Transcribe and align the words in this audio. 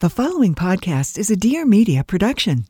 The 0.00 0.10
following 0.10 0.54
podcast 0.54 1.16
is 1.16 1.30
a 1.30 1.36
Dear 1.36 1.64
Media 1.64 2.04
production. 2.04 2.66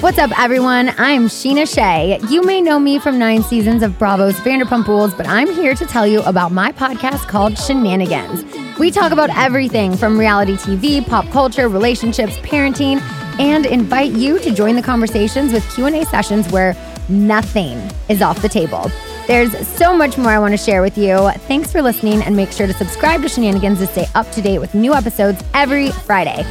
What's 0.00 0.16
up, 0.16 0.30
everyone? 0.40 0.88
I'm 0.96 1.28
Scheana 1.28 1.70
Shay. 1.70 2.18
You 2.30 2.42
may 2.42 2.62
know 2.62 2.78
me 2.78 2.98
from 2.98 3.18
nine 3.18 3.42
seasons 3.42 3.82
of 3.82 3.98
Bravo's 3.98 4.36
Vanderpump 4.36 4.86
Rules, 4.86 5.12
but 5.12 5.28
I'm 5.28 5.52
here 5.52 5.74
to 5.74 5.84
tell 5.84 6.06
you 6.06 6.22
about 6.22 6.50
my 6.50 6.72
podcast 6.72 7.28
called 7.28 7.52
Scheananigans. 7.52 8.78
We 8.78 8.90
talk 8.90 9.12
about 9.12 9.28
everything 9.36 9.94
from 9.94 10.18
reality 10.18 10.54
TV, 10.54 11.06
pop 11.06 11.28
culture, 11.28 11.68
relationships, 11.68 12.38
parenting, 12.38 13.02
and 13.38 13.66
invite 13.66 14.12
you 14.12 14.38
to 14.38 14.54
join 14.54 14.74
the 14.74 14.82
conversations 14.82 15.52
with 15.52 15.70
Q&A 15.74 16.06
sessions 16.06 16.50
where 16.50 16.74
nothing 17.10 17.76
is 18.08 18.22
off 18.22 18.40
the 18.40 18.48
table. 18.48 18.90
There's 19.28 19.56
so 19.68 19.96
much 19.96 20.18
more 20.18 20.32
I 20.32 20.38
want 20.40 20.52
to 20.52 20.58
share 20.58 20.82
with 20.82 20.98
you. 20.98 21.30
Thanks 21.46 21.70
for 21.70 21.80
listening 21.80 22.22
and 22.22 22.34
make 22.34 22.50
sure 22.50 22.66
to 22.66 22.72
subscribe 22.72 23.22
to 23.22 23.28
Scheananigans 23.28 23.78
to 23.78 23.86
stay 23.86 24.06
up 24.16 24.28
to 24.32 24.42
date 24.42 24.58
with 24.58 24.74
new 24.74 24.92
episodes 24.92 25.44
every 25.54 25.90
Friday. 25.92 26.44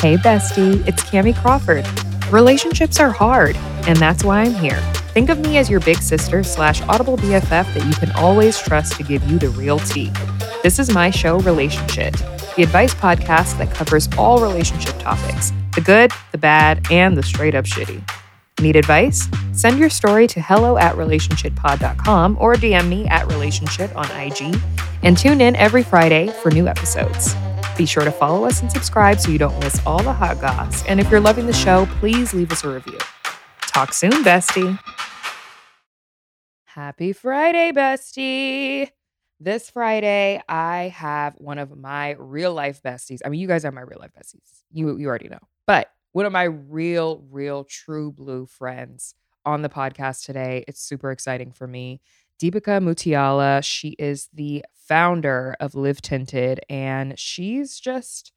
Hey, 0.00 0.16
bestie, 0.16 0.84
it's 0.88 1.04
Kamie 1.04 1.36
Crawford. 1.36 1.86
Relationships 2.32 2.98
are 2.98 3.10
hard, 3.10 3.56
and 3.86 3.98
that's 3.98 4.24
why 4.24 4.40
I'm 4.40 4.54
here. 4.54 4.80
Think 5.12 5.28
of 5.28 5.38
me 5.38 5.58
as 5.58 5.68
your 5.68 5.80
big 5.80 5.98
sister 5.98 6.42
slash 6.42 6.80
audible 6.82 7.18
BFF 7.18 7.74
that 7.74 7.86
you 7.86 7.92
can 7.94 8.10
always 8.12 8.58
trust 8.58 8.96
to 8.96 9.02
give 9.02 9.22
you 9.30 9.38
the 9.38 9.50
real 9.50 9.80
tea. 9.80 10.10
This 10.62 10.78
is 10.78 10.94
my 10.94 11.10
show, 11.10 11.38
Relationshit, 11.40 12.16
the 12.56 12.62
advice 12.62 12.94
podcast 12.94 13.58
that 13.58 13.72
covers 13.74 14.08
all 14.16 14.40
relationship 14.40 14.98
topics 14.98 15.52
the 15.74 15.80
good, 15.80 16.10
the 16.32 16.38
bad, 16.38 16.86
and 16.90 17.16
the 17.16 17.22
straight 17.22 17.54
up 17.54 17.64
shitty. 17.64 18.02
Need 18.62 18.76
advice? 18.76 19.28
Send 19.52 19.78
your 19.78 19.90
story 19.90 20.28
to 20.28 20.40
hello 20.40 20.78
at 20.78 20.94
relationshitpod.com 20.94 22.38
or 22.40 22.54
DM 22.54 22.88
me 22.88 23.06
at 23.08 23.26
relationshit 23.28 23.94
on 23.96 24.08
IG 24.12 24.56
and 25.02 25.18
tune 25.18 25.40
in 25.40 25.56
every 25.56 25.82
Friday 25.82 26.28
for 26.28 26.50
new 26.50 26.68
episodes. 26.68 27.34
Be 27.76 27.86
sure 27.86 28.04
to 28.04 28.12
follow 28.12 28.44
us 28.44 28.60
and 28.62 28.70
subscribe 28.70 29.18
so 29.18 29.32
you 29.32 29.38
don't 29.38 29.58
miss 29.60 29.84
all 29.84 30.02
the 30.02 30.12
hot 30.12 30.40
goss. 30.40 30.86
And 30.86 31.00
if 31.00 31.10
you're 31.10 31.20
loving 31.20 31.46
the 31.46 31.52
show, 31.52 31.86
please 31.98 32.32
leave 32.32 32.52
us 32.52 32.62
a 32.62 32.68
review. 32.68 32.98
Talk 33.62 33.92
soon, 33.92 34.22
bestie. 34.22 34.78
Happy 36.64 37.12
Friday, 37.12 37.72
bestie. 37.72 38.90
This 39.40 39.70
Friday, 39.70 40.40
I 40.48 40.88
have 40.94 41.34
one 41.36 41.58
of 41.58 41.76
my 41.76 42.14
real 42.16 42.54
life 42.54 42.80
besties. 42.80 43.18
I 43.24 43.28
mean, 43.28 43.40
you 43.40 43.48
guys 43.48 43.64
are 43.64 43.72
my 43.72 43.80
real 43.80 43.98
life 43.98 44.12
besties. 44.16 44.62
You 44.70 44.96
you 44.98 45.08
already 45.08 45.28
know. 45.28 45.40
But 45.66 45.90
one 46.12 46.26
of 46.26 46.32
my 46.32 46.44
real, 46.44 47.24
real, 47.30 47.64
true 47.64 48.12
blue 48.12 48.46
friends 48.46 49.14
on 49.44 49.62
the 49.62 49.68
podcast 49.68 50.24
today. 50.24 50.64
It's 50.68 50.80
super 50.80 51.10
exciting 51.10 51.52
for 51.52 51.66
me. 51.66 52.00
Deepica 52.40 52.82
Mutyala, 52.82 53.62
she 53.62 53.90
is 53.98 54.28
the 54.32 54.64
founder 54.74 55.56
of 55.60 55.74
Live 55.74 56.02
Tinted, 56.02 56.60
and 56.68 57.18
she's 57.18 57.78
just 57.78 58.32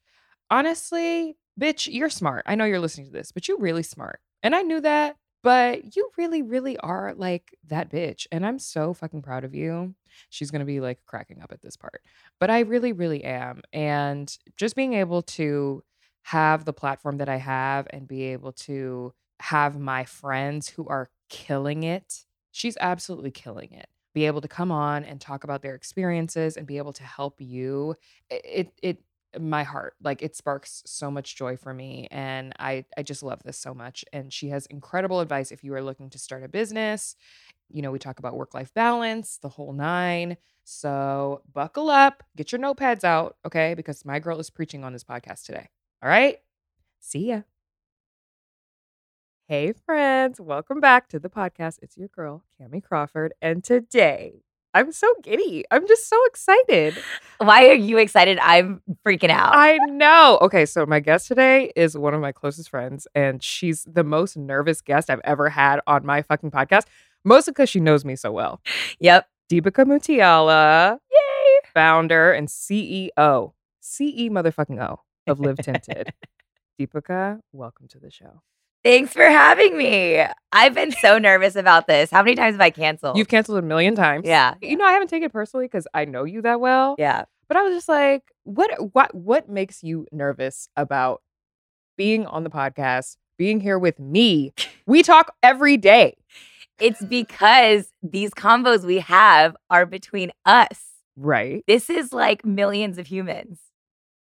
honestly, 0.50 1.38
bitch, 1.60 1.92
you're 1.92 2.10
smart. 2.10 2.44
I 2.46 2.56
know 2.56 2.66
you're 2.66 2.80
listening 2.80 3.08
to 3.08 3.14
this, 3.14 3.32
but 3.32 3.48
you're 3.48 3.58
really 3.58 3.84
smart. 3.84 4.20
And 4.44 4.56
I 4.56 4.62
knew 4.62 4.80
that, 4.82 5.18
but 5.42 5.96
you 5.96 6.10
really, 6.18 6.44
really 6.44 6.78
are 6.78 7.14
like 7.16 7.58
that 7.68 7.90
bitch. 7.90 8.28
And 8.32 8.46
I'm 8.46 8.60
so 8.60 8.94
fucking 8.94 9.24
proud 9.24 9.44
of 9.44 9.56
you. 9.56 9.96
She's 10.30 10.52
gonna 10.52 10.66
be 10.66 10.80
like 10.80 11.00
cracking 11.06 11.42
up 11.42 11.52
at 11.52 11.62
this 11.62 11.76
part, 11.76 12.02
but 12.40 12.50
I 12.50 12.60
really, 12.60 12.94
really 12.94 13.24
am. 13.24 13.62
And 13.74 14.36
just 14.56 14.76
being 14.76 14.94
able 14.94 15.24
to 15.24 15.84
have 16.26 16.66
the 16.66 16.74
platform 16.74 17.18
that 17.18 17.30
I 17.30 17.38
have 17.38 17.88
and 17.92 18.08
be 18.08 18.24
able 18.24 18.52
to 18.54 19.14
have 19.40 19.80
my 19.80 20.06
friends 20.06 20.68
who 20.70 20.88
are 20.88 21.10
killing 21.30 21.84
it. 21.84 22.26
She's 22.52 22.78
absolutely 22.82 23.30
killing 23.32 23.72
it. 23.74 23.88
Be 24.16 24.26
able 24.26 24.42
to 24.42 24.48
come 24.48 24.72
on 24.72 25.04
and 25.04 25.22
talk 25.22 25.44
about 25.44 25.62
their 25.62 25.76
experiences 25.76 26.58
and 26.58 26.66
be 26.66 26.78
able 26.78 26.94
to 26.94 27.04
help 27.04 27.36
you. 27.40 27.96
It 28.32 28.72
it, 28.82 29.04
my 29.40 29.64
heart 29.64 29.96
like 30.02 30.22
it 30.24 30.36
sparks 30.36 30.82
so 30.86 31.12
much 31.12 31.36
joy 31.36 31.58
for 31.58 31.74
me 31.74 32.08
and 32.10 32.54
I 32.58 32.86
I 32.98 33.04
just 33.04 33.22
love 33.22 33.44
this 33.44 33.58
so 33.58 33.74
much 33.74 34.06
and 34.14 34.32
she 34.32 34.48
has 34.48 34.66
incredible 34.68 35.20
advice 35.20 35.52
if 35.52 35.62
you 35.62 35.74
are 35.74 35.82
looking 35.84 36.10
to 36.12 36.18
start 36.20 36.44
a 36.44 36.48
business. 36.48 37.16
You 37.70 37.82
know, 37.82 37.92
we 37.92 38.00
talk 38.00 38.20
about 38.20 38.36
work-life 38.38 38.74
balance, 38.74 39.38
the 39.42 39.50
whole 39.50 39.74
9. 39.74 40.38
So, 40.64 41.42
buckle 41.54 41.90
up, 41.90 42.24
get 42.36 42.52
your 42.52 42.62
notepads 42.62 43.04
out, 43.04 43.38
okay? 43.46 43.74
Because 43.76 44.06
my 44.06 44.20
girl 44.20 44.40
is 44.40 44.50
preaching 44.50 44.84
on 44.84 44.94
this 44.94 45.04
podcast 45.04 45.46
today. 45.46 45.70
All 46.06 46.12
right. 46.12 46.38
See 47.00 47.30
ya. 47.30 47.42
Hey, 49.48 49.74
friends. 49.88 50.40
Welcome 50.40 50.80
back 50.80 51.10
to 51.10 51.18
the 51.18 51.30
podcast. 51.30 51.80
It's 51.82 51.98
your 51.98 52.10
girl, 52.10 52.44
Kamie 52.62 52.84
Crawford. 52.84 53.34
And 53.42 53.64
today, 53.64 54.44
I'm 54.76 54.92
so 54.92 55.12
giddy. 55.24 55.66
I'm 55.72 55.88
just 55.88 56.08
so 56.08 56.24
excited. 56.28 56.96
Why 57.40 57.70
are 57.70 57.74
you 57.74 57.98
excited? 57.98 58.38
I'm 58.40 58.84
freaking 59.04 59.32
out. 59.32 59.56
I 59.56 59.78
know. 59.88 60.38
Okay, 60.44 60.68
so 60.68 60.86
my 60.86 61.00
guest 61.00 61.28
today 61.28 61.72
is 61.76 61.98
one 61.98 62.14
of 62.14 62.22
my 62.22 62.32
closest 62.32 62.70
friends, 62.70 63.08
and 63.16 63.42
she's 63.42 63.84
the 63.92 64.04
most 64.04 64.38
nervous 64.38 64.82
guest 64.82 65.10
I've 65.10 65.22
ever 65.24 65.50
had 65.50 65.80
on 65.88 66.06
my 66.06 66.22
fucking 66.22 66.52
podcast, 66.52 66.84
mostly 67.24 67.50
because 67.50 67.70
she 67.70 67.80
knows 67.80 68.06
me 68.06 68.16
so 68.16 68.32
well. 68.32 68.62
Yep. 69.00 69.28
Deepica 69.52 69.86
Mutyala, 69.86 71.00
yay, 71.12 71.70
founder 71.74 72.32
and 72.32 72.48
CEO, 72.48 73.54
CE 73.82 74.30
motherfucking 74.30 74.80
O 74.88 75.00
of 75.28 75.40
Live 75.40 75.58
Tinted. 75.58 76.14
Deepica, 76.80 77.40
welcome 77.52 77.88
to 77.90 78.00
the 78.00 78.12
show. 78.12 78.42
Thanks 78.84 79.14
for 79.14 79.24
having 79.24 79.78
me. 79.78 80.24
I've 80.52 80.76
been 80.76 80.92
so 80.92 81.18
nervous 81.18 81.56
about 81.56 81.88
this. 81.88 82.12
How 82.12 82.22
many 82.22 82.36
times 82.36 82.54
have 82.54 82.62
I 82.62 82.70
canceled? 82.70 83.18
You've 83.18 83.28
canceled 83.28 83.58
a 83.58 83.64
million 83.64 83.96
times. 83.96 84.28
Yeah. 84.28 84.54
You 84.62 84.78
know, 84.78 84.86
I 84.86 84.92
haven't 84.92 85.08
taken 85.08 85.26
it 85.26 85.34
personally 85.34 85.66
because 85.66 85.88
I 85.94 86.06
know 86.06 86.24
you 86.24 86.44
that 86.44 86.60
well. 86.60 86.96
Yeah. 87.00 87.26
But 87.48 87.58
I 87.58 87.64
was 87.64 87.74
just 87.74 87.90
like, 87.90 88.24
what 88.44 88.94
what 88.94 89.14
what 89.16 89.50
makes 89.50 89.84
you 89.84 90.06
nervous 90.12 90.68
about 90.76 91.24
being 91.98 92.28
on 92.28 92.44
the 92.44 92.50
podcast, 92.50 93.18
being 93.38 93.60
here 93.60 93.80
with 93.80 94.00
me? 94.00 94.54
We 94.86 95.02
talk 95.02 95.34
every 95.42 95.78
day. 95.78 96.18
It's 96.80 97.04
because 97.04 97.90
these 98.04 98.32
combos 98.32 98.84
we 98.84 99.00
have 99.00 99.56
are 99.72 99.88
between 99.88 100.32
us. 100.46 100.80
Right. 101.16 101.64
This 101.68 101.90
is 101.90 102.14
like 102.14 102.46
millions 102.46 103.00
of 103.00 103.08
humans. 103.08 103.60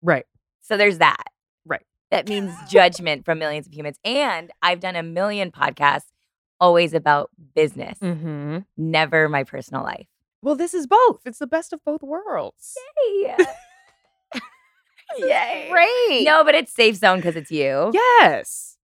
Right. 0.02 0.26
So 0.70 0.78
there's 0.78 1.00
that. 1.00 1.24
Right. 1.66 1.86
That 2.12 2.30
means 2.30 2.54
judgment 2.70 3.26
from 3.26 3.40
millions 3.40 3.68
of 3.68 3.74
humans. 3.74 3.98
And 4.06 4.52
I've 4.62 4.80
done 4.80 4.96
a 4.96 5.04
million 5.04 5.52
podcasts 5.52 6.06
always 6.62 6.94
about 6.94 7.30
business, 7.56 7.98
Mm-hmm. 8.00 8.60
never 8.78 9.28
my 9.30 9.44
personal 9.44 9.84
life. 9.84 10.06
Well, 10.42 10.56
this 10.56 10.74
is 10.74 10.88
both. 10.88 11.22
It's 11.26 11.40
the 11.40 11.48
best 11.48 11.74
of 11.74 11.84
both 11.84 12.02
worlds. 12.04 12.76
Yay. 13.24 13.36
Yay. 15.18 15.68
Great. 15.72 16.24
No, 16.24 16.44
but 16.44 16.54
it's 16.56 16.72
safe 16.72 16.96
zone 16.96 17.18
because 17.18 17.36
it's 17.36 17.52
you. 17.52 17.92
Yes. 17.94 18.78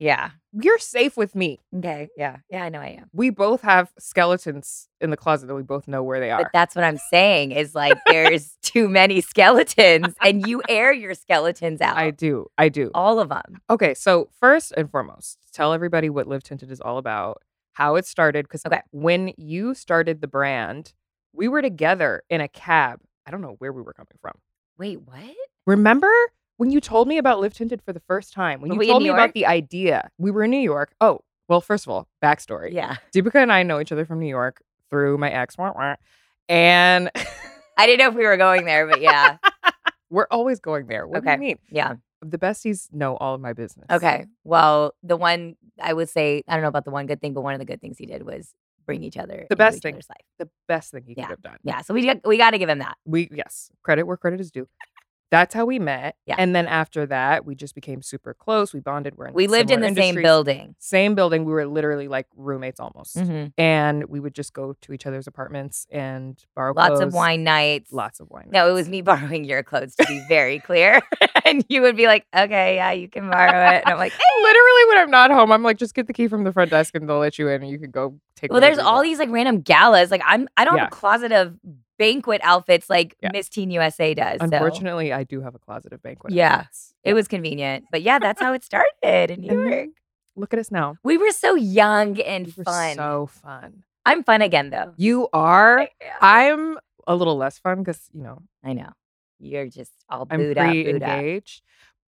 Yeah. 0.00 0.30
You're 0.52 0.78
safe 0.78 1.16
with 1.16 1.34
me. 1.36 1.60
Okay. 1.76 2.08
Yeah. 2.16 2.38
Yeah, 2.50 2.64
I 2.64 2.70
know 2.70 2.80
I 2.80 2.96
am. 3.00 3.10
We 3.12 3.28
both 3.30 3.60
have 3.60 3.92
skeletons 3.98 4.88
in 5.00 5.10
the 5.10 5.16
closet 5.16 5.46
that 5.46 5.54
we 5.54 5.62
both 5.62 5.86
know 5.86 6.02
where 6.02 6.18
they 6.18 6.30
are. 6.30 6.42
But 6.42 6.50
that's 6.54 6.74
what 6.74 6.84
I'm 6.84 6.96
saying 6.96 7.52
is 7.52 7.74
like 7.74 7.98
there's 8.06 8.56
too 8.62 8.88
many 8.88 9.20
skeletons 9.20 10.14
and 10.22 10.46
you 10.48 10.62
air 10.68 10.92
your 10.92 11.14
skeletons 11.14 11.80
out. 11.82 11.96
I 11.98 12.10
do. 12.10 12.46
I 12.58 12.70
do. 12.70 12.90
All 12.94 13.20
of 13.20 13.28
them. 13.28 13.60
Okay, 13.68 13.92
so 13.94 14.30
first 14.40 14.72
and 14.76 14.90
foremost, 14.90 15.38
tell 15.52 15.72
everybody 15.74 16.08
what 16.10 16.26
Live 16.26 16.42
Tinted 16.42 16.70
is 16.70 16.80
all 16.80 16.96
about, 16.98 17.42
how 17.74 17.96
it 17.96 18.06
started. 18.06 18.46
Because 18.46 18.64
Okay. 18.66 18.80
when 18.92 19.32
you 19.36 19.74
started 19.74 20.22
the 20.22 20.28
brand, 20.28 20.94
we 21.34 21.46
were 21.46 21.60
together 21.62 22.22
in 22.30 22.40
a 22.40 22.48
cab. 22.48 23.00
I 23.26 23.30
don't 23.30 23.42
know 23.42 23.54
where 23.58 23.72
we 23.72 23.82
were 23.82 23.92
coming 23.92 24.08
from. 24.22 24.32
Wait, 24.78 25.00
what? 25.02 25.36
Remember 25.66 26.10
when 26.60 26.70
you 26.70 26.78
told 26.78 27.08
me 27.08 27.16
about 27.16 27.40
Live 27.40 27.54
Tinted 27.54 27.80
for 27.80 27.94
the 27.94 28.00
first 28.00 28.34
time? 28.34 28.60
When 28.60 28.70
you 28.70 28.78
we 28.78 28.86
told 28.86 29.02
me 29.02 29.06
York? 29.08 29.18
about 29.18 29.32
the 29.32 29.46
idea, 29.46 30.10
we 30.18 30.30
were 30.30 30.44
in 30.44 30.50
New 30.50 30.58
York. 30.58 30.92
Oh, 31.00 31.20
well, 31.48 31.62
first 31.62 31.86
of 31.86 31.90
all, 31.90 32.06
backstory. 32.22 32.70
Yeah. 32.74 32.96
Deepika 33.14 33.36
and 33.36 33.50
I 33.50 33.62
know 33.62 33.80
each 33.80 33.92
other 33.92 34.04
from 34.04 34.20
New 34.20 34.28
York 34.28 34.62
through 34.90 35.16
my 35.16 35.30
ex, 35.30 35.56
wah, 35.56 35.72
wah. 35.74 35.94
and 36.50 37.10
I 37.78 37.86
didn't 37.86 38.00
know 38.00 38.08
if 38.10 38.14
we 38.14 38.26
were 38.26 38.36
going 38.36 38.66
there, 38.66 38.86
but 38.86 39.00
yeah. 39.00 39.38
we're 40.10 40.26
always 40.30 40.60
going 40.60 40.86
there. 40.86 41.06
What 41.08 41.22
do 41.24 41.28
Okay. 41.30 41.32
you 41.36 41.40
mean? 41.40 41.58
Yeah. 41.70 41.94
The 42.20 42.36
besties 42.36 42.92
know 42.92 43.16
all 43.16 43.34
of 43.34 43.40
my 43.40 43.54
business. 43.54 43.86
Okay. 43.90 44.26
Well, 44.44 44.92
the 45.02 45.16
one 45.16 45.56
I 45.80 45.94
would 45.94 46.10
say, 46.10 46.42
I 46.46 46.52
don't 46.52 46.62
know 46.62 46.68
about 46.68 46.84
the 46.84 46.90
one 46.90 47.06
good 47.06 47.22
thing, 47.22 47.32
but 47.32 47.40
one 47.40 47.54
of 47.54 47.58
the 47.58 47.64
good 47.64 47.80
things 47.80 47.96
he 47.96 48.04
did 48.04 48.22
was 48.26 48.52
bring 48.84 49.02
each 49.02 49.16
other 49.16 49.34
into 49.34 49.56
best 49.56 49.78
each 49.78 49.82
thing. 49.84 49.94
other's 49.94 50.08
life. 50.10 50.26
The 50.38 50.48
best 50.68 50.90
thing 50.90 51.04
he 51.06 51.14
Yeah. 51.16 51.24
could 51.24 51.30
have 51.30 51.42
done. 51.42 51.56
Yeah. 51.62 51.80
So 51.80 51.94
we 51.94 52.04
got, 52.04 52.18
we 52.26 52.36
got 52.36 52.50
to 52.50 52.58
give 52.58 52.68
him 52.68 52.80
that. 52.80 52.98
we 53.06 53.28
yes 53.32 53.70
credit 53.82 54.02
where 54.02 54.16
credit 54.18 54.40
is 54.40 54.50
due 54.50 54.68
that's 55.30 55.54
how 55.54 55.64
we 55.64 55.78
met 55.78 56.16
Yeah. 56.26 56.34
and 56.38 56.54
then 56.54 56.66
after 56.66 57.06
that 57.06 57.44
we 57.44 57.54
just 57.54 57.74
became 57.74 58.02
super 58.02 58.34
close 58.34 58.72
we 58.74 58.80
bonded 58.80 59.16
we're 59.16 59.26
in 59.28 59.34
We 59.34 59.46
lived 59.46 59.70
in 59.70 59.80
the 59.80 59.88
similar 59.88 60.02
same 60.12 60.22
building. 60.22 60.74
same 60.78 61.14
building 61.14 61.44
we 61.44 61.52
were 61.52 61.66
literally 61.66 62.08
like 62.08 62.26
roommates 62.36 62.80
almost 62.80 63.16
Mhm. 63.16 63.52
and 63.56 64.04
we 64.06 64.20
would 64.20 64.34
just 64.34 64.52
go 64.52 64.74
to 64.80 64.92
each 64.92 65.06
other's 65.06 65.26
apartments 65.26 65.86
and 65.90 66.44
borrow 66.54 66.72
Lots 66.74 67.00
of 67.00 67.12
wine 67.14 67.44
nights. 67.44 67.92
lots 67.92 68.20
of 68.20 68.28
wine 68.30 68.48
No, 68.50 68.68
it 68.68 68.72
was 68.72 68.88
me 68.88 69.00
borrowing 69.10 69.44
your 69.44 69.62
clothes 69.62 69.94
to 69.96 70.06
be 70.06 70.20
very 70.28 70.58
clear. 70.58 71.00
and 71.44 71.64
you 71.68 71.82
would 71.82 71.96
be 71.96 72.06
like, 72.06 72.26
okay, 72.36 72.76
yeah, 72.76 72.92
you 72.92 73.08
can 73.08 73.28
borrow 73.30 73.70
it. 73.74 73.82
And 73.84 73.92
I'm 73.92 73.98
like, 73.98 74.12
"Eh." 74.12 74.42
literally 74.42 74.84
when 74.88 74.98
i'm 74.98 75.10
not 75.10 75.30
home 75.30 75.52
i'm 75.52 75.62
like 75.62 75.76
just 75.76 75.94
get 75.94 76.06
the 76.06 76.12
key 76.12 76.26
from 76.28 76.44
the 76.44 76.52
front 76.52 76.70
desk 76.70 76.94
and 76.94 77.08
they'll 77.08 77.18
let 77.18 77.38
you 77.38 77.48
in 77.48 77.62
and 77.62 77.70
you 77.70 77.78
can 77.78 77.90
go 77.90 78.18
take 78.36 78.50
well, 78.50 78.60
there's 78.60 78.78
all 78.78 78.94
want. 78.94 79.04
these 79.04 79.18
like 79.18 79.28
random 79.30 79.60
galas. 79.60 80.10
Like 80.10 80.22
I'm, 80.26 80.48
I 80.56 80.64
don't 80.64 80.76
Yeah. 80.76 80.84
have 80.84 80.92
a 80.92 80.96
closet 80.96 81.30
of 81.30 81.56
banquet 82.00 82.40
outfits 82.42 82.90
like 82.90 83.16
Yeah. 83.22 83.30
Miss 83.32 83.48
Teen 83.48 83.70
USA 83.70 84.14
does. 84.14 84.38
so 84.40 84.44
Unfortunately, 84.44 85.12
I 85.12 85.22
do 85.24 85.40
have 85.42 85.54
a 85.54 85.58
closet 85.58 85.92
of 85.92 86.02
banquet. 86.02 86.32
Yeah. 86.32 86.54
outfits. 86.54 86.94
it 87.04 87.14
was 87.14 87.28
convenient. 87.28 87.84
But 87.92 88.02
yeah, 88.02 88.18
that's 88.18 88.40
how 88.40 88.52
it 88.54 88.64
started 88.64 89.30
in 89.30 89.42
New 89.42 89.68
York. 89.68 89.88
Look 90.36 90.52
at 90.54 90.58
us 90.58 90.70
now. 90.70 90.96
We 91.04 91.18
were 91.18 91.30
so 91.32 91.54
young 91.54 92.20
and 92.20 92.46
We 92.46 92.52
were 92.56 92.64
fun. 92.64 92.96
so 92.96 93.26
fun. 93.26 93.84
I'm 94.06 94.24
fun 94.24 94.40
again 94.42 94.70
though. 94.70 94.94
You 94.96 95.28
are. 95.32 95.88
I'm 96.20 96.78
a 97.06 97.14
little 97.14 97.36
less 97.36 97.58
fun 97.58 97.78
because 97.82 98.08
you 98.12 98.22
know 98.22 98.42
I 98.64 98.72
know. 98.72 98.90
You're 99.38 99.66
just 99.68 99.92
all 100.08 100.26
I'm 100.30 100.38
booed 100.40 100.58
up, 100.58 100.72
booed 100.72 101.02
up. 101.02 101.42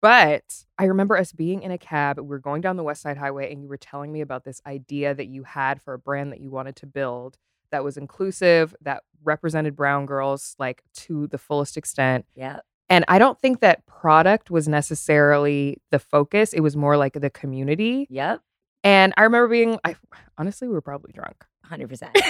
But 0.00 0.64
I 0.78 0.84
remember 0.86 1.16
us 1.16 1.32
being 1.32 1.62
in 1.62 1.70
a 1.70 1.78
cab. 1.78 2.18
We 2.18 2.26
were 2.26 2.38
going 2.40 2.60
down 2.60 2.76
the 2.76 2.82
West 2.82 3.02
Side 3.02 3.16
Highway, 3.16 3.52
and 3.52 3.62
you 3.62 3.68
were 3.68 3.76
telling 3.76 4.12
me 4.12 4.20
about 4.20 4.44
this 4.44 4.60
idea 4.66 5.14
that 5.14 5.26
you 5.28 5.44
had 5.44 5.80
for 5.80 5.94
a 5.94 5.98
brand 5.98 6.32
that 6.32 6.40
you 6.40 6.50
wanted 6.50 6.74
to 6.76 6.86
build 6.86 7.38
that 7.72 7.82
was 7.84 7.96
inclusive, 7.96 8.74
that 8.82 9.02
represented 9.24 9.74
brown 9.76 10.06
girls 10.06 10.54
like 10.58 10.82
to 10.94 11.26
the 11.28 11.38
fullest 11.38 11.76
extent. 11.76 12.24
Yeah. 12.36 12.60
And 12.88 13.04
I 13.08 13.18
don't 13.18 13.38
think 13.40 13.60
that 13.60 13.84
product 13.86 14.50
was 14.50 14.68
necessarily 14.68 15.78
the 15.90 15.98
focus. 15.98 16.52
It 16.52 16.60
was 16.60 16.76
more 16.76 16.96
like 16.96 17.14
the 17.14 17.30
community. 17.30 18.06
Yep. 18.10 18.40
And 18.84 19.14
I 19.16 19.22
remember 19.22 19.48
being, 19.48 19.78
I 19.84 19.96
honestly, 20.38 20.68
we 20.68 20.74
were 20.74 20.80
probably 20.82 21.12
drunk. 21.12 21.44
100%. 21.70 22.10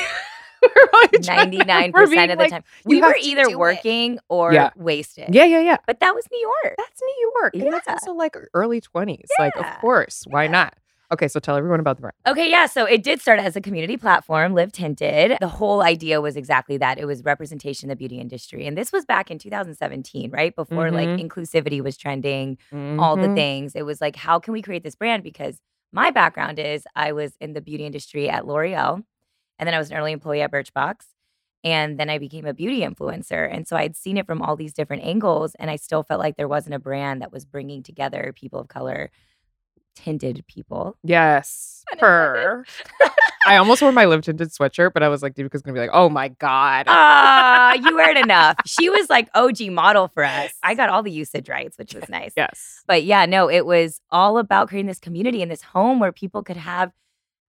We 0.62 0.68
were 0.68 0.86
probably 0.92 1.18
drunk. 1.18 1.50
We 1.50 1.58
were 1.58 1.64
99% 1.64 2.22
of 2.24 2.28
the 2.30 2.36
like, 2.36 2.50
time. 2.52 2.62
We 2.84 3.00
were 3.02 3.16
either 3.20 3.42
do 3.46 3.50
it." 3.50 3.58
working 3.58 4.20
or 4.28 4.52
Yeah. 4.52 4.70
wasted. 4.76 5.34
Yeah, 5.34 5.44
yeah, 5.44 5.58
yeah. 5.58 5.78
But 5.88 5.98
that 5.98 6.14
was 6.14 6.24
New 6.30 6.38
York. 6.38 6.76
That's 6.78 7.00
New 7.02 7.32
York. 7.40 7.54
And 7.56 7.72
that's 7.72 7.88
also 7.88 8.12
like 8.12 8.36
early 8.54 8.80
20s. 8.80 9.26
Like, 9.40 9.56
of 9.56 9.66
course. 9.80 10.22
Why 10.28 10.44
Yeah. 10.44 10.50
not? 10.52 10.74
Okay, 11.12 11.28
so 11.28 11.38
tell 11.40 11.56
everyone 11.56 11.78
about 11.80 11.96
the 11.96 12.00
brand. 12.00 12.14
Okay, 12.26 12.48
yeah. 12.50 12.64
So 12.66 12.86
it 12.86 13.02
did 13.02 13.20
start 13.20 13.38
as 13.38 13.54
a 13.54 13.60
community 13.60 13.98
platform, 13.98 14.54
Live 14.54 14.72
Tinted. 14.72 15.36
The 15.40 15.48
whole 15.48 15.82
idea 15.82 16.22
was 16.22 16.36
exactly 16.36 16.78
that. 16.78 16.98
It 16.98 17.04
was 17.04 17.22
representation 17.22 17.86
in 17.86 17.90
the 17.90 17.96
beauty 17.96 18.18
industry. 18.18 18.66
And 18.66 18.78
this 18.78 18.92
was 18.92 19.04
back 19.04 19.30
in 19.30 19.38
2017, 19.38 20.30
right? 20.30 20.56
Before 20.56 20.90
like 20.90 21.10
Mhm. 21.10 21.28
inclusivity 21.28 21.82
was 21.82 21.98
trending, 21.98 22.56
all 22.98 23.16
the 23.18 23.28
Mhm. 23.28 23.34
things. 23.34 23.74
It 23.76 23.84
was 23.84 24.00
like, 24.00 24.16
how 24.16 24.38
can 24.38 24.52
we 24.52 24.62
create 24.62 24.84
this 24.84 24.94
brand? 24.94 25.22
Because 25.22 25.60
my 25.92 26.10
background 26.10 26.58
is 26.58 26.86
I 26.96 27.12
was 27.12 27.36
in 27.40 27.52
the 27.52 27.60
beauty 27.60 27.84
industry 27.84 28.30
at 28.30 28.46
L'Oreal, 28.46 29.04
and 29.58 29.66
then 29.66 29.74
I 29.74 29.78
was 29.78 29.90
an 29.90 29.96
early 29.98 30.12
employee 30.12 30.42
at 30.42 30.50
Birchbox. 30.52 31.06
And 31.64 31.98
then 32.00 32.10
I 32.10 32.18
became 32.18 32.46
a 32.46 32.54
beauty 32.54 32.80
influencer. 32.80 33.48
And 33.54 33.68
so 33.68 33.76
I'd 33.76 33.96
seen 33.96 34.16
it 34.16 34.26
from 34.26 34.42
all 34.42 34.56
these 34.56 34.74
different 34.74 35.04
angles. 35.04 35.54
And 35.56 35.70
I 35.70 35.76
still 35.76 36.02
felt 36.02 36.20
like 36.20 36.36
there 36.36 36.48
wasn't 36.48 36.74
a 36.74 36.80
brand 36.80 37.22
that 37.22 37.32
was 37.32 37.44
bringing 37.44 37.82
together 37.84 38.32
people 38.34 38.60
of 38.60 38.68
color, 38.68 39.10
tinted 39.94 40.44
people. 40.46 40.96
Yes. 41.02 41.84
Her. 41.98 42.64
I 43.46 43.56
almost 43.56 43.82
wore 43.82 43.92
my 43.92 44.04
live 44.04 44.22
tinted 44.22 44.48
sweatshirt, 44.50 44.92
but 44.94 45.02
I 45.02 45.08
was 45.08 45.22
like, 45.22 45.34
Deepica's 45.34 45.62
gonna 45.62 45.74
be 45.74 45.80
like, 45.80 45.90
oh 45.92 46.08
my 46.08 46.28
God. 46.28 46.86
Ah, 46.88 47.74
you 47.74 47.98
heard 47.98 48.16
enough. 48.16 48.56
She 48.66 48.88
was 48.88 49.10
like 49.10 49.28
OG 49.34 49.62
model 49.70 50.08
for 50.08 50.24
us. 50.24 50.52
I 50.62 50.74
got 50.74 50.88
all 50.88 51.02
the 51.02 51.10
usage 51.10 51.48
rights, 51.48 51.76
which 51.76 51.94
was 51.94 52.04
nice. 52.08 52.32
yes. 52.36 52.82
But 52.86 53.04
yeah, 53.04 53.26
no, 53.26 53.48
it 53.50 53.66
was 53.66 54.00
all 54.10 54.38
about 54.38 54.68
creating 54.68 54.86
this 54.88 54.98
community 55.00 55.42
and 55.42 55.50
this 55.50 55.62
home 55.62 55.98
where 56.00 56.12
people 56.12 56.42
could 56.42 56.56
have 56.56 56.92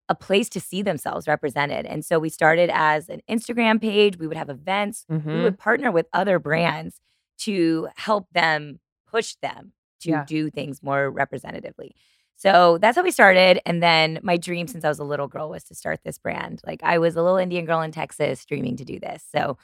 a 0.09 0.15
place 0.15 0.49
to 0.49 0.59
see 0.59 0.81
themselves 0.81 1.27
represented. 1.27 1.85
And 1.85 2.03
so 2.03 2.19
we 2.19 2.29
started 2.29 2.69
as 2.73 3.07
an 3.07 3.21
Instagram 3.29 3.79
page. 3.79 4.17
We 4.17 4.27
would 4.27 4.35
have 4.35 4.49
events. 4.49 5.05
We 5.07 5.17
Mhm. 5.17 5.43
would 5.43 5.57
partner 5.57 5.91
with 5.91 6.07
other 6.11 6.39
brands 6.39 6.99
to 7.39 7.87
help 7.95 8.27
them 8.33 8.79
push 9.09 9.35
them 9.41 9.71
to 10.01 10.09
Yeah. 10.09 10.25
do 10.27 10.49
things 10.49 10.83
more 10.83 11.09
representatively. 11.09 11.95
So 12.43 12.77
that's 12.81 12.97
how 12.97 13.03
we 13.03 13.11
started. 13.11 13.61
And 13.65 13.81
then 13.81 14.19
my 14.21 14.35
dream 14.35 14.67
since 14.67 14.83
I 14.83 14.89
was 14.89 14.99
a 14.99 15.05
little 15.05 15.29
girl 15.29 15.49
was 15.49 15.63
to 15.65 15.75
start 15.75 16.01
this 16.03 16.17
brand. 16.17 16.59
Like 16.67 16.81
I 16.83 16.97
was 16.97 17.15
a 17.15 17.21
little 17.23 17.37
Indian 17.37 17.63
girl 17.63 17.79
in 17.79 17.93
Texas 17.93 18.43
dreaming 18.45 18.75
to 18.75 18.83
do 18.83 18.99
this. 18.99 19.23
So 19.33 19.57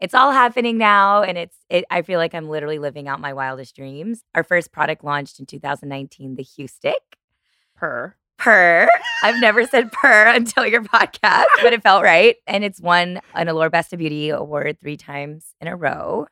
it's 0.00 0.14
all 0.14 0.32
happening 0.32 0.78
now 0.78 1.22
and 1.22 1.36
it's 1.36 1.58
it, 1.68 1.84
I 1.90 2.00
feel 2.00 2.18
like 2.18 2.34
I'm 2.34 2.48
literally 2.48 2.78
living 2.78 3.06
out 3.06 3.20
my 3.20 3.34
wildest 3.34 3.76
dreams. 3.76 4.24
Our 4.34 4.44
first 4.44 4.72
product 4.72 5.04
launched 5.04 5.40
in 5.40 5.46
2019, 5.46 6.36
the 6.36 6.42
Hue 6.42 6.68
Stick. 6.68 7.18
Her. 7.74 8.16
Purr. 8.38 8.88
I've 9.22 9.38
never 9.38 9.66
said 9.66 9.92
purr 9.92 10.28
until 10.34 10.66
your 10.66 10.82
podcast, 10.82 11.44
but 11.62 11.74
it 11.74 11.82
felt 11.82 12.02
right. 12.02 12.36
And 12.46 12.64
it's 12.64 12.80
won 12.80 13.20
an 13.34 13.48
Allure 13.48 13.68
Best 13.68 13.92
of 13.92 13.98
Beauty 13.98 14.30
award 14.30 14.80
three 14.80 14.96
times 14.96 15.54
in 15.60 15.68
a 15.68 15.76
row, 15.76 16.28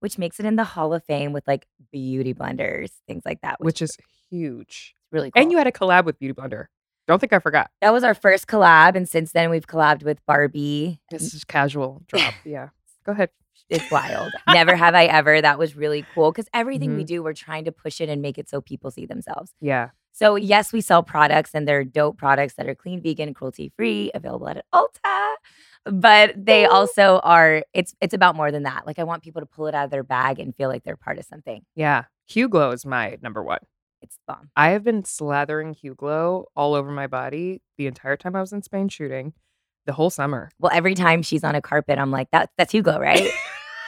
which 0.00 0.18
makes 0.18 0.40
it 0.40 0.46
in 0.46 0.56
the 0.56 0.64
Hall 0.64 0.92
of 0.92 1.04
Fame 1.04 1.32
with 1.32 1.46
like 1.46 1.68
beauty 1.92 2.34
blenders, 2.34 2.90
things 3.06 3.22
like 3.24 3.40
that, 3.42 3.60
Which 3.60 3.80
is 3.80 3.96
huge. 4.28 4.96
Really 5.14 5.30
cool. 5.30 5.40
And 5.42 5.50
you 5.50 5.56
had 5.58 5.66
a 5.66 5.72
collab 5.72 6.04
with 6.04 6.18
Beauty 6.18 6.34
Blender. 6.34 6.66
Don't 7.06 7.18
think 7.20 7.32
I 7.32 7.38
forgot. 7.38 7.70
that 7.80 7.92
was 7.92 8.02
our 8.04 8.14
first 8.14 8.46
collab. 8.46 8.94
And 8.96 9.08
since 9.08 9.32
then, 9.32 9.48
we've 9.50 9.66
collabed 9.66 10.02
with 10.02 10.18
Barbie. 10.26 11.00
This 11.10 11.32
is 11.34 11.44
casual 11.44 12.02
drop. 12.06 12.34
Yeah. 12.44 12.68
Go 13.06 13.12
ahead. 13.12 13.30
It's 13.70 13.90
wild. 13.90 14.32
Never 14.48 14.74
have 14.76 14.94
I 14.94 15.04
ever. 15.06 15.40
That 15.40 15.58
was 15.58 15.74
really 15.76 16.04
cool 16.14 16.32
because 16.32 16.48
everything 16.52 16.90
Mm-hmm. 16.90 16.96
we 16.98 17.04
do, 17.04 17.22
we're 17.22 17.32
trying 17.34 17.64
to 17.66 17.72
push 17.72 18.00
it 18.00 18.08
and 18.10 18.20
make 18.20 18.36
it 18.38 18.48
so 18.48 18.60
people 18.60 18.90
see 18.90 19.06
themselves. 19.06 19.52
Yeah. 19.60 19.90
So, 20.12 20.36
yes, 20.36 20.72
we 20.72 20.80
sell 20.80 21.02
products 21.02 21.50
and 21.54 21.66
they're 21.66 21.82
dope 21.84 22.16
products 22.18 22.54
that 22.54 22.68
are 22.68 22.74
clean, 22.74 23.02
vegan, 23.02 23.34
cruelty 23.34 23.72
free, 23.76 24.10
available 24.14 24.48
at 24.48 24.64
Ulta. 24.74 25.34
But 25.86 26.34
they 26.36 26.64
also 26.66 27.20
are, 27.22 27.64
it's 27.74 27.94
it's 28.00 28.14
about 28.14 28.36
more 28.36 28.50
than 28.50 28.62
that. 28.62 28.86
Like 28.86 28.98
I 28.98 29.04
want 29.04 29.22
people 29.22 29.42
to 29.42 29.46
pull 29.46 29.66
it 29.66 29.74
out 29.74 29.84
of 29.86 29.90
their 29.90 30.02
bag 30.04 30.38
and 30.38 30.54
feel 30.56 30.68
like 30.70 30.84
they're 30.84 30.96
part 30.96 31.18
of 31.18 31.24
something. 31.26 31.62
Yeah. 31.74 32.04
Hue 32.26 32.48
Glow 32.48 32.70
is 32.70 32.86
my 32.86 33.18
number 33.22 33.42
one. 33.42 33.58
It's 34.04 34.18
bomb. 34.28 34.50
I 34.54 34.70
have 34.70 34.84
been 34.84 35.02
slathering 35.02 35.74
Hue 35.74 35.94
Glow 35.94 36.46
all 36.54 36.74
over 36.74 36.90
my 36.90 37.06
body 37.06 37.62
the 37.78 37.86
entire 37.86 38.16
time 38.18 38.36
I 38.36 38.40
was 38.42 38.52
in 38.52 38.60
Spain 38.62 38.88
shooting, 38.90 39.32
the 39.86 39.94
whole 39.94 40.10
summer. 40.10 40.50
Well, 40.60 40.70
every 40.74 40.94
time 40.94 41.22
she's 41.22 41.42
on 41.42 41.54
a 41.54 41.62
carpet, 41.62 41.98
I'm 41.98 42.10
like, 42.10 42.30
that 42.32 42.50
that's 42.58 42.72
Hugo, 42.72 42.98
right? 42.98 43.28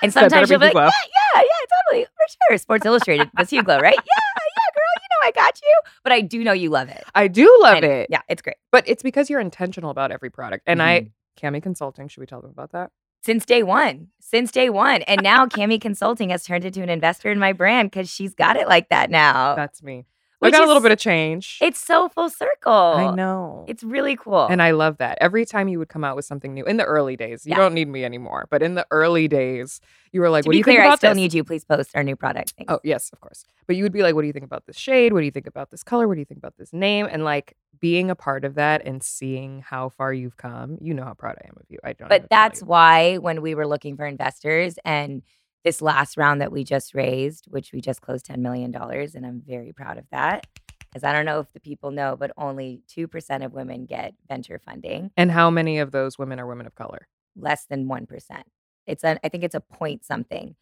And 0.02 0.12
sometimes 0.12 0.48
she'll 0.48 0.58
be 0.58 0.68
be 0.68 0.74
like, 0.74 0.84
Hugo. 0.84 0.84
yeah, 0.84 0.90
yeah, 1.36 1.40
yeah, 1.42 1.66
totally, 1.90 2.04
for 2.04 2.34
sure. 2.50 2.58
Sports 2.58 2.84
Illustrated, 2.84 3.30
that's 3.34 3.50
Hugo, 3.50 3.78
right? 3.78 3.94
Yeah, 3.94 4.02
yeah, 4.04 4.74
girl, 4.74 4.92
you 5.02 5.08
know 5.10 5.26
I 5.28 5.30
got 5.32 5.58
you. 5.62 5.80
But 6.02 6.12
I 6.12 6.20
do 6.20 6.44
know 6.44 6.52
you 6.52 6.68
love 6.68 6.90
it. 6.90 7.02
I 7.14 7.28
do 7.28 7.58
love 7.62 7.76
And, 7.76 7.84
it. 7.86 8.08
Yeah, 8.10 8.20
it's 8.28 8.42
great. 8.42 8.56
But 8.70 8.84
it's 8.86 9.02
because 9.02 9.30
you're 9.30 9.40
intentional 9.40 9.90
about 9.90 10.12
every 10.12 10.28
product. 10.30 10.64
And 10.66 10.82
I, 10.82 11.00
Mhm. 11.00 11.10
Kamie 11.40 11.62
Consulting, 11.62 12.08
should 12.08 12.20
we 12.20 12.26
tell 12.26 12.42
them 12.42 12.50
about 12.50 12.72
that? 12.72 12.90
Since 13.26 13.44
day 13.44 13.64
one. 13.64 14.06
Since 14.20 14.52
day 14.52 14.70
one. 14.70 15.02
And 15.02 15.20
now 15.20 15.46
Kamie 15.46 15.80
Consulting 15.80 16.30
has 16.30 16.44
turned 16.44 16.64
into 16.64 16.80
an 16.80 16.88
investor 16.88 17.28
in 17.28 17.40
my 17.40 17.52
brand 17.52 17.90
because 17.90 18.08
she's 18.08 18.36
got 18.36 18.56
it 18.56 18.68
like 18.68 18.88
that 18.90 19.10
now. 19.10 19.56
That's 19.56 19.82
me. 19.82 20.04
I 20.42 20.46
which 20.48 20.52
got 20.52 20.64
a 20.64 20.66
little 20.66 20.82
bit 20.82 20.92
of 20.92 20.98
change. 20.98 21.58
It's 21.62 21.80
so 21.80 22.08
full 22.10 22.28
circle. 22.28 22.72
I 22.72 23.14
know. 23.14 23.64
It's 23.68 23.82
really 23.82 24.16
cool. 24.16 24.46
and 24.46 24.60
I 24.60 24.72
love 24.72 24.98
that. 24.98 25.16
Every 25.20 25.46
time 25.46 25.66
you 25.68 25.78
would 25.78 25.88
come 25.88 26.04
out 26.04 26.14
with 26.14 26.26
something 26.26 26.52
new 26.52 26.64
in 26.64 26.76
the 26.76 26.84
early 26.84 27.16
days, 27.16 27.46
you 27.46 27.50
Yeah. 27.52 27.56
don't 27.56 27.72
need 27.72 27.88
me 27.88 28.04
anymore. 28.04 28.46
But 28.50 28.62
in 28.62 28.74
the 28.74 28.86
early 28.90 29.28
days, 29.28 29.80
you 30.12 30.20
were 30.20 30.28
like, 30.28 30.44
to 30.44 30.48
"What 30.48 30.52
do 30.52 30.58
you 30.58 30.64
clear, 30.64 30.76
think 30.82 30.86
about 30.88 30.92
I 30.92 30.96
still 30.96 31.10
this?" 31.12 31.16
need 31.16 31.34
you. 31.34 31.42
Please 31.42 31.64
post 31.64 31.90
our 31.94 32.02
new 32.02 32.16
product. 32.16 32.52
Thanks. 32.58 32.70
Oh, 32.70 32.80
yes, 32.84 33.08
of 33.14 33.20
course. 33.20 33.44
But 33.66 33.76
you 33.76 33.82
would 33.84 33.92
be 33.92 34.02
like, 34.02 34.14
what 34.14 34.20
do 34.22 34.26
you 34.26 34.32
think 34.34 34.44
about 34.44 34.66
this 34.66 34.76
shade? 34.76 35.14
What 35.14 35.20
do 35.20 35.24
you 35.24 35.30
think 35.32 35.46
about 35.46 35.70
this 35.70 35.82
color? 35.82 36.06
What 36.06 36.14
do 36.14 36.20
you 36.20 36.26
think 36.26 36.38
about 36.38 36.56
this 36.58 36.72
name? 36.72 37.08
And 37.10 37.24
like 37.24 37.56
being 37.80 38.10
a 38.10 38.14
part 38.14 38.44
of 38.44 38.54
that 38.56 38.84
and 38.86 39.02
seeing 39.02 39.62
how 39.62 39.88
far 39.88 40.12
you've 40.12 40.36
come, 40.36 40.76
you 40.82 40.92
know 40.92 41.04
how 41.04 41.14
proud 41.14 41.36
I 41.42 41.48
am 41.48 41.54
of 41.56 41.64
you. 41.70 41.78
I 41.82 41.94
don't. 41.94 42.08
but 42.08 42.28
that's 42.28 42.62
why 42.62 43.16
when 43.16 43.40
we 43.40 43.54
were 43.54 43.66
looking 43.66 43.96
for 43.96 44.04
investors 44.06 44.78
and 44.84 45.22
this 45.66 45.82
last 45.82 46.16
round 46.16 46.40
that 46.40 46.52
we 46.52 46.62
just 46.62 46.94
raised, 46.94 47.46
which 47.50 47.72
we 47.72 47.80
just 47.80 48.00
closed 48.00 48.24
$10 48.26 48.38
million, 48.38 48.72
and 48.72 49.26
I'm 49.26 49.42
very 49.44 49.72
proud 49.72 49.98
of 49.98 50.04
that. 50.12 50.46
Because 50.88 51.02
I 51.02 51.12
don't 51.12 51.26
know 51.26 51.40
if 51.40 51.52
the 51.52 51.58
people 51.60 51.90
know, 51.90 52.16
but 52.16 52.30
only 52.38 52.82
2% 52.96 53.44
of 53.44 53.52
women 53.52 53.84
get 53.84 54.14
venture 54.28 54.60
funding, 54.64 55.10
And 55.16 55.32
how 55.32 55.50
many 55.50 55.78
of 55.80 55.90
those 55.90 56.18
women 56.18 56.38
are 56.38 56.46
women 56.46 56.66
of 56.66 56.74
color? 56.76 57.08
less 57.34 57.66
than 57.66 57.86
1%. 57.88 58.42
It's 58.86 59.02
an, 59.04 59.18
I 59.24 59.28
think 59.28 59.42
it's 59.42 59.56
a 59.56 59.60
point 59.60 60.04
something, 60.04 60.54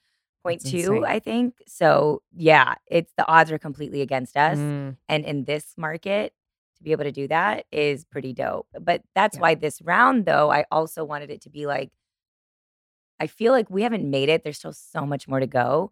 point 0.43 0.63
That's 0.63 0.71
two, 0.73 0.79
insane. 0.79 1.05
I 1.05 1.19
think. 1.21 1.55
So 1.69 2.23
yeah, 2.35 2.75
it's 2.87 3.13
the 3.19 3.27
odds 3.29 3.53
are 3.53 3.59
completely 3.59 4.01
against 4.01 4.37
us. 4.39 4.59
Mm, 4.59 4.97
And 5.11 5.25
in 5.27 5.45
this 5.45 5.75
market, 5.77 6.33
to 6.79 6.83
be 6.83 6.91
able 6.93 7.05
to 7.05 7.13
do 7.13 7.29
that 7.29 7.67
is 7.71 8.05
pretty 8.07 8.33
dope. 8.33 8.67
But 8.81 9.03
that's 9.15 9.37
Yeah. 9.37 9.43
why 9.43 9.55
this 9.55 9.81
round, 9.83 10.25
though, 10.25 10.51
I 10.51 10.65
also 10.73 11.05
wanted 11.05 11.31
it 11.31 11.43
to 11.43 11.51
be 11.51 11.67
like, 11.67 11.93
I 13.21 13.27
feel 13.27 13.53
like 13.53 13.71
we 13.71 13.83
haven't 13.83 14.09
made 14.09 14.29
it. 14.29 14.43
There's 14.45 14.59
still 14.59 14.73
so 14.73 15.07
much 15.07 15.29
more 15.29 15.41
to 15.41 15.47
go, 15.47 15.91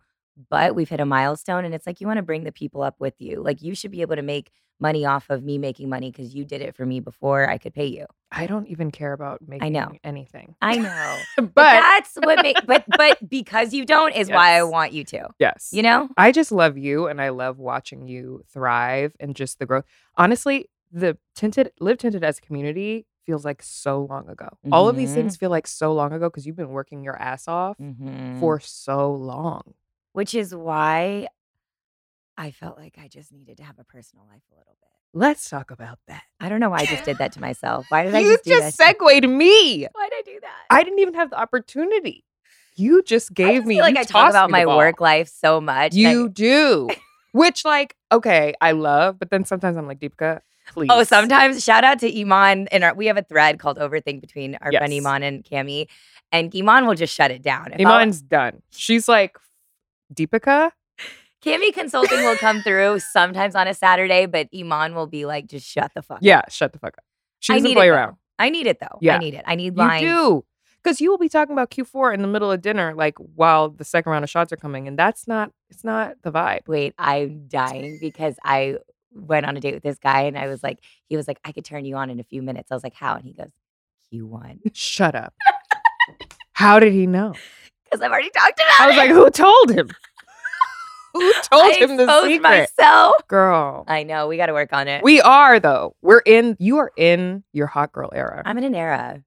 but 0.51 0.75
we've 0.75 0.89
hit 0.89 1.01
a 1.01 1.07
milestone. 1.07 1.65
And 1.65 1.75
it's 1.75 1.87
like 1.87 2.01
you 2.01 2.07
want 2.07 2.19
to 2.19 2.23
bring 2.23 2.45
the 2.45 2.53
people 2.53 2.83
up 2.83 2.97
with 2.99 3.15
you. 3.21 3.43
Like 3.43 3.63
you 3.63 3.75
should 3.75 3.91
be 3.91 4.01
able 4.03 4.17
to 4.17 4.23
make 4.23 4.51
money 4.81 5.05
off 5.07 5.31
of 5.31 5.45
me 5.45 5.59
making 5.59 5.89
money 5.89 6.11
because 6.11 6.35
you 6.35 6.45
did 6.45 6.61
it 6.61 6.75
for 6.75 6.85
me 6.85 6.99
before 6.99 7.49
I 7.49 7.57
could 7.57 7.73
pay 7.73 7.87
you. 7.87 8.07
I 8.33 8.47
don't 8.47 8.67
even 8.67 8.91
care 8.91 9.13
about 9.13 9.41
making 9.47 9.65
I 9.65 9.69
know. 9.69 9.93
anything. 10.03 10.57
I 10.61 10.77
know. 10.79 11.19
but 11.37 11.55
But 11.55 11.73
that's 11.73 12.17
what 12.17 12.43
make 12.43 12.57
but 12.67 12.85
but 12.97 13.29
because 13.29 13.73
you 13.73 13.85
don't 13.85 14.13
is 14.13 14.29
why 14.29 14.59
I 14.59 14.65
want 14.65 14.93
you 14.93 15.05
to. 15.05 15.29
yes, 15.39 15.69
You 15.73 15.83
know? 15.83 16.09
I 16.17 16.33
just 16.33 16.51
love 16.51 16.77
you 16.77 17.07
and 17.07 17.21
I 17.21 17.29
love 17.29 17.59
watching 17.59 18.09
you 18.09 18.43
thrive 18.53 19.15
and 19.21 19.37
just 19.37 19.61
the 19.61 19.67
growth. 19.67 19.85
Honestly, 20.17 20.69
the 20.91 21.17
tinted 21.37 21.71
live 21.79 21.99
tinted 21.99 22.25
as 22.25 22.39
a 22.39 22.41
community 22.41 23.07
feels 23.25 23.45
like 23.45 23.63
so 23.63 24.05
long 24.09 24.29
ago. 24.29 24.49
All 24.71 24.89
of 24.89 24.97
these 24.97 25.11
Mhm. 25.11 25.15
things 25.15 25.37
feel 25.37 25.51
like 25.51 25.67
so 25.67 25.93
long 25.93 26.13
ago 26.13 26.29
because 26.29 26.47
you've 26.47 26.57
been 26.57 26.71
working 26.71 27.03
your 27.05 27.17
ass 27.21 27.47
off 27.49 27.79
Mhm. 27.79 28.39
for 28.41 28.59
so 28.61 29.13
long. 29.13 29.75
which 30.15 30.35
is 30.35 30.55
why 30.55 31.27
I 32.37 32.51
felt 32.51 32.79
like 32.79 32.97
I 32.99 33.09
just 33.09 33.33
needed 33.33 33.59
to 33.59 33.63
have 33.63 33.79
a 33.79 33.85
personal 33.85 34.27
life 34.27 34.43
a 34.53 34.57
little 34.57 34.77
bit. 34.81 34.89
Let's 35.15 35.49
talk 35.51 35.71
about 35.71 35.99
that. 36.09 36.23
I 36.41 36.49
don't 36.49 36.61
know 36.61 36.71
why 36.71 36.81
I 36.81 36.87
just 36.87 37.05
did 37.05 37.19
that 37.19 37.33
to 37.33 37.41
myself. 37.49 37.87
Why 37.89 38.03
did 38.05 38.15
I 38.15 38.21
you 38.21 38.33
just 38.33 38.45
do 38.45 38.51
just 38.51 38.77
segued 38.77 39.29
me. 39.29 39.87
Why 39.93 40.09
did 40.09 40.19
I 40.19 40.23
do 40.25 40.39
that? 40.41 40.63
I 40.71 40.83
didn't 40.83 40.99
even 40.99 41.15
have 41.15 41.31
the 41.31 41.39
opportunity. 41.39 42.25
You 42.77 43.03
just 43.03 43.31
I 43.33 43.35
gave 43.35 43.61
just 43.61 43.67
me 43.69 43.77
feel 43.77 43.85
like 43.85 43.97
I 43.97 44.05
talk 44.05 44.31
about 44.31 44.51
my 44.51 44.65
work 44.67 45.01
life 45.01 45.29
so 45.29 45.61
much. 45.61 45.95
and 45.95 46.07
I- 46.07 46.11
You 46.13 46.29
do. 46.29 46.89
Which 47.33 47.65
like, 47.65 47.97
okay, 48.11 48.53
I 48.61 48.73
love, 48.73 49.19
but 49.19 49.31
then 49.31 49.45
sometimes 49.47 49.77
I'm 49.79 49.87
like, 49.87 49.99
Deepica, 49.99 50.41
Oh, 50.69 50.73
please. 50.75 50.89
Oh, 50.91 51.03
sometimes 51.05 51.63
shout 51.63 51.85
out 51.85 51.99
to 52.01 52.21
Iman 52.21 52.69
and 52.69 52.85
our 52.85 52.95
we 52.95 53.07
have 53.07 53.17
a 53.17 53.23
thread 53.23 53.59
called 53.59 53.79
Overthink 53.79 54.21
between 54.21 54.57
our 54.61 54.71
friend 54.73 54.93
Iman 54.93 55.23
and 55.23 55.45
Kamie. 55.45 55.89
And 56.31 56.55
Iman 56.55 56.87
will 56.87 56.95
just 56.95 57.15
shut 57.15 57.31
it 57.31 57.43
down. 57.43 57.73
If 57.73 57.87
I'll- 57.87 57.95
Iman's 57.95 58.23
done. 58.23 58.63
She's 58.71 59.09
like, 59.09 59.37
Deepica? 60.15 60.71
Kamie 61.45 61.73
consulting 61.75 62.21
will 62.21 62.37
come 62.37 62.61
through 62.63 63.01
sometimes 63.01 63.55
on 63.55 63.67
a 63.67 63.75
Saturday, 63.75 64.27
but 64.27 64.49
Iman 64.57 64.95
will 64.95 65.09
be 65.09 65.27
like, 65.27 65.47
just 65.47 65.67
shut 65.67 65.91
the 65.95 66.03
fuck 66.03 66.19
up. 66.19 66.23
Yeah, 66.23 66.43
shut 66.49 66.73
the 66.73 66.79
fuck 66.79 66.95
up. 66.97 67.05
She 67.41 67.53
doesn't 67.53 67.73
play 67.73 67.89
around. 67.89 68.17
I 68.39 68.51
need 68.51 68.67
it 68.67 68.79
though. 68.81 68.99
Yeah. 69.01 69.17
I 69.17 69.19
need 69.19 69.35
it. 69.35 69.45
I 69.47 69.55
need 69.57 69.77
You 69.77 69.99
do. 70.01 70.45
Because 70.83 71.01
you 71.01 71.11
will 71.11 71.19
be 71.19 71.29
talking 71.29 71.53
about 71.53 71.71
Q4 71.71 72.15
in 72.15 72.23
the 72.23 72.29
middle 72.29 72.51
of 72.51 72.61
dinner, 72.61 72.93
like 72.95 73.15
while 73.19 73.69
the 73.71 73.85
second 73.85 74.11
round 74.11 74.25
of 74.25 74.31
shots 74.31 74.53
are 74.53 74.57
coming. 74.57 74.89
And 74.89 74.99
that's 74.99 75.29
not, 75.29 75.53
it's 75.71 75.85
not 75.85 76.17
the 76.23 76.33
vibe. 76.33 76.67
Wait, 76.67 76.95
I'm 76.99 77.47
dying 77.47 77.99
because 78.01 78.37
I 78.45 78.79
went 79.15 79.47
on 79.47 79.57
a 79.57 79.61
date 79.61 79.75
with 79.75 79.83
this 79.83 79.99
guy 79.99 80.23
and 80.23 80.39
I 80.39 80.49
was 80.49 80.63
like, 80.63 80.79
he 81.09 81.17
was 81.17 81.29
like, 81.29 81.39
I 81.45 81.53
could 81.53 81.65
turn 81.65 81.85
you 81.85 81.97
on 81.97 82.11
in 82.11 82.21
a 82.21 82.25
few 82.25 82.43
minutes. 82.43 82.71
I 82.71 82.75
was 82.75 82.83
like, 82.85 82.95
how? 82.95 83.15
And 83.17 83.25
he 83.25 83.33
goes, 83.33 83.51
Q1. 84.13 84.61
Shut 84.75 85.15
up. 85.15 85.35
How 86.55 86.79
did 86.79 86.93
he 86.93 87.07
know? 87.07 87.35
Because 87.85 88.03
I've 88.03 88.11
already 88.11 88.31
talked 88.31 88.61
about 88.61 88.69
it. 88.69 88.81
I 88.81 88.87
was 88.89 88.97
it. 88.97 88.99
like, 88.99 89.11
who 89.11 89.31
told 89.31 89.71
him? 89.71 89.91
Who 91.15 91.31
told 91.43 91.73
I 91.73 91.77
him 91.77 91.97
the 91.99 92.05
exposed 92.05 92.27
secret? 92.29 92.43
myself. 92.43 93.15
Girl. 93.29 93.85
I 93.87 94.03
know. 94.03 94.29
We 94.29 94.39
got 94.39 94.47
to 94.47 94.55
work 94.55 94.73
on 94.73 94.89
it. 94.89 95.03
We 95.05 95.21
are 95.21 95.61
though. 95.61 95.95
We're 96.01 96.23
in 96.25 96.57
you 96.59 96.79
are 96.79 96.91
in 96.97 97.45
your 97.53 97.67
hot 97.67 97.93
girl 97.93 98.11
era. 98.15 98.43
I'm 98.47 98.57
in 98.57 98.65
an 98.65 98.75
era. 98.75 99.23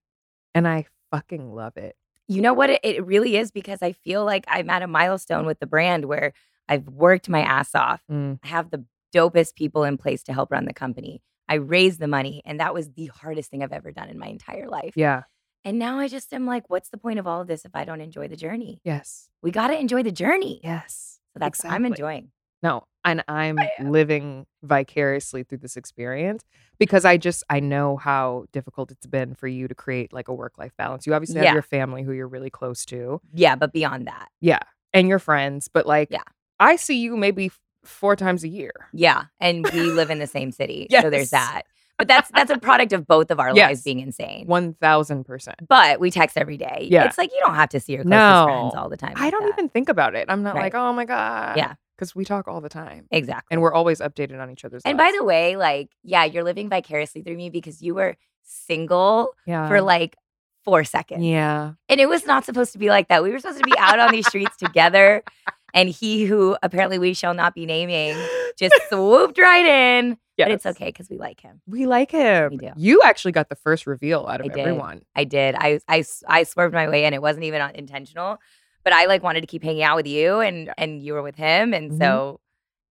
and 0.55 0.67
I 0.67 0.87
fucking 1.11 1.53
love 1.53 1.77
it. 1.77 1.95
You 2.27 2.41
know 2.41 2.53
what? 2.53 2.71
It, 2.71 2.79
it 2.83 3.05
really 3.05 3.37
is 3.37 3.51
because 3.51 3.83
I 3.83 3.91
feel 3.91 4.25
like 4.25 4.45
I'm 4.47 4.67
at 4.71 4.81
a 4.81 4.87
milestone 4.87 5.45
with 5.45 5.59
the 5.59 5.67
brand 5.67 6.05
where 6.05 6.33
I've 6.67 6.87
worked 6.87 7.29
my 7.29 7.41
ass 7.41 7.75
off. 7.75 8.01
Mm. 8.11 8.39
I 8.43 8.47
have 8.47 8.71
the 8.71 8.83
dopest 9.15 9.55
people 9.55 9.83
in 9.83 9.97
place 9.97 10.23
to 10.23 10.33
help 10.33 10.51
run 10.51 10.65
the 10.65 10.73
company. 10.73 11.21
I 11.47 11.55
raised 11.55 11.99
the 11.99 12.07
money, 12.07 12.41
and 12.45 12.59
that 12.59 12.73
was 12.73 12.89
the 12.91 13.07
hardest 13.07 13.49
thing 13.51 13.63
I've 13.63 13.71
ever 13.71 13.91
done 13.91 14.09
in 14.09 14.19
my 14.19 14.27
entire 14.27 14.67
life. 14.67 14.93
Yeah. 14.95 15.23
And 15.63 15.79
now 15.79 15.99
I 15.99 16.07
just 16.07 16.31
am 16.33 16.45
like, 16.45 16.69
what's 16.69 16.89
the 16.89 16.97
point 16.97 17.17
of 17.19 17.25
all 17.27 17.41
of 17.41 17.47
this 17.47 17.65
if 17.65 17.71
I 17.75 17.85
don't 17.85 18.01
enjoy 18.01 18.27
the 18.27 18.35
journey? 18.35 18.81
Yes. 18.83 19.29
We 19.41 19.51
got 19.51 19.67
to 19.67 19.79
enjoy 19.79 20.03
the 20.03 20.11
journey. 20.11 20.59
Yes. 20.63 21.19
So 21.33 21.39
that's 21.39 21.63
I'm 21.65 21.85
enjoying. 21.85 22.31
No, 22.63 22.83
and 23.03 23.23
I'm 23.27 23.59
living 23.79 24.45
vicariously 24.63 25.43
through 25.43 25.59
this 25.59 25.77
experience 25.77 26.43
because 26.79 27.05
I 27.05 27.17
just 27.17 27.43
I 27.49 27.59
know 27.59 27.97
how 27.97 28.45
difficult 28.51 28.91
it's 28.91 29.05
been 29.05 29.35
for 29.35 29.47
you 29.47 29.67
to 29.67 29.75
create 29.75 30.11
like 30.13 30.27
a 30.29 30.33
work 30.33 30.53
life 30.57 30.71
balance. 30.77 31.05
You 31.05 31.13
obviously 31.13 31.41
Yeah. 31.41 31.45
have 31.47 31.53
your 31.53 31.61
family 31.61 32.01
who 32.03 32.11
you're 32.11 32.27
really 32.27 32.49
close 32.49 32.85
to. 32.85 33.21
Yeah, 33.33 33.55
but 33.55 33.71
beyond 33.71 34.07
that, 34.07 34.29
Yeah. 34.41 34.59
And 34.93 35.07
your 35.07 35.19
friends, 35.19 35.67
but 35.67 35.85
like 35.85 36.07
Yeah. 36.09 36.23
I 36.59 36.77
see 36.77 36.97
you 36.97 37.17
maybe 37.17 37.51
four 37.85 38.15
times 38.15 38.43
a 38.43 38.47
year. 38.47 38.71
yeah, 38.93 39.23
and 39.39 39.65
we 39.73 39.81
live 39.91 40.09
in 40.09 40.19
the 40.19 40.27
same 40.27 40.51
city, 40.51 40.87
so 41.01 41.09
there's 41.09 41.29
that. 41.31 41.63
But 41.97 42.09
that's 42.09 42.29
that's 42.31 42.51
a 42.51 42.57
product 42.57 42.91
of 42.91 43.07
both 43.07 43.31
of 43.31 43.39
our 43.39 43.55
Yes. 43.55 43.69
lives 43.69 43.83
being 43.83 43.99
insane. 44.01 44.47
One 44.47 44.73
thousand 44.73 45.23
percent. 45.23 45.65
But 45.67 45.99
we 46.01 46.11
text 46.11 46.37
every 46.37 46.57
day. 46.57 46.87
Yeah. 46.91 47.05
it's 47.05 47.17
like 47.17 47.31
you 47.31 47.39
don't 47.39 47.55
have 47.55 47.69
to 47.69 47.79
see 47.79 47.93
your 47.93 48.03
closest 48.03 48.43
friends 48.43 48.73
all 48.75 48.89
the 48.89 48.97
time. 48.97 49.13
I 49.15 49.29
don't 49.29 49.43
that. 49.43 49.53
even 49.53 49.69
think 49.69 49.87
about 49.87 50.13
it. 50.13 50.25
I'm 50.27 50.43
not 50.43 50.55
Right. 50.55 50.63
like, 50.63 50.75
oh 50.75 50.91
my 50.91 51.05
God. 51.05 51.55
Yeah. 51.55 51.75
Because 51.95 52.13
we 52.13 52.25
talk 52.25 52.49
all 52.49 52.59
the 52.59 52.67
time. 52.67 53.07
exactly. 53.11 53.47
And 53.53 53.61
we're 53.61 53.71
always 53.73 54.01
updated 54.01 54.41
on 54.41 54.51
each 54.51 54.65
other's 54.65 54.81
And 54.83 54.97
by 54.97 55.13
the 55.17 55.23
way, 55.23 55.55
like, 55.55 55.89
yeah, 56.03 56.25
you're 56.25 56.43
living 56.43 56.67
vicariously 56.67 57.21
through 57.21 57.37
me 57.37 57.49
because 57.49 57.81
you 57.81 57.95
were 57.95 58.17
single 58.43 59.29
yeah. 59.45 59.69
for 59.69 59.79
like 59.81 60.17
four 60.65 60.83
seconds. 60.83 61.23
Yeah. 61.23 61.73
And 61.87 62.01
it 62.01 62.09
was 62.09 62.25
not 62.25 62.43
supposed 62.43 62.73
to 62.73 62.77
be 62.79 62.89
like 62.89 63.07
that. 63.07 63.23
We 63.23 63.31
were 63.31 63.39
supposed 63.39 63.59
to 63.59 63.63
be 63.69 63.77
out 63.77 63.99
on 63.99 64.11
these 64.11 64.27
streets 64.27 64.57
together. 64.57 65.23
And 65.75 65.89
he 65.89 66.25
who 66.25 66.57
apparently 66.63 66.97
we 66.97 67.13
shall 67.13 67.35
not 67.35 67.53
be 67.53 67.65
naming 67.67 68.15
just 68.57 68.73
swooped 68.89 69.37
right 69.37 69.65
in. 69.65 70.17
But 70.37 70.49
it's 70.51 70.65
okay 70.65 70.85
because 70.87 71.09
we 71.09 71.17
like 71.17 71.39
him. 71.41 71.61
We 71.67 71.85
like 71.85 72.11
him. 72.11 72.51
We 72.51 72.57
do. 72.57 72.71
You 72.75 73.01
actually 73.03 73.31
got 73.33 73.49
the 73.49 73.55
first 73.55 73.85
reveal 73.85 74.25
out 74.27 74.41
of 74.41 74.47
everyone. 74.51 74.55
I 74.55 74.55
did. 74.55 74.59
everyone. 74.59 75.01
I 75.15 75.23
did. 75.23 75.55
I, 75.55 75.79
I, 75.87 76.39
I 76.39 76.43
swerved 76.43 76.73
my 76.73 76.89
way 76.89 77.05
in. 77.05 77.13
It 77.13 77.21
wasn't 77.21 77.45
even 77.45 77.61
intentional. 77.75 78.37
But 78.83 78.93
I 78.93 79.05
like 79.05 79.21
wanted 79.23 79.41
to 79.41 79.47
keep 79.47 79.63
hanging 79.63 79.83
out 79.83 79.95
with 79.95 80.07
you 80.07 80.39
and 80.39 80.67
Yeah. 80.67 80.73
and 80.77 81.01
you 81.01 81.13
were 81.13 81.21
with 81.23 81.35
him. 81.35 81.73
And 81.73 81.91
Mhm. 81.91 81.97
so 81.99 82.39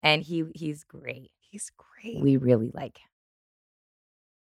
and 0.02 0.22
he 0.22 0.44
he's 0.54 0.84
great. 0.84 1.30
He's 1.40 1.70
great. 1.76 2.20
We 2.20 2.36
really 2.36 2.70
like 2.72 2.98
him. 2.98 3.09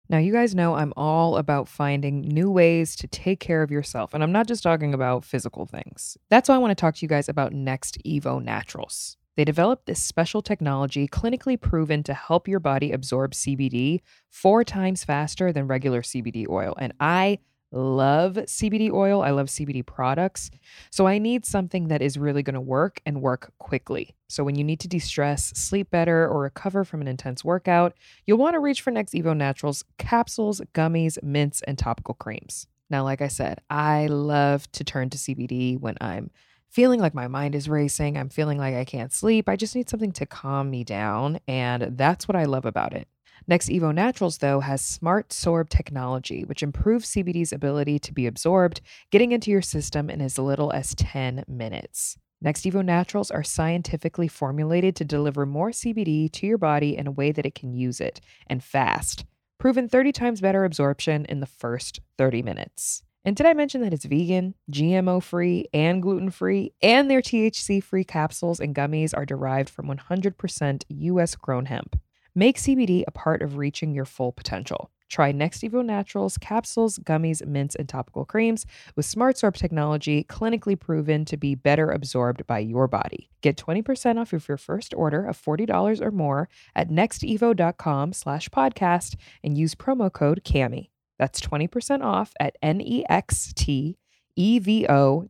Now, 0.10 0.18
you 0.18 0.34
guys 0.34 0.54
know 0.54 0.76
I'm 0.76 0.94
all 0.98 1.38
about 1.38 1.70
finding 1.70 2.22
new 2.22 2.52
ways 2.52 2.96
to 2.98 3.08
take 3.08 3.40
care 3.40 3.64
of 3.64 3.72
yourself. 3.72 4.14
And 4.14 4.22
I'm 4.22 4.34
not 4.34 4.48
just 4.48 4.62
talking 4.62 4.94
about 4.94 5.24
physical 5.24 5.66
things. 5.66 6.18
That's 6.30 6.50
why 6.50 6.56
I 6.56 6.60
want 6.60 6.72
to 6.72 6.76
talk 6.76 6.96
to 6.96 7.02
you 7.02 7.08
guys 7.08 7.30
about 7.30 7.54
NextEvo 7.54 8.44
Naturals. 8.44 9.18
They 9.36 9.46
developed 9.46 9.88
this 9.88 10.04
special 10.04 10.42
technology 10.42 11.08
clinically 11.08 11.60
proven 11.60 12.04
to 12.04 12.14
help 12.14 12.48
your 12.48 12.60
body 12.60 12.92
absorb 12.92 13.32
CBD 13.32 14.02
four 14.30 14.64
times 14.64 15.04
faster 15.04 15.52
than 15.52 15.68
regular 15.68 16.02
CBD 16.02 16.48
oil. 16.48 16.76
And 16.78 16.94
I 17.00 17.40
love 17.72 18.36
CBD 18.36 18.92
oil. 18.92 19.22
I 19.22 19.32
love 19.32 19.48
CBD 19.48 19.86
products. 19.86 20.52
So 20.92 21.08
I 21.08 21.18
need 21.18 21.46
something 21.46 21.88
that 21.88 22.02
is 22.02 22.18
really 22.18 22.44
going 22.44 22.54
to 22.54 22.62
work 22.62 23.02
and 23.06 23.22
work 23.22 23.52
quickly. 23.58 24.16
So 24.34 24.44
when 24.44 24.56
you 24.56 24.64
need 24.64 24.80
to 24.82 24.88
de 24.88 25.00
stress, 25.00 25.46
sleep 25.56 25.92
better, 25.92 26.28
or 26.28 26.42
recover 26.42 26.84
from 26.84 27.02
an 27.02 27.08
intense 27.08 27.44
workout, 27.44 27.94
you'll 28.26 28.40
want 28.40 28.56
to 28.56 28.60
reach 28.60 28.82
for 28.82 28.92
NextEvo 28.92 29.38
Naturals 29.38 29.84
capsules, 29.98 30.62
gummies, 30.74 31.22
mints, 31.22 31.62
and 31.62 31.78
topical 31.78 32.16
creams. 32.16 32.68
Now, 32.90 33.04
like 33.04 33.22
I 33.22 33.28
said, 33.28 33.62
I 33.70 34.08
love 34.08 34.72
to 34.74 34.84
turn 34.84 35.10
to 35.12 35.18
CBD 35.18 35.80
when 35.80 35.98
I'm 36.02 36.32
feeling 36.70 37.00
like 37.00 37.14
my 37.14 37.28
mind 37.28 37.54
is 37.54 37.70
racing. 37.70 38.18
I'm 38.18 38.30
feeling 38.30 38.58
like 38.58 38.74
I 38.74 38.86
can't 38.86 39.14
sleep. 39.14 39.48
I 39.48 39.56
just 39.56 39.76
need 39.76 39.90
something 39.90 40.12
to 40.14 40.26
calm 40.26 40.72
me 40.72 40.84
down. 40.84 41.40
And 41.48 41.96
that's 41.98 42.28
what 42.28 42.36
I 42.36 42.46
love 42.46 42.66
about 42.66 42.94
it. 42.94 43.08
NextEvo 43.50 43.94
Naturals, 43.94 44.40
though, 44.40 44.62
has 44.62 44.82
Smart 44.82 45.30
Sorb 45.30 45.70
technology, 45.70 46.44
which 46.44 46.64
improves 46.64 47.14
CBD's 47.14 47.52
ability 47.52 48.00
to 48.00 48.14
be 48.14 48.26
absorbed, 48.26 48.82
getting 49.12 49.32
into 49.32 49.52
your 49.52 49.62
system 49.62 50.10
in 50.10 50.22
as 50.22 50.40
little 50.40 50.72
as 50.72 50.96
10 50.96 51.44
minutes. 51.48 52.18
NextEvo 52.44 52.84
Naturals 52.84 53.32
are 53.32 53.44
scientifically 53.44 54.28
formulated 54.28 54.98
to 54.98 55.06
deliver 55.06 55.46
more 55.46 55.72
CBD 55.72 56.30
to 56.34 56.46
your 56.46 56.58
body 56.58 56.98
in 56.98 57.08
a 57.08 57.12
way 57.12 57.32
that 57.32 57.46
it 57.46 57.56
can 57.56 57.74
use 57.74 58.02
it, 58.02 58.20
and 58.48 58.62
fast. 58.62 59.24
Proven 59.60 59.88
30 59.88 60.12
times 60.12 60.42
better 60.42 60.66
absorption 60.66 61.24
in 61.26 61.40
the 61.40 61.46
first 61.46 62.02
30 62.18 62.42
minutes. 62.42 63.04
And 63.24 63.38
did 63.38 63.46
I 63.46 63.54
mention 63.54 63.80
that 63.82 63.94
it's 63.94 64.04
vegan, 64.04 64.56
GMO 64.70 65.24
free, 65.24 65.68
and 65.74 66.02
gluten 66.02 66.32
free, 66.32 66.74
and 66.82 67.10
their 67.10 67.22
THC 67.22 67.82
free 67.82 68.04
capsules 68.04 68.60
and 68.60 68.76
gummies 68.76 69.16
are 69.16 69.26
derived 69.26 69.70
from 69.70 69.88
100% 69.88 70.84
US 70.90 71.36
grown 71.36 71.68
hemp? 71.68 71.98
Make 72.36 72.58
CBD 72.58 73.06
a 73.08 73.12
part 73.12 73.42
of 73.42 73.56
reaching 73.56 73.94
your 73.94 74.04
full 74.04 74.34
potential. 74.34 74.92
Try 75.14 75.32
NextEvo 75.32 75.86
Naturals 75.86 76.40
capsules, 76.40 76.98
gummies, 76.98 77.46
mints, 77.46 77.76
and 77.76 77.88
topical 77.88 78.26
creams 78.26 78.66
with 78.96 79.06
Smart 79.06 79.36
Sorb 79.36 79.54
technology 79.54 80.24
clinically 80.24 80.80
proven 80.80 81.24
to 81.26 81.38
be 81.38 81.54
better 81.54 81.92
absorbed 81.92 82.48
by 82.48 82.58
your 82.58 82.88
body. 82.88 83.30
Get 83.42 83.56
20% 83.56 84.20
off 84.20 84.34
of 84.34 84.48
your 84.48 84.58
first 84.58 84.92
order 84.96 85.24
of 85.28 85.40
$40 85.40 86.02
or 86.02 86.10
more 86.10 86.50
at 86.76 86.90
nextevo.com 86.90 88.14
slash 88.14 88.50
podcast 88.50 89.16
and 89.44 89.56
use 89.56 89.76
promo 89.76 90.12
code 90.12 90.42
CAMI. 90.44 90.90
That's 91.20 91.40
20% 91.42 92.04
off 92.04 92.34
at 92.40 92.56
N-E-X-T-E-V-O 92.64 93.06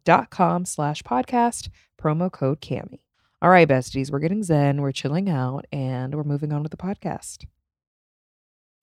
dot 0.05 0.29
com 0.29 0.63
slash 0.63 1.03
podcast, 1.03 1.67
promo 2.01 2.31
code 2.31 2.61
CAMI. 2.61 3.03
All 3.41 3.49
right, 3.49 3.67
besties, 3.67 4.11
we're 4.11 4.19
getting 4.19 4.43
zen, 4.43 4.81
we're 4.81 4.93
chilling 4.93 5.29
out, 5.29 5.65
and 5.73 6.15
we're 6.15 6.23
moving 6.23 6.53
on 6.53 6.63
with 6.63 6.71
the 6.71 6.77
podcast. 6.77 7.43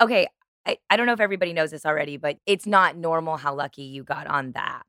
Okay. 0.02 0.26
I, 0.70 0.78
I 0.88 0.96
don't 0.96 1.06
know 1.06 1.12
if 1.12 1.20
everybody 1.20 1.52
knows 1.52 1.70
this 1.72 1.84
already, 1.84 2.16
but 2.16 2.38
it's 2.46 2.66
not 2.66 2.96
normal 2.96 3.36
how 3.36 3.54
lucky 3.54 3.82
you 3.82 4.04
got 4.04 4.26
on 4.28 4.52
the 4.52 4.60
app. 4.60 4.86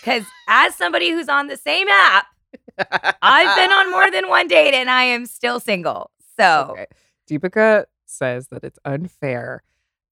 Because 0.00 0.24
as 0.48 0.74
somebody 0.74 1.10
who's 1.10 1.28
on 1.28 1.46
the 1.46 1.56
same 1.56 1.88
app, 1.88 2.26
I've 3.22 3.56
been 3.56 3.70
on 3.72 3.90
more 3.90 4.10
than 4.10 4.28
one 4.28 4.48
date 4.48 4.74
and 4.74 4.90
I 4.90 5.04
am 5.04 5.26
still 5.26 5.60
single. 5.60 6.10
So 6.38 6.70
Okay. 6.72 6.86
Deepika 7.30 7.84
says 8.06 8.48
that 8.48 8.64
it's 8.64 8.78
unfair 8.84 9.62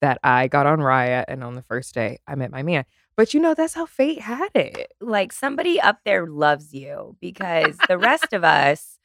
that 0.00 0.19
I 0.25 0.49
got 0.49 0.66
on 0.66 0.78
Raya 0.78 1.25
and 1.28 1.42
on 1.45 1.54
the 1.54 1.62
first 1.62 1.92
day 1.95 2.19
I 2.26 2.35
met 2.35 2.50
my 2.50 2.62
man. 2.62 2.85
But 3.16 3.35
you 3.35 3.40
know, 3.40 3.54
that's 3.54 3.75
how 3.75 3.85
fate 3.87 4.21
had 4.21 4.50
it. 4.54 4.92
like 5.00 5.33
somebody 5.33 5.80
up 5.80 5.99
there 6.04 6.26
loves 6.26 6.73
you 6.73 7.16
because 7.21 7.76
the 7.88 7.99
rest 7.99 8.33
of 8.33 8.45
us 8.45 8.99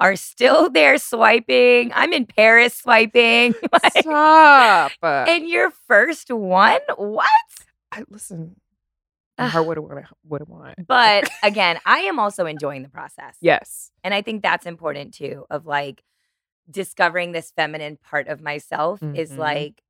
are 0.00 0.16
still 0.16 0.70
there 0.70 0.98
swiping. 0.98 1.92
I'm 1.94 2.12
in 2.12 2.26
Paris 2.26 2.74
swiping. 2.74 3.54
Like, 3.72 3.98
Stop. 4.02 4.92
And 5.02 5.48
your 5.48 5.70
first 5.86 6.30
one? 6.30 6.80
What? 6.96 7.28
I, 7.92 8.04
listen, 8.08 8.56
my 9.38 9.46
heart 9.48 9.66
would 9.66 9.76
have. 9.76 10.12
Would 10.28 10.42
have. 10.48 10.86
But 10.86 11.28
again, 11.42 11.78
I 11.86 12.00
am 12.00 12.18
also 12.18 12.46
enjoying 12.46 12.82
the 12.82 12.88
process. 12.88 13.36
Yes. 13.40 13.90
And 14.02 14.12
I 14.14 14.22
think 14.22 14.42
that's 14.42 14.66
important 14.66 15.14
too 15.14 15.44
of 15.50 15.66
like 15.66 16.02
discovering 16.70 17.32
this 17.32 17.52
feminine 17.54 17.98
part 18.02 18.28
of 18.28 18.40
myself 18.40 19.02
is 19.14 19.32
Mhm. 19.32 19.38
like 19.38 19.82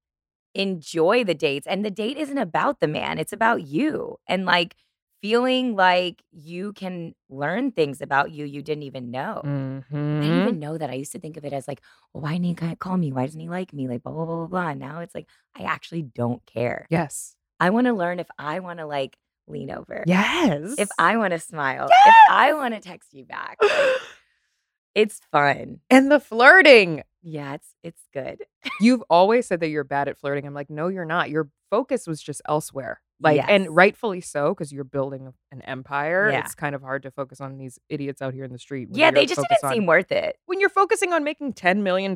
enjoy 0.54 1.24
the 1.24 1.34
dates. 1.34 1.66
And 1.66 1.84
the 1.84 1.90
date 1.90 2.16
isn't 2.16 2.38
about 2.38 2.80
the 2.80 2.88
man, 2.88 3.18
it's 3.18 3.32
about 3.32 3.62
you. 3.62 4.16
And 4.26 4.44
like 4.44 4.74
feeling 5.22 5.76
like 5.76 6.22
you 6.32 6.72
can 6.72 7.14
learn 7.28 7.72
things 7.72 8.00
about 8.00 8.30
you 8.30 8.44
you 8.44 8.62
didn't 8.62 8.84
even 8.84 9.10
know. 9.10 9.40
I 9.44 9.48
didn't 9.48 10.22
even 10.22 10.48
mm-hmm. 10.48 10.58
know 10.58 10.78
that. 10.78 10.90
I 10.90 10.94
used 10.94 11.12
to 11.12 11.18
think 11.18 11.36
of 11.36 11.44
it 11.44 11.52
as 11.52 11.68
like, 11.68 11.80
well, 12.12 12.22
why 12.22 12.38
didn't 12.38 12.60
he 12.60 12.76
call 12.76 12.96
me? 12.96 13.12
Why 13.12 13.26
doesn't 13.26 13.40
he 13.40 13.48
like 13.48 13.72
me? 13.72 13.88
Like 13.88 14.02
blah 14.02 14.12
blah 14.12 14.24
blah 14.24 14.36
blah 14.36 14.46
blah. 14.46 14.68
And 14.70 14.80
now 14.80 15.00
it's 15.00 15.14
like 15.14 15.28
I 15.56 15.62
actually 15.64 16.02
don't 16.02 16.44
care. 16.46 16.86
Yes. 16.90 17.36
I 17.58 17.70
want 17.70 17.86
to 17.86 17.92
learn 17.92 18.20
if 18.20 18.28
I 18.38 18.60
want 18.60 18.78
to 18.78 18.86
like 18.86 19.16
lean 19.46 19.70
over. 19.70 20.04
Yes. 20.06 20.74
If 20.78 20.88
I 20.98 21.16
want 21.16 21.32
to 21.32 21.38
smile. 21.38 21.88
Yes! 21.90 22.06
If 22.06 22.32
I 22.32 22.52
want 22.54 22.74
to 22.74 22.80
text 22.80 23.12
you 23.12 23.24
back. 23.24 23.58
like, 23.60 23.72
it's 24.94 25.20
fun. 25.30 25.80
and 25.90 26.10
the 26.10 26.20
flirting. 26.20 27.02
Yeah, 27.22 27.54
it's 27.54 27.74
it's 27.82 28.02
good. 28.14 28.44
You've 28.80 29.02
always 29.10 29.46
said 29.46 29.60
that 29.60 29.68
you're 29.68 29.84
bad 29.84 30.08
at 30.08 30.18
flirting. 30.18 30.46
I'm 30.46 30.54
like, 30.54 30.70
no, 30.70 30.88
you're 30.88 31.04
not. 31.04 31.28
Your 31.28 31.50
focus 31.70 32.06
was 32.06 32.22
just 32.22 32.40
elsewhere. 32.48 33.00
Like, 33.22 33.36
Yes. 33.36 33.46
and 33.50 33.68
rightfully 33.76 34.20
so, 34.22 34.54
because 34.54 34.72
you're 34.72 34.82
building 34.84 35.32
an 35.52 35.60
empire. 35.62 36.30
Yeah. 36.32 36.40
It's 36.40 36.54
kind 36.54 36.74
of 36.74 36.80
hard 36.80 37.02
to 37.02 37.10
focus 37.10 37.40
on 37.40 37.58
these 37.58 37.78
idiots 37.90 38.22
out 38.22 38.32
here 38.32 38.44
in 38.44 38.52
the 38.52 38.58
street. 38.58 38.88
Yeah, 38.92 39.10
they 39.10 39.26
just 39.26 39.40
didn't 39.48 39.62
on- 39.64 39.72
seem 39.72 39.86
worth 39.86 40.10
it. 40.10 40.36
when 40.46 40.58
you're 40.60 40.70
focusing 40.70 41.12
on 41.12 41.22
making 41.22 41.52
$10 41.52 41.82
million. 41.82 42.14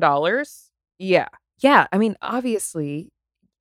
Yeah. 0.97 1.27
Yeah. 1.59 1.87
I 1.91 1.97
mean, 1.97 2.15
obviously, 2.21 3.11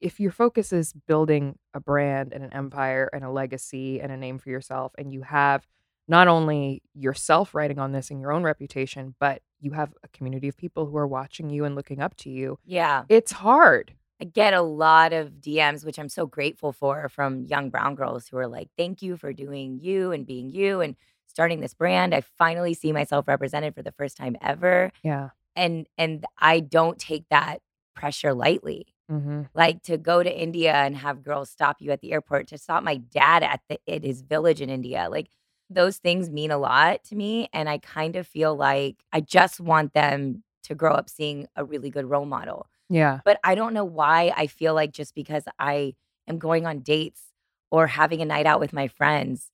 if 0.00 0.18
your 0.20 0.30
focus 0.32 0.72
is 0.72 0.92
building 1.06 1.56
a 1.74 1.80
brand 1.80 2.32
and 2.32 2.44
an 2.44 2.52
empire 2.52 3.08
and 3.12 3.24
a 3.24 3.30
legacy 3.30 4.00
and 4.00 4.10
a 4.10 4.16
name 4.16 4.38
for 4.38 4.50
yourself, 4.50 4.92
and 4.98 5.12
you 5.12 5.22
have 5.22 5.66
not 6.08 6.28
only 6.28 6.82
yourself 6.94 7.54
writing 7.54 7.78
on 7.78 7.92
this 7.92 8.10
and 8.10 8.20
your 8.20 8.32
own 8.32 8.42
reputation, 8.42 9.14
but 9.20 9.40
you 9.60 9.70
have 9.72 9.94
a 10.02 10.08
community 10.08 10.48
of 10.48 10.56
people 10.56 10.84
who 10.86 10.96
are 10.98 11.06
watching 11.06 11.48
you 11.48 11.64
and 11.64 11.74
looking 11.74 12.00
up 12.00 12.14
to 12.16 12.28
you, 12.30 12.58
Yeah. 12.66 13.04
it's 13.08 13.32
hard. 13.32 13.94
I 14.20 14.24
get 14.24 14.54
a 14.54 14.62
lot 14.62 15.12
of 15.12 15.40
DMs, 15.40 15.84
which 15.84 15.98
I'm 15.98 16.08
so 16.08 16.26
grateful 16.26 16.72
for 16.72 17.08
from 17.08 17.44
young 17.44 17.70
brown 17.70 17.94
girls 17.94 18.28
who 18.28 18.36
are 18.36 18.46
like, 18.46 18.68
thank 18.76 19.02
you 19.02 19.16
for 19.16 19.32
doing 19.32 19.80
you 19.80 20.12
and 20.12 20.26
being 20.26 20.50
you 20.50 20.80
and 20.80 20.94
starting 21.26 21.60
this 21.60 21.74
brand. 21.74 22.14
I 22.14 22.20
finally 22.20 22.74
see 22.74 22.92
myself 22.92 23.26
represented 23.26 23.74
for 23.74 23.82
the 23.82 23.92
first 23.92 24.16
time 24.16 24.36
ever. 24.40 24.92
Yeah. 25.02 25.30
And 25.56 25.86
and 25.98 26.24
I 26.38 26.60
don't 26.60 26.98
take 26.98 27.24
that 27.30 27.60
pressure 27.94 28.34
lightly. 28.34 28.86
Mm-hmm. 29.10 29.42
Like 29.52 29.82
to 29.84 29.98
go 29.98 30.22
to 30.22 30.42
India 30.42 30.72
and 30.72 30.96
have 30.96 31.22
girls 31.22 31.50
stop 31.50 31.76
you 31.80 31.90
at 31.90 32.00
the 32.00 32.12
airport, 32.12 32.48
to 32.48 32.58
stop 32.58 32.82
my 32.82 32.96
dad 32.96 33.42
at 33.42 33.60
the 33.68 33.78
at 33.88 34.04
his 34.04 34.22
village 34.22 34.60
in 34.60 34.70
India. 34.70 35.08
Like 35.10 35.28
those 35.68 35.98
things 35.98 36.30
mean 36.30 36.50
a 36.50 36.58
lot 36.58 37.02
to 37.04 37.16
me. 37.16 37.48
And 37.52 37.68
I 37.68 37.78
kind 37.78 38.16
of 38.16 38.26
feel 38.26 38.54
like 38.54 39.02
I 39.12 39.20
just 39.20 39.60
want 39.60 39.92
them 39.92 40.44
to 40.64 40.74
grow 40.74 40.92
up 40.92 41.10
seeing 41.10 41.46
a 41.56 41.64
really 41.64 41.90
good 41.90 42.06
role 42.06 42.26
model 42.26 42.66
Yeah. 42.94 43.20
but 43.24 43.36
I 43.50 43.54
don't 43.58 43.74
know 43.74 43.84
why 44.00 44.32
I 44.36 44.46
feel 44.46 44.74
like 44.80 44.92
just 44.92 45.14
because 45.14 45.44
I 45.58 45.94
am 46.28 46.38
going 46.38 46.66
on 46.66 46.80
dates 46.80 47.22
or 47.70 47.86
having 47.88 48.20
a 48.22 48.24
night 48.34 48.46
out 48.46 48.60
with 48.60 48.72
my 48.72 48.88
friends 48.88 49.50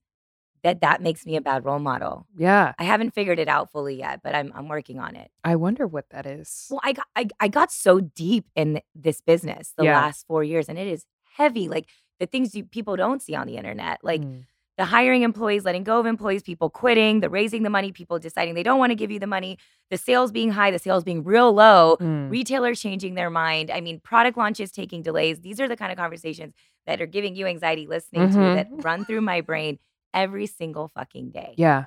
that 0.62 0.80
that 0.82 1.00
makes 1.00 1.24
me 1.24 1.36
a 1.36 1.40
bad 1.40 1.64
role 1.64 1.78
model. 1.78 2.26
Yeah. 2.36 2.74
I 2.78 2.84
haven't 2.84 3.12
figured 3.14 3.38
it 3.38 3.48
out 3.48 3.72
fully 3.72 3.96
yet, 3.98 4.20
but 4.22 4.34
I'm 4.34 4.52
I'm 4.54 4.68
working 4.68 4.98
on 5.06 5.16
it. 5.16 5.30
I 5.42 5.56
wonder 5.56 5.86
what 5.86 6.06
that 6.10 6.26
is. 6.26 6.66
Well, 6.70 6.80
I 6.84 6.92
got 6.92 7.06
I, 7.16 7.28
I 7.40 7.48
got 7.48 7.72
so 7.72 8.00
deep 8.00 8.44
in 8.54 8.80
this 8.94 9.20
business 9.22 9.72
the 9.78 9.84
Yeah. 9.84 9.96
last 10.02 10.26
4 10.26 10.44
years 10.44 10.68
and 10.68 10.78
it 10.78 10.86
is 10.86 11.04
heavy 11.38 11.66
like 11.68 11.86
the 12.20 12.26
things 12.26 12.54
you 12.54 12.64
people 12.64 12.94
don't 12.96 13.22
see 13.22 13.34
on 13.34 13.46
the 13.46 13.56
internet. 13.56 14.00
Like 14.02 14.20
Mm. 14.20 14.44
The 14.80 14.86
hiring 14.86 15.24
employees, 15.24 15.62
letting 15.66 15.84
go 15.84 16.00
of 16.00 16.06
employees, 16.06 16.42
people 16.42 16.70
quitting, 16.70 17.20
the 17.20 17.28
raising 17.28 17.64
the 17.64 17.68
money, 17.68 17.92
people 17.92 18.18
deciding 18.18 18.54
they 18.54 18.62
don't 18.62 18.78
want 18.78 18.90
to 18.90 18.94
give 18.94 19.10
you 19.10 19.18
the 19.18 19.26
money, 19.26 19.58
the 19.90 19.98
sales 19.98 20.32
being 20.32 20.50
high, 20.50 20.70
the 20.70 20.78
sales 20.78 21.04
being 21.04 21.22
real 21.22 21.52
low, 21.52 21.98
Mm. 22.00 22.30
retailers 22.30 22.80
changing 22.80 23.14
their 23.14 23.28
mind. 23.28 23.70
I 23.70 23.82
mean, 23.82 24.00
product 24.00 24.38
launches 24.38 24.72
taking 24.72 25.02
delays. 25.02 25.42
These 25.42 25.60
are 25.60 25.68
the 25.68 25.76
kind 25.76 25.92
of 25.92 25.98
conversations 25.98 26.54
that 26.86 26.98
are 27.02 27.06
giving 27.06 27.36
you 27.36 27.46
anxiety 27.46 27.86
listening 27.86 28.22
Mhm. 28.30 28.32
to 28.32 28.54
that 28.54 28.68
run 28.82 29.04
through 29.04 29.20
my 29.20 29.42
brain 29.42 29.78
every 30.14 30.46
single 30.46 30.88
fucking 30.88 31.30
day. 31.30 31.52
Yeah. 31.58 31.84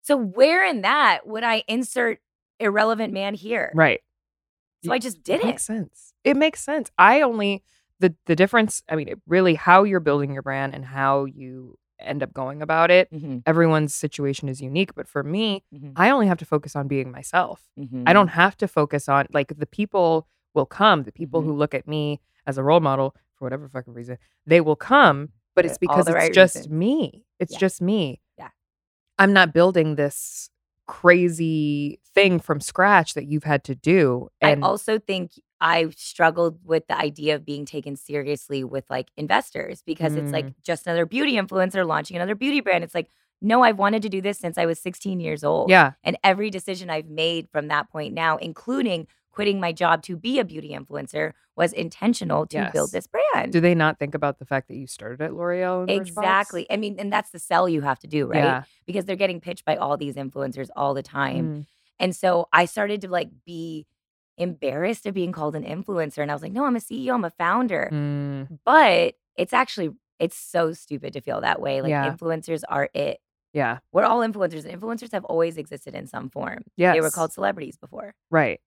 So 0.00 0.16
where 0.16 0.64
in 0.64 0.80
that 0.80 1.26
would 1.26 1.44
I 1.44 1.64
insert 1.68 2.20
irrelevant 2.58 3.12
man 3.12 3.34
here? 3.34 3.72
Right. 3.74 4.00
So 4.86 4.90
I 4.90 4.98
just 4.98 5.22
did 5.22 5.40
It 5.40 5.46
makes 5.46 5.64
sense. 5.66 6.14
It 6.24 6.38
makes 6.38 6.64
sense. 6.64 6.90
I 6.96 7.20
only 7.20 7.62
the 7.98 8.14
the 8.24 8.34
difference. 8.34 8.82
I 8.88 8.96
mean, 8.96 9.08
it 9.08 9.18
really 9.26 9.54
how 9.54 9.82
you're 9.84 10.00
building 10.00 10.32
your 10.32 10.40
brand 10.40 10.74
and 10.74 10.82
how 10.86 11.26
you 11.26 11.76
end 12.02 12.22
up 12.22 12.32
going 12.32 12.62
about 12.62 12.90
it. 12.90 13.10
Mhm, 13.12 13.42
Everyone's 13.46 13.94
situation 13.94 14.48
is 14.48 14.60
unique, 14.60 14.94
but 14.94 15.06
for 15.08 15.22
me, 15.22 15.64
mhm, 15.74 15.92
I 15.96 16.10
only 16.10 16.26
have 16.26 16.38
to 16.38 16.44
focus 16.46 16.74
on 16.76 16.88
being 16.88 17.10
myself. 17.10 17.62
I 17.78 17.82
mhm. 17.82 18.12
don't 18.12 18.28
have 18.28 18.56
to 18.58 18.68
focus 18.68 19.08
on 19.08 19.26
like 19.32 19.56
the 19.58 19.66
people 19.66 20.26
will 20.54 20.66
come. 20.66 21.04
The 21.04 21.12
people 21.12 21.42
who 21.42 21.52
look 21.52 21.74
at 21.74 21.86
me 21.86 22.20
as 22.46 22.58
a 22.58 22.62
role 22.62 22.80
model 22.80 23.14
for 23.36 23.44
whatever 23.44 23.68
fucking 23.68 23.92
reason, 23.94 24.18
they 24.46 24.60
will 24.60 24.76
come. 24.76 25.30
But 25.54 25.66
it's 25.66 25.78
because 25.78 26.06
it's 26.08 26.14
right 26.14 26.32
just 26.32 26.70
me. 26.70 27.24
It's 27.38 27.52
Yeah. 27.52 27.58
just 27.58 27.82
me. 27.82 28.20
Yeah. 28.38 28.50
I'm 29.18 29.32
not 29.32 29.52
building 29.52 29.96
this 29.96 30.50
crazy 30.86 32.00
thing 32.14 32.38
from 32.40 32.60
scratch 32.60 33.14
that 33.14 33.26
you've 33.26 33.44
had 33.44 33.64
to 33.64 33.74
do. 33.74 34.28
And 34.40 34.64
I 34.64 34.68
also 34.68 34.98
think 34.98 35.32
I 35.60 35.88
struggled 35.96 36.58
with 36.64 36.86
the 36.88 36.96
idea 36.98 37.34
of 37.34 37.44
being 37.44 37.64
taken 37.66 37.96
seriously 37.96 38.64
with 38.64 38.84
like 38.88 39.10
investors 39.16 39.82
because 39.84 40.14
it's 40.14 40.32
like 40.32 40.46
Mm. 40.46 40.54
just 40.62 40.86
another 40.86 41.04
beauty 41.06 41.34
influencer 41.34 41.86
launching 41.86 42.16
another 42.16 42.34
beauty 42.34 42.60
brand. 42.60 42.82
It's 42.84 42.94
like, 42.94 43.10
no, 43.42 43.62
I've 43.62 43.78
wanted 43.78 44.02
to 44.02 44.08
do 44.08 44.20
this 44.20 44.38
since 44.38 44.56
I 44.58 44.66
was 44.66 44.78
16 44.78 45.20
years 45.20 45.44
old. 45.44 45.70
yeah, 45.70 45.92
And 46.04 46.16
every 46.24 46.50
decision 46.50 46.88
I've 46.90 47.08
made 47.08 47.48
from 47.50 47.68
that 47.68 47.90
point 47.90 48.14
now, 48.14 48.36
including 48.36 49.06
quitting 49.32 49.60
my 49.60 49.70
job 49.72 50.02
to 50.02 50.16
be 50.16 50.38
a 50.38 50.44
beauty 50.44 50.70
influencer, 50.70 51.32
was 51.56 51.72
intentional 51.72 52.46
to 52.46 52.56
Yes. 52.56 52.72
build 52.72 52.90
this 52.92 53.06
brand. 53.06 53.52
do 53.52 53.60
they 53.60 53.74
not 53.74 53.98
think 53.98 54.14
about 54.14 54.38
the 54.38 54.44
fact 54.44 54.68
that 54.68 54.76
you 54.76 54.86
started 54.86 55.20
at 55.22 55.34
L'Oreal? 55.34 55.88
exactly. 55.90 56.66
I 56.70 56.76
mean, 56.76 56.96
and 56.98 57.12
that's 57.12 57.30
the 57.30 57.38
sell 57.38 57.68
you 57.68 57.80
have 57.82 57.98
to 58.00 58.06
do, 58.06 58.26
right? 58.26 58.42
Yeah. 58.42 58.62
Because 58.86 59.04
they're 59.04 59.16
getting 59.16 59.40
pitched 59.40 59.64
by 59.64 59.76
all 59.76 59.96
these 59.96 60.16
influencers 60.16 60.68
all 60.74 60.94
the 60.94 61.02
time. 61.02 61.44
Mm. 61.46 61.66
And 61.98 62.16
so 62.16 62.48
I 62.52 62.64
started 62.64 63.02
to 63.02 63.08
like 63.08 63.28
be 63.44 63.86
embarrassed 64.40 65.06
of 65.06 65.14
being 65.14 65.32
called 65.32 65.54
an 65.54 65.64
influencer. 65.64 66.18
And 66.18 66.30
I 66.30 66.34
was 66.34 66.42
like, 66.42 66.52
no, 66.52 66.64
I'm 66.64 66.76
a 66.76 66.80
CEO, 66.80 67.14
I'm 67.14 67.24
a 67.24 67.30
founder. 67.30 67.88
Mm. 67.92 68.58
But 68.64 69.14
it's 69.36 69.52
actually, 69.52 69.90
it's 70.18 70.36
so 70.36 70.72
stupid 70.72 71.12
to 71.12 71.20
feel 71.20 71.40
that 71.42 71.60
way. 71.60 71.82
Like 71.82 71.90
Yeah. 71.90 72.10
influencers 72.10 72.62
are 72.68 72.88
it. 72.94 73.20
Yeah. 73.52 73.78
We're 73.92 74.04
all 74.04 74.20
influencers. 74.20 74.64
and 74.64 74.80
Influencers 74.80 75.12
have 75.12 75.24
always 75.24 75.56
existed 75.56 75.94
in 75.94 76.06
some 76.06 76.28
form. 76.30 76.64
Yeah. 76.76 76.92
They 76.92 77.00
were 77.00 77.10
called 77.10 77.32
celebrities 77.32 77.76
before. 77.76 78.14
Right. 78.30 78.60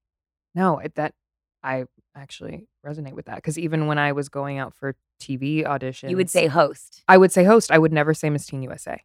No, 0.55 0.79
it, 0.79 0.95
that 0.95 1.13
I 1.63 1.85
actually 2.15 2.67
resonate 2.85 3.13
with 3.13 3.25
that 3.25 3.37
because 3.37 3.57
even 3.57 3.87
when 3.87 3.97
I 3.97 4.11
was 4.11 4.29
going 4.29 4.59
out 4.59 4.75
for 4.75 4.95
TV 5.21 5.65
auditions, 5.65 6.09
You 6.09 6.17
would 6.17 6.29
say 6.29 6.47
host. 6.47 7.01
I 7.07 7.17
would 7.17 7.31
say 7.31 7.43
host. 7.45 7.71
I 7.71 7.77
would 7.79 7.93
never 7.93 8.13
say 8.13 8.29
Miss 8.29 8.45
Teen 8.45 8.61
USA 8.63 9.01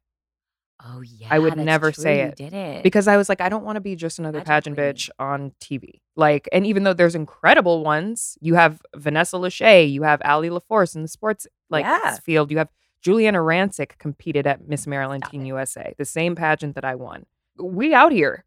Oh 0.85 1.01
yeah. 1.01 1.27
I 1.31 1.39
would 1.41 1.57
never 1.57 1.91
true, 1.91 2.03
say 2.03 2.19
you 2.21 2.25
it 2.27 2.37
Didn't. 2.37 2.83
because 2.85 3.09
I 3.09 3.17
was 3.17 3.29
like, 3.29 3.41
I 3.41 3.49
don't 3.49 3.65
want 3.65 3.77
to 3.77 3.81
be 3.81 3.97
just 3.97 4.19
another 4.19 4.41
Pageant 4.43 4.77
queen. 4.77 4.87
bitch 4.95 5.11
on 5.19 5.53
TV. 5.61 6.01
Like, 6.15 6.49
and 6.53 6.65
even 6.67 6.85
though 6.85 6.93
there's 6.95 7.17
incredible 7.17 7.83
ones, 7.83 8.39
you 8.41 8.55
have 8.55 8.81
Vanessa 8.95 9.37
Lachey, 9.37 9.91
you 9.93 10.03
have 10.05 10.21
Allie 10.25 10.51
LaForce 10.51 10.95
in 10.95 11.03
the 11.03 11.09
sports 11.09 11.47
like 11.69 11.85
Yeah. 11.85 12.17
field, 12.19 12.51
you 12.53 12.59
have 12.59 12.69
Giuliana 13.05 13.39
Rancic 13.45 13.99
competed 13.99 14.47
at 14.47 14.69
Miss 14.69 14.87
Maryland 14.87 15.25
Stop 15.25 15.33
Teen 15.33 15.43
it. 15.43 15.47
USA, 15.49 15.95
the 15.99 16.05
same 16.05 16.35
pageant 16.37 16.75
that 16.77 16.85
I 16.85 16.95
won. 16.95 17.27
We 17.61 17.93
out 17.95 18.13
here. 18.13 18.45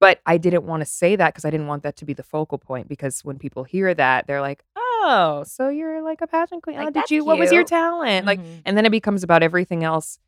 But 0.00 0.20
I 0.26 0.36
didn't 0.38 0.64
want 0.64 0.80
to 0.82 0.86
say 0.86 1.16
that 1.16 1.32
because 1.32 1.44
I 1.46 1.50
didn't 1.50 1.66
want 1.66 1.82
that 1.84 1.96
to 1.96 2.04
be 2.04 2.12
the 2.12 2.22
focal 2.22 2.58
point. 2.58 2.88
Because 2.88 3.24
when 3.24 3.38
people 3.38 3.64
hear 3.64 3.94
that, 3.94 4.26
they're 4.26 4.40
like, 4.42 4.62
"Oh, 4.76 5.44
so 5.46 5.68
you're 5.70 6.02
like 6.02 6.20
a 6.20 6.26
pageant 6.26 6.62
queen? 6.62 6.76
Like, 6.76 6.88
oh, 6.88 6.90
did 6.90 7.10
you? 7.10 7.24
What 7.24 7.38
was 7.38 7.52
your 7.52 7.64
talent?" 7.64 8.26
Like, 8.26 8.40
Mhm. 8.40 8.62
and 8.66 8.76
then 8.76 8.84
it 8.84 8.90
becomes 8.90 9.22
about 9.22 9.42
everything 9.42 9.82
else 9.84 10.18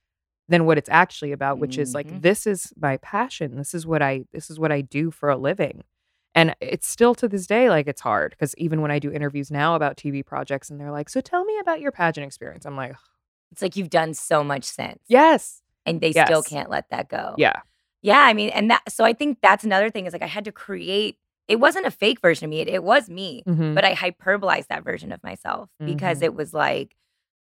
than 0.48 0.64
what 0.64 0.78
it's 0.78 0.88
actually 0.90 1.32
about 1.32 1.58
which 1.58 1.78
is 1.78 1.90
Mhm. 1.90 1.94
like 1.94 2.20
this 2.22 2.46
is 2.46 2.72
my 2.80 2.96
passion 2.98 3.56
this 3.56 3.74
is 3.74 3.86
what 3.86 4.02
i 4.02 4.24
this 4.32 4.50
is 4.50 4.58
what 4.58 4.72
i 4.72 4.80
do 4.80 5.10
for 5.10 5.28
a 5.28 5.36
living 5.36 5.82
and 6.34 6.54
it's 6.60 6.88
still 6.88 7.14
to 7.14 7.28
this 7.28 7.46
day 7.46 7.68
like 7.68 7.86
it's 7.86 8.00
hard 8.02 8.30
because 8.32 8.54
even 8.58 8.80
when 8.82 8.90
i 8.90 8.98
do 8.98 9.10
interviews 9.12 9.50
now 9.50 9.74
about 9.74 9.96
tv 9.96 10.24
projects 10.24 10.70
and 10.70 10.80
they're 10.80 10.92
like 10.92 11.08
so 11.08 11.20
tell 11.20 11.44
me 11.44 11.58
about 11.58 11.80
your 11.80 11.92
pageant 11.92 12.26
experience 12.26 12.64
i'm 12.64 12.76
like 12.76 12.94
it's 13.52 13.62
like 13.62 13.76
you've 13.76 13.90
done 13.90 14.12
so 14.14 14.42
much 14.42 14.64
since. 14.64 15.00
yes 15.08 15.62
And 15.86 16.00
they 16.00 16.12
still 16.12 16.42
can't 16.42 16.68
let 16.68 16.90
that 16.90 17.08
go. 17.08 17.34
yeah 17.38 17.60
Yeah, 18.02 18.20
I 18.20 18.34
mean, 18.34 18.50
and 18.50 18.70
that 18.70 18.82
so 18.90 19.04
I 19.04 19.12
think 19.14 19.38
that's 19.40 19.64
another 19.64 19.90
thing 19.90 20.06
is 20.06 20.12
like 20.12 20.22
I 20.22 20.26
had 20.26 20.44
to 20.44 20.52
create 20.52 21.18
it 21.48 21.60
wasn't 21.60 21.86
a 21.86 21.92
fake 21.92 22.20
version 22.20 22.44
of 22.46 22.50
me. 22.50 22.58
It, 22.60 22.68
it 22.68 22.82
was 22.82 23.08
me, 23.08 23.44
Mhm. 23.46 23.74
but 23.74 23.84
I 23.84 23.94
hyperbolized 23.94 24.66
that 24.66 24.82
version 24.84 25.12
of 25.12 25.22
myself 25.22 25.70
because 25.84 26.18
Mhm. 26.20 26.24
it 26.24 26.34
was 26.34 26.52
like 26.52 26.96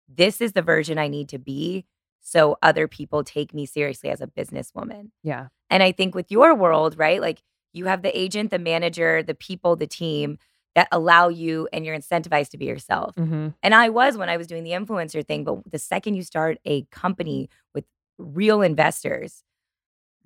this 0.08 0.40
is 0.40 0.52
the 0.52 0.60
version 0.62 0.98
I 0.98 1.06
need 1.08 1.28
to 1.30 1.38
be 1.38 1.86
so 2.22 2.56
other 2.62 2.86
people 2.88 3.24
take 3.24 3.52
me 3.52 3.66
seriously 3.66 4.08
as 4.10 4.20
a 4.20 4.26
businesswoman. 4.26 5.10
yeah 5.22 5.48
And 5.70 5.82
I 5.82 5.92
think 5.92 6.14
with 6.14 6.30
your 6.30 6.54
world, 6.54 6.96
right? 6.96 7.20
Like 7.20 7.42
you 7.72 7.86
have 7.86 8.02
the 8.02 8.16
agent, 8.18 8.50
the 8.50 8.58
manager, 8.58 9.22
the 9.22 9.34
people, 9.34 9.76
the 9.76 9.86
team 9.86 10.38
that 10.74 10.88
allow 10.90 11.28
you 11.28 11.68
and 11.72 11.84
you're 11.84 11.96
incentivized 11.96 12.50
to 12.50 12.58
be 12.58 12.64
yourself. 12.64 13.14
hmm 13.16 13.48
And 13.62 13.74
I 13.74 13.88
was 13.90 14.16
when 14.16 14.28
I 14.30 14.36
was 14.38 14.46
doing 14.46 14.64
the 14.64 14.70
influencer 14.70 15.26
thing, 15.26 15.44
but 15.44 15.70
the 15.70 15.78
second 15.78 16.14
you 16.14 16.22
start 16.22 16.58
a 16.64 16.84
company 16.90 17.50
with 17.74 17.84
real 18.18 18.62
investors 18.62 19.42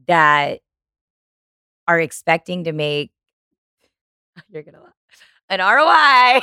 that 0.07 0.61
are 1.89 1.99
expecting 2.01 2.65
to 2.65 2.73
make 2.73 3.11
you're 4.51 4.63
gonna 4.63 4.83
laugh. 4.83 4.93
An 5.49 5.61
ROI. 5.61 6.43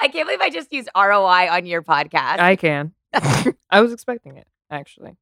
I 0.00 0.08
can't 0.08 0.26
believe 0.26 0.40
I 0.40 0.50
just 0.50 0.72
used 0.72 0.88
ROI 0.96 1.48
on 1.50 1.66
your 1.66 1.82
podcast. 1.82 2.38
i 2.38 2.56
can 2.56 2.92
I 3.70 3.80
was 3.80 3.92
expecting 3.92 4.36
it, 4.36 4.46
actually. 4.70 5.16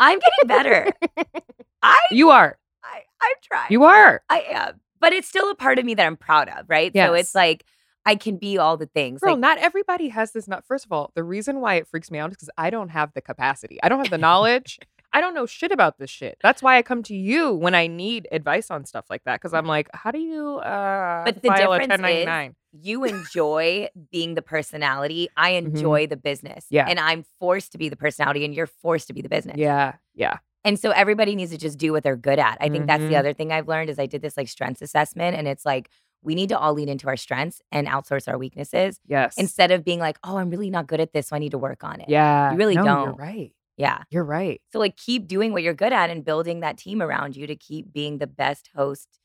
I'm 0.00 0.18
getting 0.18 0.48
better. 0.48 0.92
I, 1.82 1.98
You 2.10 2.30
are. 2.30 2.58
I 2.84 3.00
I'm 3.22 3.32
trying. 3.42 3.66
You 3.70 3.84
are. 3.84 4.22
I 4.28 4.40
am. 4.50 4.80
But 5.00 5.12
it's 5.12 5.28
still 5.28 5.50
a 5.50 5.54
part 5.54 5.78
of 5.78 5.84
me 5.84 5.94
that 5.94 6.06
I'm 6.06 6.16
proud 6.16 6.48
of, 6.48 6.66
right? 6.68 6.92
So 6.94 7.14
it's 7.14 7.34
like 7.34 7.64
I 8.04 8.14
can 8.16 8.36
be 8.36 8.58
all 8.58 8.76
the 8.76 8.86
things. 8.86 9.20
Girl, 9.20 9.32
like, 9.34 9.40
not 9.40 9.58
everybody 9.58 10.08
has 10.08 10.32
this. 10.32 10.48
Not 10.48 10.64
first 10.66 10.84
of 10.84 10.92
all, 10.92 11.12
the 11.14 11.22
reason 11.24 11.60
why 11.60 11.74
it 11.74 11.86
freaks 11.88 12.10
me 12.10 12.18
out 12.18 12.30
is 12.30 12.36
because 12.36 12.50
I 12.58 12.70
don't 12.70 12.88
have 12.90 13.12
the 13.14 13.20
capacity. 13.20 13.78
I 13.82 13.88
don't 13.88 13.98
have 13.98 14.10
the 14.10 14.18
knowledge. 14.18 14.78
I 15.14 15.20
don't 15.20 15.34
know 15.34 15.44
shit 15.44 15.72
about 15.72 15.98
this 15.98 16.08
shit. 16.08 16.38
That's 16.42 16.62
why 16.62 16.78
I 16.78 16.82
come 16.82 17.02
to 17.04 17.14
you 17.14 17.52
when 17.52 17.74
I 17.74 17.86
need 17.86 18.26
advice 18.32 18.70
on 18.70 18.86
stuff 18.86 19.04
like 19.10 19.22
that. 19.24 19.40
Because 19.40 19.52
I'm 19.52 19.66
like, 19.66 19.88
how 19.92 20.10
do 20.10 20.18
you 20.18 20.56
uh 20.58 21.24
But 21.24 21.42
the 21.42 21.48
file 21.48 21.72
a 21.74 21.78
difference 21.80 22.00
is- 22.00 22.26
1099? 22.26 22.54
You 22.72 23.04
enjoy 23.04 23.88
being 24.10 24.34
the 24.34 24.42
personality. 24.42 25.28
I 25.36 25.50
enjoy 25.50 26.06
the 26.06 26.16
business. 26.16 26.64
Mm-hmm. 26.66 26.74
Yeah. 26.76 26.86
And 26.88 26.98
I'm 26.98 27.24
forced 27.38 27.72
to 27.72 27.78
be 27.78 27.88
the 27.88 27.96
personality 27.96 28.44
and 28.44 28.54
you're 28.54 28.66
forced 28.66 29.06
to 29.08 29.12
be 29.12 29.20
the 29.22 29.28
business. 29.28 29.56
Yeah, 29.58 29.94
yeah. 30.14 30.38
And 30.64 30.78
so 30.78 30.90
everybody 30.92 31.34
needs 31.36 31.50
to 31.50 31.58
just 31.58 31.76
do 31.76 31.92
what 31.92 32.02
they're 32.02 32.16
good 32.16 32.38
at. 32.38 32.56
I 32.60 32.68
think 32.68 32.86
that's 32.86 33.02
the 33.02 33.10
Mhm. 33.14 33.18
other 33.18 33.32
thing 33.34 33.52
I've 33.52 33.68
learned 33.68 33.90
is 33.90 33.98
I 33.98 34.06
did 34.06 34.22
this 34.22 34.36
like 34.36 34.48
strengths 34.48 34.80
assessment 34.80 35.36
and 35.36 35.46
it's 35.48 35.66
like 35.66 35.90
we 36.22 36.34
need 36.36 36.48
to 36.50 36.58
all 36.58 36.72
lean 36.72 36.88
into 36.88 37.08
our 37.08 37.16
strengths 37.16 37.60
and 37.72 37.88
outsource 37.88 38.28
our 38.28 38.38
weaknesses 38.38 39.00
Yes. 39.08 39.36
instead 39.36 39.72
of 39.72 39.84
being 39.84 39.98
like, 39.98 40.18
"Oh, 40.22 40.36
I'm 40.36 40.50
really 40.50 40.70
not 40.70 40.86
good 40.86 41.00
at 41.00 41.12
this, 41.12 41.26
so 41.26 41.34
I 41.36 41.40
need 41.40 41.50
to 41.50 41.58
work 41.58 41.82
on 41.82 42.00
it." 42.00 42.08
yeah. 42.08 42.52
You 42.52 42.58
really 42.58 42.76
No, 42.76 42.84
You're 42.84 43.06
don't. 43.06 43.18
right. 43.18 43.52
Yeah. 43.76 44.04
You're 44.08 44.22
right. 44.24 44.60
So 44.72 44.78
like 44.78 44.96
keep 44.96 45.26
doing 45.26 45.52
what 45.52 45.64
you're 45.64 45.74
good 45.74 45.92
at 45.92 46.10
and 46.10 46.24
building 46.24 46.60
that 46.60 46.78
team 46.78 47.02
around 47.02 47.36
you 47.36 47.48
to 47.48 47.56
keep 47.56 47.92
being 47.92 48.18
the 48.18 48.28
best 48.28 48.70
host 48.76 49.18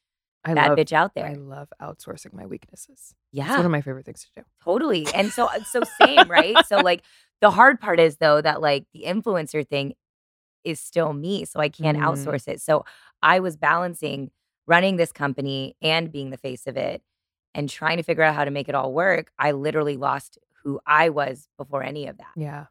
I 0.47 0.53
that 0.55 0.69
love 0.69 0.77
bitch 0.77 0.93
out 0.93 1.13
there. 1.15 1.25
I 1.25 1.33
love 1.33 1.67
outsourcing 1.81 2.33
my 2.33 2.45
weaknesses. 2.45 3.13
Yeah. 3.31 3.45
It's 3.47 3.57
one 3.57 3.65
of 3.65 3.71
my 3.71 3.81
favorite 3.81 4.05
things 4.05 4.23
to 4.23 4.41
do. 4.41 4.45
Totally. 4.63 5.07
And 5.13 5.31
so 5.31 5.45
uh, 5.45 5.63
so 5.63 5.81
same, 6.01 6.27
right? 6.29 6.55
So 6.67 6.77
like 6.77 7.03
the 7.41 7.51
hard 7.51 7.79
part 7.79 7.99
is 7.99 8.17
though 8.17 8.41
that 8.41 8.61
like 8.61 8.85
the 8.93 9.03
influencer 9.05 9.67
thing 9.67 9.93
is 10.63 10.79
still 10.79 11.13
me, 11.13 11.45
so 11.45 11.59
I 11.59 11.69
can't 11.69 11.97
Mhm. 11.97 12.03
outsource 12.03 12.47
it. 12.47 12.61
So 12.61 12.85
I 13.21 13.39
was 13.39 13.55
balancing 13.57 14.31
running 14.65 14.97
this 14.97 15.11
company 15.11 15.75
and 15.81 16.11
being 16.11 16.29
the 16.29 16.37
face 16.37 16.67
of 16.67 16.75
it 16.77 17.01
and 17.53 17.69
trying 17.69 17.97
to 17.97 18.03
figure 18.03 18.23
out 18.23 18.35
how 18.35 18.43
to 18.45 18.51
make 18.51 18.67
it 18.67 18.75
all 18.75 18.91
work. 18.93 19.31
I 19.39 19.51
literally 19.51 19.95
lost 19.97 20.37
who 20.63 20.79
I 20.85 21.09
was 21.09 21.47
before 21.57 21.83
any 21.83 22.07
of 22.07 22.17
that. 22.17 22.31
Yeah. 22.35 22.65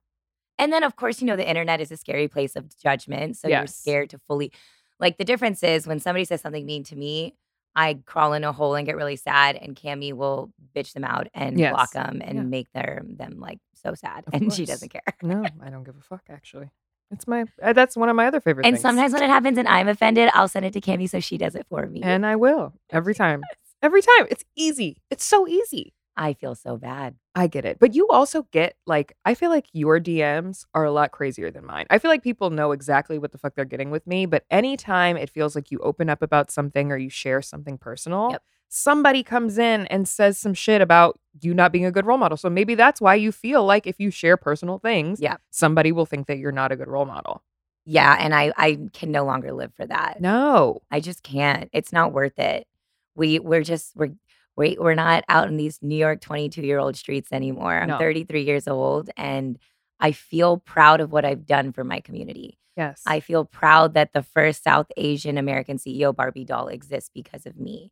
And 0.59 0.73
then 0.73 0.83
of 0.83 0.97
course, 0.97 1.21
you 1.21 1.27
know, 1.27 1.37
the 1.37 1.49
internet 1.49 1.81
is 1.81 1.91
a 1.91 1.97
scary 1.97 2.29
place 2.29 2.55
of 2.57 2.67
judgment, 2.79 3.37
so 3.37 3.49
you're 3.49 3.67
scared 3.67 4.11
to 4.11 4.19
fully 4.27 4.53
like 4.99 5.19
the 5.19 5.25
difference 5.25 5.63
is 5.63 5.87
when 5.87 6.01
somebody 6.01 6.25
says 6.25 6.41
something 6.41 6.65
mean 6.65 6.83
to 6.85 6.97
me, 6.97 7.35
I 7.77 7.99
crawl 8.07 8.33
in 8.33 8.43
a 8.43 8.53
hole 8.53 8.75
and 8.75 8.87
get 8.87 8.97
really 8.97 9.17
sad, 9.17 9.55
and 9.57 9.77
Kamie 9.77 10.13
will 10.15 10.51
bitch 10.75 10.95
them 10.95 11.05
out 11.05 11.29
and 11.35 11.59
Yes. 11.59 11.73
block 11.73 11.93
them 11.93 12.23
and 12.25 12.37
Yeah. 12.37 12.43
make 12.43 12.73
their 12.73 13.03
them 13.05 13.39
like 13.39 13.59
so 13.75 13.95
sad, 13.95 14.25
Of 14.27 14.35
and 14.35 14.53
she 14.53 14.65
doesn't 14.65 14.89
care. 14.89 15.03
No, 15.23 15.45
I 15.63 15.71
don't 15.71 15.85
give 15.85 15.97
a 15.97 16.01
fuck. 16.01 16.23
Actually, 16.31 16.71
it's 17.11 17.29
my. 17.29 17.45
Uh, 17.63 17.73
that's 17.75 17.97
one 17.97 18.09
of 18.09 18.17
my 18.17 18.27
other 18.27 18.41
favorite. 18.41 18.67
And 18.67 18.75
things. 18.77 18.83
sometimes 18.83 19.13
when 19.13 19.23
it 19.23 19.29
happens 19.29 19.59
and 19.59 19.69
I'm 19.69 19.89
offended, 19.89 20.31
I'll 20.35 20.49
send 20.49 20.65
it 20.65 20.73
to 20.73 20.81
Kamie 20.81 21.09
so 21.09 21.21
she 21.21 21.37
does 21.39 21.55
it 21.55 21.67
for 21.69 21.87
me. 21.87 22.03
and 22.03 22.25
I 22.27 22.37
will 22.37 22.73
every 22.91 23.15
time. 23.15 23.43
Every 23.83 24.01
time. 24.03 24.27
It's 24.31 24.43
easy. 24.57 25.03
It's 25.11 25.25
so 25.25 25.47
easy. 25.47 25.93
I 26.17 26.33
feel 26.33 26.55
so 26.55 26.79
bad. 26.79 27.17
I 27.37 27.47
get 27.49 27.65
it. 27.67 27.79
But 27.79 27.95
you 27.95 28.09
also 28.09 28.45
get 28.51 28.77
like 28.87 29.15
I 29.27 29.35
feel 29.35 29.51
like 29.51 29.67
your 29.73 30.01
DMs 30.01 30.65
are 30.75 30.85
a 30.85 30.91
lot 30.91 31.13
crazier 31.13 31.51
than 31.51 31.67
mine. 31.67 31.87
I 31.91 31.99
feel 31.99 32.11
like 32.11 32.23
people 32.23 32.51
know 32.51 32.73
exactly 32.73 33.19
what 33.19 33.31
the 33.31 33.39
fuck 33.39 33.55
they're 33.55 33.65
getting 33.67 33.91
with 33.91 34.07
me, 34.07 34.25
but 34.27 34.45
anytime 34.51 35.17
it 35.19 35.31
feels 35.31 35.55
like 35.55 35.71
you 35.71 35.79
open 35.81 36.09
up 36.09 36.23
about 36.23 36.51
something 36.51 36.91
or 36.91 36.97
you 36.97 37.11
share 37.11 37.43
something 37.43 37.77
personal, 37.79 38.31
Yep. 38.33 38.43
somebody 38.69 39.23
comes 39.23 39.59
in 39.59 39.87
and 39.89 40.09
says 40.09 40.39
some 40.39 40.55
shit 40.55 40.81
about 40.81 41.21
you 41.43 41.53
not 41.53 41.73
being 41.73 41.85
a 41.85 41.93
good 41.93 42.07
role 42.07 42.17
model. 42.19 42.39
So 42.39 42.49
maybe 42.49 42.75
that's 42.75 43.01
why 43.03 43.15
you 43.15 43.31
feel 43.31 43.65
like 43.65 43.87
if 43.87 44.01
you 44.01 44.11
share 44.11 44.39
personal 44.39 44.79
things, 44.79 45.21
Yep. 45.21 45.41
somebody 45.51 45.93
will 45.93 46.07
think 46.07 46.27
that 46.29 46.39
you're 46.39 46.53
not 46.53 46.73
a 46.73 46.77
good 46.77 46.89
role 46.89 47.05
model. 47.05 47.43
Yeah, 47.85 48.17
and 48.19 48.35
I 48.35 48.53
I 48.57 48.79
can 48.95 49.13
no 49.13 49.25
longer 49.27 49.53
live 49.53 49.73
for 49.75 49.87
that. 49.87 50.21
No. 50.23 50.81
I 50.91 51.01
just 51.01 51.23
can't. 51.23 51.69
It's 51.75 51.93
not 51.93 52.13
worth 52.13 52.39
it. 52.39 52.67
We 53.15 53.39
we're 53.39 53.63
just 53.63 53.95
we're 53.95 54.15
we 54.57 54.77
we're 54.81 54.95
not 54.95 55.25
out 55.29 55.49
in 55.49 55.57
these 55.57 55.79
New 55.83 55.97
York 55.97 56.21
22 56.21 56.63
year 56.63 56.79
old 56.79 56.97
streets 56.97 57.31
anymore. 57.33 57.79
I'm 57.81 57.89
No. 57.89 57.99
33 57.99 58.43
years 58.43 58.67
old 58.69 59.11
and 59.17 59.59
I 60.01 60.13
feel 60.13 60.59
proud 60.59 61.01
of 61.01 61.13
what 61.13 61.25
I've 61.25 61.47
done 61.47 61.73
for 61.73 61.85
my 61.85 62.01
community. 62.01 62.59
Yes. 62.77 63.03
I 63.07 63.21
feel 63.21 63.45
proud 63.47 63.95
that 63.95 64.13
the 64.13 64.23
first 64.23 64.63
South 64.63 64.87
Asian 64.97 65.39
American 65.39 65.79
CEO 65.79 66.15
Barbie 66.15 66.45
doll 66.45 66.69
exists 66.69 67.11
because 67.15 67.47
of 67.47 67.57
me. 67.57 67.91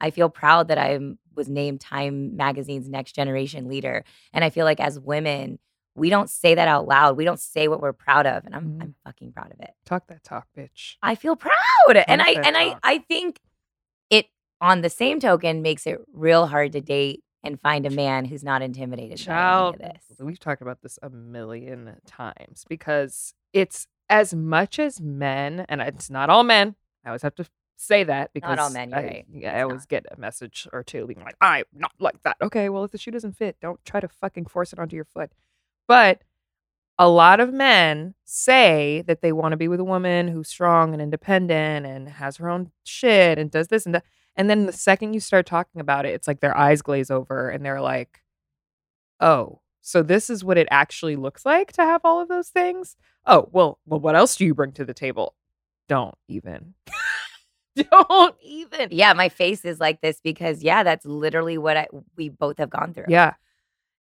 I 0.00 0.10
feel 0.10 0.28
proud 0.28 0.68
that 0.68 0.78
I 0.78 0.98
was 1.36 1.48
named 1.48 1.80
Time 1.80 2.36
Magazine's 2.36 2.88
next 2.88 3.12
generation 3.14 3.68
leader. 3.68 4.04
And 4.32 4.44
I 4.44 4.50
feel 4.50 4.64
like 4.64 4.80
as 4.80 4.98
women, 4.98 5.60
we 5.94 6.10
don't 6.10 6.28
say 6.28 6.56
that 6.56 6.66
out 6.66 6.88
loud. 6.88 7.16
We 7.16 7.24
don't 7.24 7.38
say 7.38 7.68
what 7.68 7.80
we're 7.80 7.92
proud 7.92 8.26
of. 8.26 8.44
And 8.44 8.54
I'm 8.56 8.64
Mhm. 8.72 8.82
I'm 8.82 8.94
fucking 9.04 9.32
proud 9.32 9.52
of 9.52 9.60
it. 9.60 9.70
talk 9.84 10.08
that 10.08 10.24
talk, 10.24 10.48
bitch. 10.58 10.96
I 11.00 11.14
feel 11.14 11.36
proud. 11.36 11.96
And 12.08 12.20
I 12.20 12.30
and 12.32 12.56
I 12.56 12.70
talk. 12.70 12.80
I 12.82 12.98
think 12.98 13.36
it 13.36 13.42
on 14.64 14.80
the 14.80 14.88
same 14.88 15.20
token 15.20 15.60
makes 15.60 15.86
it 15.86 15.98
real 16.14 16.46
hard 16.46 16.72
to 16.72 16.80
date 16.80 17.22
and 17.42 17.60
find 17.60 17.84
a 17.84 17.90
man 17.90 18.24
who's 18.24 18.42
not 18.42 18.62
intimidated 18.62 19.18
Child, 19.18 19.78
by 19.78 19.84
any 19.84 19.94
of 19.94 20.08
this. 20.08 20.16
we've 20.20 20.40
talked 20.40 20.62
about 20.62 20.80
this 20.80 20.98
a 21.02 21.10
million 21.10 21.96
times 22.06 22.64
because 22.66 23.34
it's 23.52 23.86
as 24.08 24.32
much 24.32 24.78
as 24.78 25.00
men, 25.02 25.66
and 25.68 25.82
it's 25.82 26.08
not 26.08 26.30
all 26.30 26.44
men. 26.44 26.74
I 27.04 27.10
always 27.10 27.20
have 27.20 27.34
to 27.34 27.46
say 27.76 28.04
that 28.04 28.32
because 28.32 28.56
not 28.56 28.58
all 28.58 28.70
men, 28.70 28.94
I, 28.94 28.96
right. 29.02 29.26
Yeah, 29.30 29.50
It's 29.50 29.56
I 29.58 29.62
always 29.62 29.80
not. 29.82 29.88
get 29.88 30.06
a 30.10 30.18
message 30.18 30.66
or 30.72 30.82
two 30.82 31.06
being 31.06 31.20
like, 31.20 31.36
"I'm 31.42 31.64
not 31.74 31.92
like 31.98 32.22
that." 32.22 32.38
Okay, 32.40 32.70
well, 32.70 32.84
if 32.84 32.90
the 32.90 32.98
shoe 32.98 33.10
doesn't 33.10 33.36
fit, 33.36 33.56
don't 33.60 33.84
try 33.84 34.00
to 34.00 34.08
fucking 34.08 34.46
force 34.46 34.72
it 34.72 34.78
onto 34.78 34.96
your 34.96 35.04
foot. 35.04 35.30
But 35.86 36.22
a 36.98 37.08
lot 37.10 37.40
of 37.40 37.52
men 37.52 38.14
say 38.24 39.02
that 39.06 39.20
they 39.20 39.32
want 39.32 39.52
to 39.52 39.56
be 39.58 39.68
with 39.68 39.80
a 39.80 39.84
woman 39.84 40.28
who's 40.28 40.48
strong 40.48 40.94
and 40.94 41.02
independent 41.02 41.84
and 41.84 42.08
has 42.08 42.38
her 42.38 42.48
own 42.48 42.70
shit 42.84 43.38
and 43.38 43.50
does 43.50 43.68
this 43.68 43.84
and 43.84 43.94
that. 43.96 44.04
And 44.36 44.50
then 44.50 44.66
the 44.66 44.72
second 44.72 45.14
you 45.14 45.20
start 45.20 45.46
talking 45.46 45.80
about 45.80 46.06
it, 46.06 46.14
it's 46.14 46.26
like 46.28 46.40
their 46.40 46.56
eyes 46.56 46.82
glaze 46.82 47.10
over 47.10 47.48
and 47.50 47.64
they're 47.64 47.80
like, 47.80 48.22
oh, 49.20 49.60
so 49.80 50.02
this 50.02 50.30
is 50.30 50.42
what 50.42 50.58
it 50.58 50.68
actually 50.70 51.16
looks 51.16 51.44
like 51.44 51.72
to 51.72 51.82
have 51.84 52.00
all 52.04 52.20
of 52.20 52.28
those 52.28 52.48
things? 52.48 52.96
Oh, 53.26 53.48
well, 53.52 53.78
well, 53.86 54.00
what 54.00 54.16
else 54.16 54.36
do 54.36 54.44
you 54.44 54.54
bring 54.54 54.72
to 54.72 54.84
the 54.84 54.94
table? 54.94 55.34
Don't 55.88 56.14
even. 56.28 56.74
Don't 57.90 58.36
even. 58.42 58.88
Yeah, 58.92 59.12
my 59.14 59.28
face 59.28 59.64
is 59.64 59.80
like 59.80 60.00
this 60.00 60.20
because 60.22 60.62
yeah, 60.62 60.82
that's 60.84 61.04
literally 61.04 61.58
what 61.58 61.76
I 61.76 61.86
we 62.16 62.28
both 62.28 62.58
have 62.58 62.70
gone 62.70 62.94
through. 62.94 63.06
Yeah. 63.08 63.34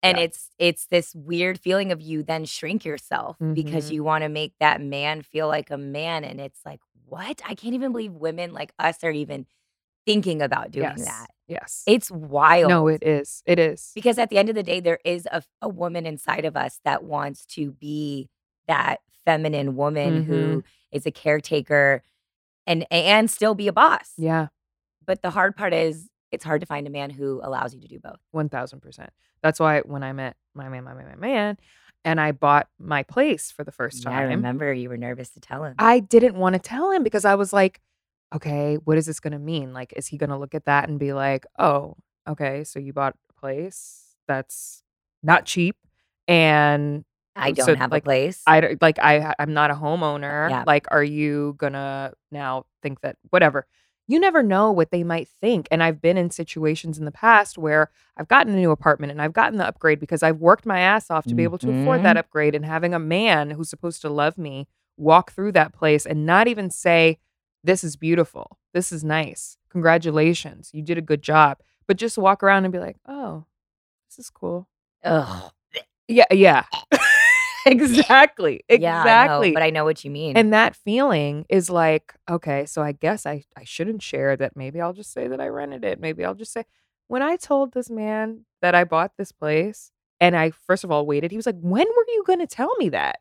And 0.03 0.17
Yeah. 0.17 0.23
it's 0.25 0.49
it's 0.57 0.85
this 0.87 1.13
weird 1.15 1.59
feeling 1.59 1.91
of 1.91 2.01
you 2.01 2.23
then 2.23 2.45
shrink 2.45 2.85
yourself 2.85 3.37
because 3.53 3.89
Mhm. 3.89 3.93
you 3.95 4.03
want 4.03 4.23
to 4.23 4.29
make 4.29 4.53
that 4.59 4.81
man 4.81 5.21
feel 5.21 5.47
like 5.47 5.69
a 5.69 5.77
man 5.77 6.23
and 6.23 6.39
it's 6.39 6.61
like, 6.65 6.79
"What? 7.05 7.41
I 7.45 7.55
can't 7.55 7.73
even 7.75 7.91
believe 7.91 8.13
women 8.13 8.53
like 8.53 8.71
us 8.79 9.03
are 9.03 9.11
even 9.11 9.45
thinking 10.07 10.41
about 10.41 10.71
doing 10.71 10.85
yes. 10.97 11.05
that." 11.05 11.27
Yes. 11.47 11.83
It's 11.87 12.09
wild. 12.11 12.69
no, 12.69 12.87
it 12.87 13.01
is. 13.03 13.41
It 13.45 13.57
is. 13.59 13.91
because 13.95 14.17
at 14.17 14.29
the 14.29 14.37
end 14.37 14.49
of 14.49 14.55
the 14.55 14.63
day 14.63 14.79
there 14.81 14.99
is 15.05 15.27
a, 15.31 15.41
a 15.61 15.69
woman 15.69 16.05
inside 16.05 16.43
of 16.45 16.57
us 16.57 16.79
that 16.83 17.03
wants 17.03 17.45
to 17.57 17.71
be 17.71 18.27
that 18.67 18.97
feminine 19.23 19.75
woman 19.75 20.23
Mm-hmm. 20.23 20.31
who 20.33 20.63
is 20.91 21.05
a 21.05 21.11
caretaker 21.11 22.01
and 22.65 22.85
and 22.91 23.29
still 23.31 23.55
be 23.55 23.67
a 23.69 23.73
boss 23.73 24.11
Yeah. 24.17 24.47
but 25.05 25.21
the 25.21 25.29
hard 25.29 25.55
part 25.55 25.73
is 25.73 26.09
it's 26.31 26.43
hard 26.43 26.59
to 26.61 26.67
find 26.67 26.85
a 26.85 26.89
man 26.89 27.09
who 27.11 27.39
allows 27.43 27.73
you 27.73 27.79
to 27.81 27.87
do 27.87 27.99
both 27.99 28.19
One 28.31 28.49
thousand 28.49 28.81
percent. 28.81 29.11
That's 29.41 29.59
why 29.59 29.81
when 29.81 30.03
I 30.03 30.11
met 30.13 30.35
my 30.53 30.67
man, 30.67 30.83
my 30.83 30.93
man, 30.93 31.05
my 31.07 31.15
man, 31.15 31.57
and 32.03 32.19
I 32.19 32.31
bought 32.33 32.67
my 32.79 33.03
place 33.03 33.51
for 33.51 33.63
the 33.63 33.71
first 33.71 34.03
Yeah, 34.03 34.17
i 34.17 34.23
remember 34.23 34.73
you 34.73 34.89
were 34.89 34.97
nervous 34.97 35.29
to 35.31 35.39
tell 35.39 35.63
him 35.63 35.75
I 35.79 35.99
didn't 35.99 36.35
want 36.35 36.53
to 36.53 36.59
tell 36.59 36.91
him 36.91 37.03
because 37.03 37.23
I 37.23 37.35
was 37.35 37.53
like, 37.53 37.79
okay, 38.33 38.75
what 38.83 38.97
is 38.97 39.05
this 39.05 39.19
going 39.19 39.33
to 39.33 39.39
mean? 39.39 39.73
Like, 39.73 39.93
is 39.95 40.07
he 40.07 40.17
going 40.17 40.29
to 40.29 40.37
look 40.37 40.53
at 40.53 40.65
that 40.65 40.89
and 40.89 40.99
be 40.99 41.13
like, 41.13 41.45
oh, 41.57 41.95
okay, 42.27 42.63
so 42.63 42.79
you 42.79 42.93
bought 42.93 43.15
a 43.29 43.39
place 43.39 44.15
that's 44.27 44.83
not 45.23 45.45
cheap 45.45 45.75
and 46.27 47.03
i 47.35 47.51
don't 47.51 47.65
so, 47.65 47.75
have 47.75 47.91
like, 47.91 48.03
a 48.03 48.05
place 48.05 48.43
I 48.45 48.75
like 48.81 48.99
I 48.99 49.33
I'm 49.39 49.53
not 49.53 49.71
a 49.71 49.75
homeowner. 49.75 50.49
Yeah. 50.49 50.63
Like, 50.65 50.87
are 50.91 51.03
you 51.03 51.55
gonna 51.57 52.13
now 52.31 52.65
think 52.81 53.01
that 53.01 53.17
whatever? 53.29 53.67
You 54.07 54.19
never 54.19 54.41
know 54.41 54.71
what 54.71 54.91
they 54.91 55.03
might 55.03 55.27
think. 55.27 55.67
And 55.69 55.83
I've 55.83 56.01
been 56.01 56.17
in 56.17 56.31
situations 56.31 56.97
in 56.97 57.05
the 57.05 57.11
past 57.11 57.57
where 57.57 57.91
I've 58.15 58.29
gotten 58.29 58.53
a 58.53 58.55
new 58.55 58.71
apartment 58.71 59.11
and 59.11 59.21
I've 59.21 59.33
gotten 59.33 59.57
the 59.57 59.67
upgrade 59.67 59.99
because 59.99 60.23
I've 60.23 60.39
worked 60.39 60.65
my 60.65 60.79
ass 60.79 61.11
off 61.11 61.25
to 61.25 61.35
be 61.35 61.43
able 61.43 61.57
to 61.59 61.69
afford 61.69 62.03
that 62.03 62.11
mm-hmm. 62.11 62.19
upgrade. 62.19 62.55
And 62.55 62.65
having 62.65 62.93
a 62.93 62.99
man 62.99 63.51
who's 63.51 63.69
supposed 63.69 64.01
to 64.03 64.09
love 64.09 64.37
me 64.37 64.67
walk 64.95 65.33
through 65.33 65.51
that 65.51 65.73
place 65.73 66.05
and 66.05 66.25
not 66.25 66.47
even 66.47 66.69
say, 66.69 67.19
This 67.63 67.83
is 67.83 67.95
beautiful. 67.95 68.57
This 68.73 68.91
is 68.91 69.03
nice. 69.03 69.57
Congratulations. 69.69 70.69
You 70.73 70.81
did 70.81 70.97
a 70.97 71.01
good 71.01 71.21
job. 71.21 71.57
But 71.87 71.97
just 71.97 72.17
walk 72.17 72.43
around 72.43 72.65
and 72.65 72.71
be 72.71 72.79
like, 72.79 72.97
Oh, 73.07 73.45
this 74.09 74.19
is 74.19 74.29
cool. 74.29 74.67
Ugh. 75.03 75.51
Yeah, 76.07 76.25
yeah. 76.31 76.63
exactly. 77.65 78.61
Exactly. 78.69 78.81
yeah 78.81 79.03
I 79.03 79.27
know, 79.47 79.53
but 79.53 79.63
i 79.63 79.69
know 79.69 79.83
what 79.83 80.03
you 80.05 80.11
mean 80.11 80.37
And 80.37 80.53
that 80.53 80.75
feeling 80.75 81.45
is 81.49 81.69
like, 81.69 82.13
okay, 82.29 82.65
so 82.65 82.81
I 82.81 82.93
guess 82.93 83.25
I, 83.25 83.43
I 83.57 83.63
shouldn't 83.65 84.01
share 84.01 84.35
that. 84.37 84.55
Maybe 84.55 84.79
I'll 84.81 84.93
just 84.93 85.11
say 85.11 85.27
that 85.27 85.41
I 85.41 85.47
rented 85.47 85.83
it. 85.83 85.99
Maybe 85.99 86.23
I'll 86.23 86.33
just 86.35 86.53
say, 86.53 86.63
when 87.07 87.21
I 87.21 87.35
told 87.35 87.73
this 87.73 87.89
man 87.89 88.45
that 88.61 88.75
I 88.75 88.83
bought 88.83 89.13
this 89.17 89.31
place, 89.31 89.91
And 90.19 90.35
I 90.35 90.51
first 90.51 90.83
of 90.83 90.91
all 90.91 91.05
waited. 91.05 91.31
He 91.31 91.37
was 91.37 91.45
like, 91.45 91.59
"When 91.59 91.85
were 91.87 92.05
you 92.09 92.23
going 92.25 92.39
to 92.39 92.47
tell 92.47 92.73
me 92.77 92.89
that?" 92.89 93.19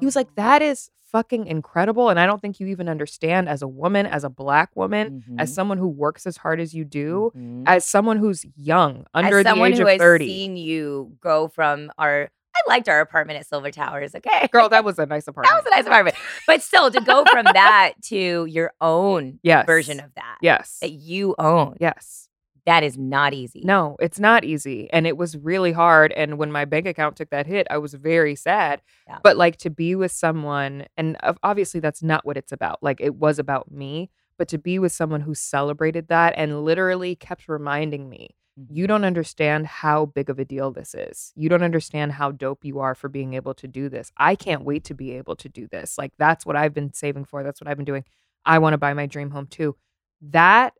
He 0.00 0.04
was 0.06 0.16
like, 0.16 0.28
Oh. 0.30 0.32
"That 0.36 0.62
is 0.62 0.90
fucking 1.12 1.46
incredible." 1.46 2.10
And 2.10 2.18
I 2.20 2.26
don't 2.26 2.40
think 2.42 2.60
you 2.60 2.66
even 2.66 2.88
understand 2.88 3.48
as 3.48 3.62
a 3.62 3.68
woman, 3.68 4.04
as 4.06 4.24
a 4.24 4.28
black 4.30 4.70
woman, 4.74 5.22
as 5.38 5.50
Mhm. 5.50 5.54
someone 5.54 5.78
who 5.78 5.88
works 5.88 6.26
as 6.26 6.36
hard 6.36 6.60
as 6.60 6.74
you 6.74 6.84
do, 6.84 7.32
Mhm. 7.36 7.62
as 7.66 7.84
someone 7.84 8.18
who's 8.18 8.44
young, 8.56 9.06
under 9.14 9.38
As 9.38 9.44
the 9.44 9.50
someone 9.50 9.72
age 9.72 9.78
who 9.78 9.84
of 9.84 9.88
has 9.90 9.98
30. 9.98 10.26
seen 10.26 10.56
you 10.56 11.16
go 11.20 11.48
from 11.48 11.90
our, 11.98 12.28
I 12.56 12.60
liked 12.68 12.88
our 12.88 13.00
apartment 13.00 13.38
at 13.40 13.46
Silver 13.46 13.70
Towers. 13.70 14.14
Okay, 14.14 14.46
Girl, 14.52 14.68
that 14.68 14.84
was 14.84 14.98
a 14.98 15.06
nice 15.06 15.26
apartment. 15.26 15.50
that 15.64 15.64
was 15.64 15.66
a 15.72 15.76
nice 15.76 15.86
apartment, 15.86 16.16
but 16.46 16.60
still 16.62 16.90
to 16.90 17.00
go 17.00 17.24
from 17.24 17.44
that 17.54 17.94
to 18.04 18.44
your 18.46 18.72
own 18.80 19.38
yes. 19.42 19.64
version 19.66 19.98
of 20.00 20.12
that 20.14 20.38
Yes. 20.42 20.78
that 20.80 20.92
you 20.92 21.34
own, 21.38 21.76
Yes. 21.80 22.28
That 22.66 22.82
is 22.82 22.96
not 22.96 23.34
easy. 23.34 23.62
No, 23.64 23.96
it's 24.00 24.18
not 24.18 24.44
easy. 24.44 24.90
And 24.92 25.06
it 25.06 25.16
was 25.16 25.36
really 25.36 25.72
hard. 25.72 26.12
And 26.12 26.38
when 26.38 26.50
my 26.50 26.64
bank 26.64 26.86
account 26.86 27.16
took 27.16 27.30
that 27.30 27.46
hit, 27.46 27.66
I 27.70 27.78
was 27.78 27.94
very 27.94 28.34
sad. 28.34 28.80
Yeah. 29.06 29.18
But 29.22 29.36
like 29.36 29.56
to 29.58 29.70
be 29.70 29.94
with 29.94 30.12
someone, 30.12 30.86
and 30.96 31.16
obviously 31.42 31.80
that's 31.80 32.02
not 32.02 32.24
what 32.24 32.36
it's 32.36 32.52
about. 32.52 32.82
Like 32.82 33.00
it 33.00 33.16
was 33.16 33.38
about 33.38 33.70
me, 33.70 34.10
but 34.38 34.48
to 34.48 34.58
be 34.58 34.78
with 34.78 34.92
someone 34.92 35.20
who 35.20 35.34
celebrated 35.34 36.08
that 36.08 36.34
and 36.36 36.64
literally 36.64 37.14
kept 37.16 37.48
reminding 37.48 38.08
me, 38.08 38.34
you 38.56 38.84
mm-hmm. 38.84 38.88
don't 38.88 39.04
understand 39.04 39.66
how 39.66 40.06
big 40.06 40.30
of 40.30 40.38
a 40.38 40.44
deal 40.44 40.70
this 40.70 40.94
is. 40.94 41.32
You 41.36 41.48
don't 41.48 41.62
understand 41.62 42.12
how 42.12 42.30
dope 42.30 42.64
you 42.64 42.78
are 42.78 42.94
for 42.94 43.08
being 43.08 43.34
able 43.34 43.54
to 43.54 43.68
do 43.68 43.88
this. 43.88 44.12
I 44.16 44.36
can't 44.36 44.64
wait 44.64 44.84
to 44.84 44.94
be 44.94 45.12
able 45.12 45.36
to 45.36 45.48
do 45.48 45.66
this. 45.66 45.98
Like 45.98 46.12
that's 46.18 46.46
what 46.46 46.56
I've 46.56 46.74
been 46.74 46.92
saving 46.92 47.26
for. 47.26 47.42
That's 47.42 47.60
what 47.60 47.68
I've 47.68 47.76
been 47.76 47.84
doing. 47.84 48.04
I 48.46 48.58
want 48.58 48.74
to 48.74 48.78
buy 48.78 48.94
my 48.94 49.06
dream 49.06 49.30
home 49.30 49.48
too. 49.48 49.76
That 50.22 50.74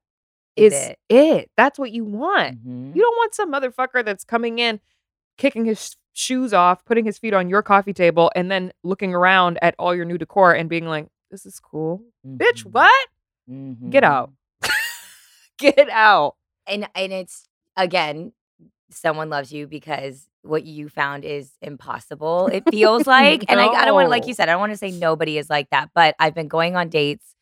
Is 0.56 0.72
it. 0.72 0.98
it. 1.08 1.50
That's 1.56 1.78
what 1.78 1.90
you 1.92 2.04
want. 2.04 2.64
Mhm. 2.66 2.94
You 2.94 3.02
don't 3.02 3.16
want 3.16 3.34
some 3.34 3.52
motherfucker 3.52 4.04
that's 4.04 4.24
coming 4.24 4.58
in, 4.58 4.80
kicking 5.38 5.64
his 5.64 5.96
shoes 6.12 6.52
off, 6.52 6.84
putting 6.84 7.04
his 7.04 7.18
feet 7.18 7.34
on 7.34 7.48
your 7.48 7.62
coffee 7.62 7.92
table, 7.92 8.30
and 8.36 8.50
then 8.50 8.72
looking 8.84 9.14
around 9.14 9.58
at 9.62 9.74
all 9.78 9.94
your 9.94 10.04
new 10.04 10.16
decor 10.18 10.52
and 10.52 10.68
being 10.68 10.86
like, 10.86 11.08
this 11.30 11.44
is 11.44 11.58
cool. 11.58 12.02
Bitch, 12.26 12.64
Mhm. 12.64 12.72
what? 12.72 13.08
Get 13.90 14.04
Mhm. 14.04 14.06
out. 14.06 14.30
Get 15.58 15.88
out. 15.90 16.36
and 16.66 16.88
and 16.94 17.12
it's 17.12 17.46
again 17.76 18.32
someone 18.90 19.28
loves 19.28 19.52
you 19.52 19.66
because 19.66 20.26
what 20.42 20.64
you 20.64 20.88
found 20.88 21.24
is 21.24 21.50
impossible 21.60 22.46
it 22.46 22.62
feels 22.70 23.06
like 23.08 23.44
and 23.48 23.60
I, 23.60 23.66
I 23.66 23.84
don't 23.84 23.94
want 23.94 24.06
to 24.06 24.10
like 24.10 24.26
you 24.26 24.32
said 24.34 24.48
i 24.48 24.52
don't 24.52 24.60
want 24.60 24.72
to 24.72 24.78
say 24.78 24.90
nobody 24.90 25.36
is 25.36 25.50
like 25.50 25.68
that 25.70 25.90
but 25.94 26.14
i've 26.18 26.34
been 26.34 26.48
going 26.48 26.74
on 26.76 26.88
dates 26.88 27.33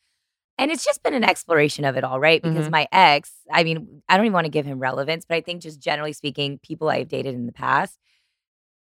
and 0.57 0.71
it's 0.71 0.85
just 0.85 1.01
been 1.03 1.13
an 1.13 1.23
exploration 1.23 1.83
of 1.85 1.97
it 1.97 2.03
all 2.03 2.19
right 2.19 2.41
because 2.41 2.67
Mhm. 2.67 2.71
my 2.71 2.87
ex 2.91 3.31
i 3.51 3.63
mean 3.63 4.01
i 4.09 4.15
don't 4.17 4.25
even 4.25 4.33
want 4.33 4.45
to 4.45 4.51
give 4.51 4.65
him 4.65 4.79
relevance 4.79 5.25
but 5.25 5.35
i 5.35 5.41
think 5.41 5.61
just 5.61 5.79
generally 5.79 6.13
speaking 6.13 6.59
people 6.59 6.89
i've 6.89 7.07
dated 7.07 7.33
in 7.35 7.45
the 7.45 7.51
past 7.51 7.97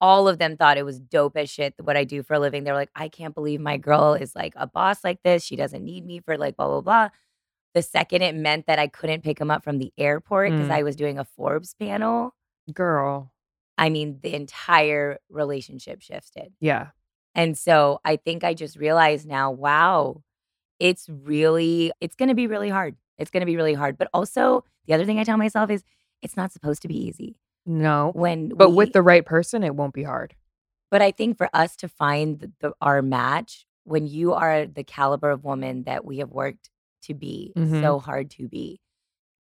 all 0.01 0.27
of 0.29 0.37
them 0.37 0.55
thought 0.55 0.77
it 0.77 0.85
was 0.85 0.99
dope 0.99 1.35
as 1.35 1.49
shit 1.49 1.73
what 1.81 1.97
i 1.97 2.03
do 2.03 2.23
for 2.23 2.33
a 2.35 2.39
living 2.39 2.63
they 2.63 2.71
were 2.71 2.77
like 2.77 2.91
i 2.95 3.09
can't 3.09 3.35
believe 3.35 3.59
my 3.59 3.77
girl 3.77 4.13
is 4.13 4.35
like 4.35 4.53
a 4.55 4.65
boss 4.67 5.03
like 5.03 5.21
this 5.23 5.43
she 5.43 5.55
doesn't 5.55 5.83
need 5.83 6.05
me 6.05 6.19
for 6.19 6.37
like 6.37 6.55
blah 6.55 6.67
blah 6.67 6.81
blah 6.81 7.09
the 7.75 7.81
second 7.83 8.23
it 8.23 8.33
meant 8.33 8.65
that 8.65 8.79
I 8.79 8.87
couldn't 8.87 9.21
pick 9.23 9.39
him 9.39 9.51
up 9.51 9.63
from 9.63 9.77
the 9.77 9.93
airport 9.95 10.49
because 10.51 10.69
Mm. 10.69 10.73
I 10.73 10.81
was 10.81 10.95
doing 10.95 11.19
a 11.19 11.23
Forbes 11.23 11.75
panel, 11.75 12.33
Girl. 12.73 13.31
I 13.77 13.89
mean, 13.89 14.17
the 14.23 14.33
entire 14.33 15.19
relationship 15.29 16.01
shifted. 16.01 16.51
Yeah. 16.59 16.87
And 17.35 17.55
so 17.55 17.99
I 18.03 18.15
think 18.15 18.43
I 18.43 18.55
just 18.55 18.75
realized 18.75 19.27
now, 19.27 19.51
wow, 19.51 20.23
it's 20.79 21.07
really, 21.09 21.91
it's 22.01 22.15
going 22.15 22.29
to 22.29 22.35
be 22.35 22.47
really 22.47 22.69
hard. 22.69 22.95
It's 23.17 23.29
going 23.31 23.41
to 23.41 23.45
be 23.45 23.55
really 23.57 23.73
hard. 23.73 23.97
But 23.97 24.09
also, 24.13 24.63
the 24.87 24.93
other 24.93 25.05
thing 25.05 25.19
I 25.19 25.23
tell 25.23 25.37
myself 25.37 25.69
is 25.69 25.83
it's 26.21 26.37
not 26.37 26.51
supposed 26.51 26.81
to 26.83 26.87
be 26.87 26.97
easy. 26.97 27.37
No. 27.65 28.11
When 28.15 28.49
But 28.49 28.69
we- 28.69 28.75
with 28.77 28.93
the 28.93 29.01
right 29.01 29.25
person, 29.25 29.63
it 29.63 29.75
won't 29.75 29.93
be 29.93 30.03
hard. 30.03 30.35
But 30.91 31.01
I 31.01 31.11
think 31.11 31.37
for 31.37 31.49
us 31.53 31.75
to 31.77 31.87
find 31.87 32.39
the, 32.39 32.51
the, 32.61 32.73
our 32.81 33.01
match, 33.01 33.65
when 33.83 34.07
you 34.07 34.33
are 34.33 34.65
the 34.65 34.83
caliber 34.83 35.29
of 35.29 35.43
woman 35.43 35.83
that 35.83 36.03
we 36.05 36.17
have 36.19 36.31
worked 36.31 36.69
to 37.03 37.13
be, 37.13 37.53
Mhm. 37.55 37.81
so 37.81 37.99
hard 37.99 38.29
to 38.31 38.47
be, 38.47 38.79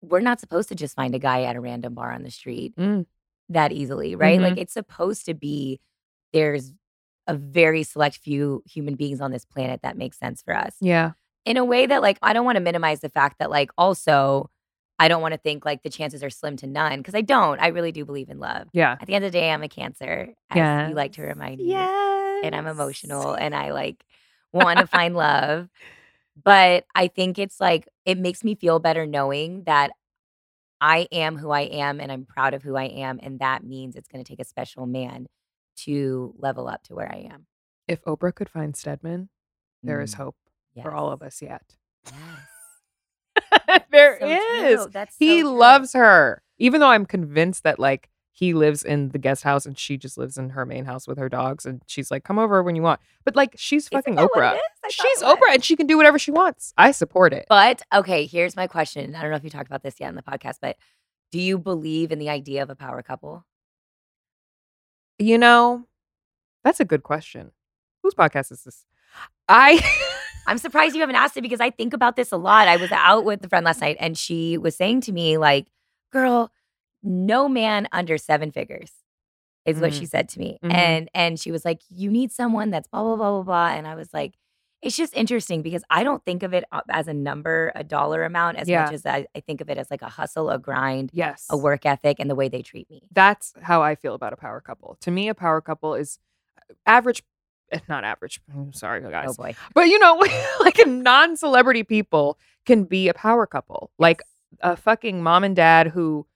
we're 0.03 0.21
not 0.21 0.41
supposed 0.41 0.69
to 0.71 0.75
just 0.75 0.95
find 0.97 1.15
a 1.15 1.19
guy 1.19 1.43
at 1.43 1.57
a 1.57 1.61
random 1.61 1.95
bar 1.95 2.13
on 2.13 2.23
the 2.23 2.31
street 2.31 2.75
Mm. 2.77 3.07
that 3.49 3.73
easily, 3.73 4.15
right? 4.17 4.39
Mhm. 4.39 4.43
Like 4.43 4.59
it's 4.59 4.73
supposed 4.73 5.27
to 5.27 5.35
be 5.35 5.81
there's 6.33 6.73
a 7.27 7.35
very 7.35 7.83
select 7.83 8.17
few 8.17 8.63
human 8.67 8.95
beings 8.97 9.21
on 9.21 9.31
this 9.31 9.45
planet 9.45 9.81
that 9.83 9.97
make 9.97 10.15
sense 10.15 10.43
for 10.43 10.55
us. 10.57 10.77
Yeah. 10.81 11.13
In 11.45 11.57
a 11.57 11.65
way 11.65 11.87
that 11.87 12.03
like 12.03 12.19
I 12.23 12.33
don't 12.33 12.45
want 12.45 12.57
to 12.57 12.63
minimize 12.63 13.01
the 13.01 13.09
fact 13.09 13.39
that 13.39 13.51
like 13.51 13.71
also 13.79 14.51
I 14.99 15.09
don't 15.09 15.23
want 15.23 15.33
to 15.33 15.39
think 15.39 15.65
like 15.65 15.83
the 15.83 15.91
chances 15.91 16.23
are 16.25 16.31
slim 16.31 16.57
to 16.59 16.67
none 16.67 16.99
because 16.99 17.15
I 17.15 17.21
don't. 17.21 17.61
I 17.61 17.69
really 17.69 17.93
do 17.93 18.05
believe 18.05 18.29
in 18.29 18.39
love. 18.39 18.69
Yeah. 18.73 18.97
At 19.01 19.07
the 19.07 19.15
end 19.15 19.25
of 19.25 19.33
the 19.33 19.39
day, 19.39 19.51
I'm 19.51 19.63
a 19.63 19.69
cancer, 19.69 20.35
as 20.51 20.89
you 20.89 20.95
like 20.95 21.13
to 21.13 21.23
remind 21.23 21.59
me 21.59 21.69
Yes. 21.69 22.41
and 22.45 22.55
I'm 22.55 22.67
emotional 22.67 23.35
and 23.35 23.55
I 23.55 23.73
like 23.73 24.05
want 24.53 24.81
to 24.81 24.87
find 24.87 25.15
love. 25.15 25.69
But 26.43 26.85
I 26.95 27.09
think 27.09 27.39
it's 27.39 27.61
like 27.61 27.89
it 28.05 28.19
makes 28.19 28.45
me 28.45 28.55
feel 28.55 28.79
better 28.79 29.07
knowing 29.07 29.65
that 29.65 29.93
I 30.81 31.09
am 31.11 31.37
who 31.37 31.51
I 31.51 31.63
am 31.63 32.01
and 32.01 32.11
I'm 32.13 32.25
proud 32.25 32.55
of 32.55 32.63
who 32.63 32.77
I 32.77 32.85
am. 32.85 33.19
And 33.23 33.41
that 33.41 33.65
means 33.65 33.97
it's 33.97 34.09
going 34.09 34.23
to 34.23 34.29
take 34.29 34.41
a 34.41 34.45
special 34.45 34.87
man 34.87 35.27
to 35.79 36.35
level 36.39 36.69
up 36.69 36.83
to 36.85 36.95
where 36.95 37.11
I 37.11 37.29
am. 37.33 37.47
If 37.87 38.05
Oprah 38.05 38.35
could 38.35 38.49
find 38.49 38.77
Stedman, 38.77 39.29
there 39.83 40.01
is 40.01 40.15
Mm, 40.15 40.19
hope 40.79 40.91
for 40.91 40.93
all 40.97 41.11
of 41.11 41.23
us 41.23 41.41
yet. 41.43 41.63
yes. 42.07 43.83
there 43.91 44.19
So 44.21 44.27
is. 44.29 44.83
true. 44.83 44.91
That's 44.93 45.17
he 45.19 45.43
so 45.43 45.53
loves 45.55 45.93
her. 45.93 46.43
Even 46.59 46.81
though 46.81 46.89
I'm 46.91 47.07
convinced 47.07 47.63
that 47.65 47.79
like 47.79 48.09
he 48.33 48.55
lives 48.55 48.83
in 48.85 49.09
the 49.09 49.19
guest 49.19 49.43
house 49.43 49.67
and 49.67 49.77
she 49.79 49.97
just 49.97 50.17
lives 50.17 50.39
in 50.39 50.51
her 50.51 50.65
main 50.65 50.85
house 50.85 51.09
with 51.09 51.19
her 51.19 51.29
dogs 51.29 51.67
and 51.67 51.83
she's 51.87 52.11
like, 52.11 52.23
come 52.25 52.39
over 52.39 52.63
when 52.63 52.77
you 52.77 52.83
want. 52.83 53.01
But 53.25 53.35
like 53.37 53.55
she's 53.57 53.89
fucking 53.89 54.15
that 54.17 54.29
what 54.33 54.45
it 54.45 54.47
Oprah. 54.47 54.55
is? 54.55 54.61
I 54.85 54.89
thought 54.89 54.93
She's. 55.09 55.23
Oprah 55.23 55.55
and 55.55 55.65
she 55.65 55.77
can 55.77 55.87
do 55.87 55.97
whatever 55.97 56.19
she 56.19 56.31
wants. 56.31 56.73
I 56.79 56.91
support 56.93 57.33
it. 57.33 57.47
But 57.49 57.83
okay, 57.95 58.27
here's 58.27 58.57
my 58.57 58.67
question. 58.67 59.15
I 59.15 59.23
don't 59.23 59.31
know 59.31 59.37
if 59.37 59.45
you 59.45 59.51
talked 59.51 59.67
about 59.69 59.83
this 59.83 59.97
yet 60.01 60.09
in 60.09 60.15
the 60.15 60.23
podcast, 60.23 60.57
but 60.63 60.77
do 61.33 61.41
you 61.41 61.59
believe 61.59 62.11
in 62.13 62.19
the 62.19 62.31
idea 62.31 62.63
of 62.63 62.71
a 62.71 62.77
power 62.77 63.03
couple? 63.03 63.45
You 65.19 65.37
know, 65.39 65.85
that's 66.65 66.81
a 66.81 66.85
good 66.85 67.03
question. 67.03 67.51
Whose 68.03 68.15
podcast 68.15 68.53
is 68.53 68.63
this? 68.65 68.85
I 69.49 69.81
I'm 70.49 70.59
surprised 70.59 70.95
you 70.95 71.01
haven't 71.01 71.17
asked 71.17 71.37
it 71.37 71.43
because 71.43 71.61
I 71.61 71.71
think 71.71 71.93
about 71.93 72.17
this 72.17 72.33
a 72.33 72.37
lot. 72.37 72.67
I 72.69 72.77
was 72.77 72.91
out 72.91 73.25
with 73.25 73.45
a 73.45 73.49
friend 73.49 73.65
last 73.65 73.81
night 73.81 73.97
and 74.01 74.17
she 74.19 74.59
was 74.59 74.75
saying 74.77 75.03
to 75.03 75.13
me, 75.13 75.37
like, 75.39 75.67
girl, 76.13 76.51
no 77.03 77.49
man 77.49 77.87
under 77.93 78.19
seven 78.19 78.51
figures 78.51 78.91
is 79.67 79.79
what 79.81 79.93
she 79.93 80.07
said 80.07 80.29
to 80.31 80.39
me. 80.39 80.59
Mhm. 80.65 80.73
And 80.75 81.11
and 81.15 81.39
she 81.39 81.51
was 81.53 81.65
like, 81.65 81.81
you 81.91 82.11
need 82.11 82.33
someone 82.33 82.71
that's 82.71 82.89
blah, 82.89 83.03
blah, 83.03 83.17
blah, 83.17 83.31
blah, 83.31 83.43
blah. 83.43 83.69
And 83.77 83.87
I 83.87 83.95
was 83.95 84.13
like, 84.15 84.35
it's 84.81 84.97
just 84.97 85.15
interesting 85.15 85.61
because 85.61 85.83
I 85.91 86.03
don't 86.05 86.25
think 86.25 86.43
of 86.43 86.55
it 86.55 86.65
uh, 86.73 86.81
as 86.89 87.09
a 87.09 87.13
number, 87.15 87.71
a 87.75 87.85
dollar 87.85 88.25
amount, 88.25 88.57
as 88.59 88.69
Yeah. 88.69 88.85
much 88.85 88.95
as 88.95 89.05
I, 89.05 89.27
I 89.37 89.41
think 89.41 89.61
of 89.61 89.69
it 89.69 89.77
as 89.77 89.91
like 89.91 90.03
a 90.03 90.09
hustle, 90.09 90.49
a 90.51 90.59
grind, 90.59 91.11
yes. 91.13 91.47
a 91.51 91.57
work 91.57 91.85
ethic, 91.85 92.17
and 92.21 92.31
the 92.31 92.35
way 92.37 92.49
they 92.49 92.63
treat 92.63 92.89
me. 92.89 93.03
That's 93.13 93.53
how 93.61 93.83
I 93.83 93.95
feel 93.97 94.15
about 94.15 94.33
a 94.33 94.37
power 94.37 94.61
couple. 94.61 94.97
To 95.03 95.11
me, 95.11 95.29
a 95.29 95.35
power 95.35 95.61
couple 95.61 95.95
is 95.95 96.19
average 96.87 97.21
eh, 97.21 97.25
not 97.89 98.05
average. 98.05 98.41
I'm 98.55 98.73
sorry, 98.73 99.01
guys. 99.03 99.29
Oh 99.31 99.35
boy. 99.35 99.55
But 99.75 99.89
you 99.89 99.99
know, 99.99 100.15
like 100.61 100.79
a 100.79 100.87
non-celebrity 100.87 101.83
people 101.85 102.39
can 102.67 102.85
be 102.85 103.09
a 103.09 103.15
power 103.15 103.47
couple. 103.47 103.91
Like 103.99 104.23
a 104.61 104.77
fucking 104.77 105.23
mom 105.23 105.45
and 105.45 105.55
dad 105.57 105.89
who 105.89 106.27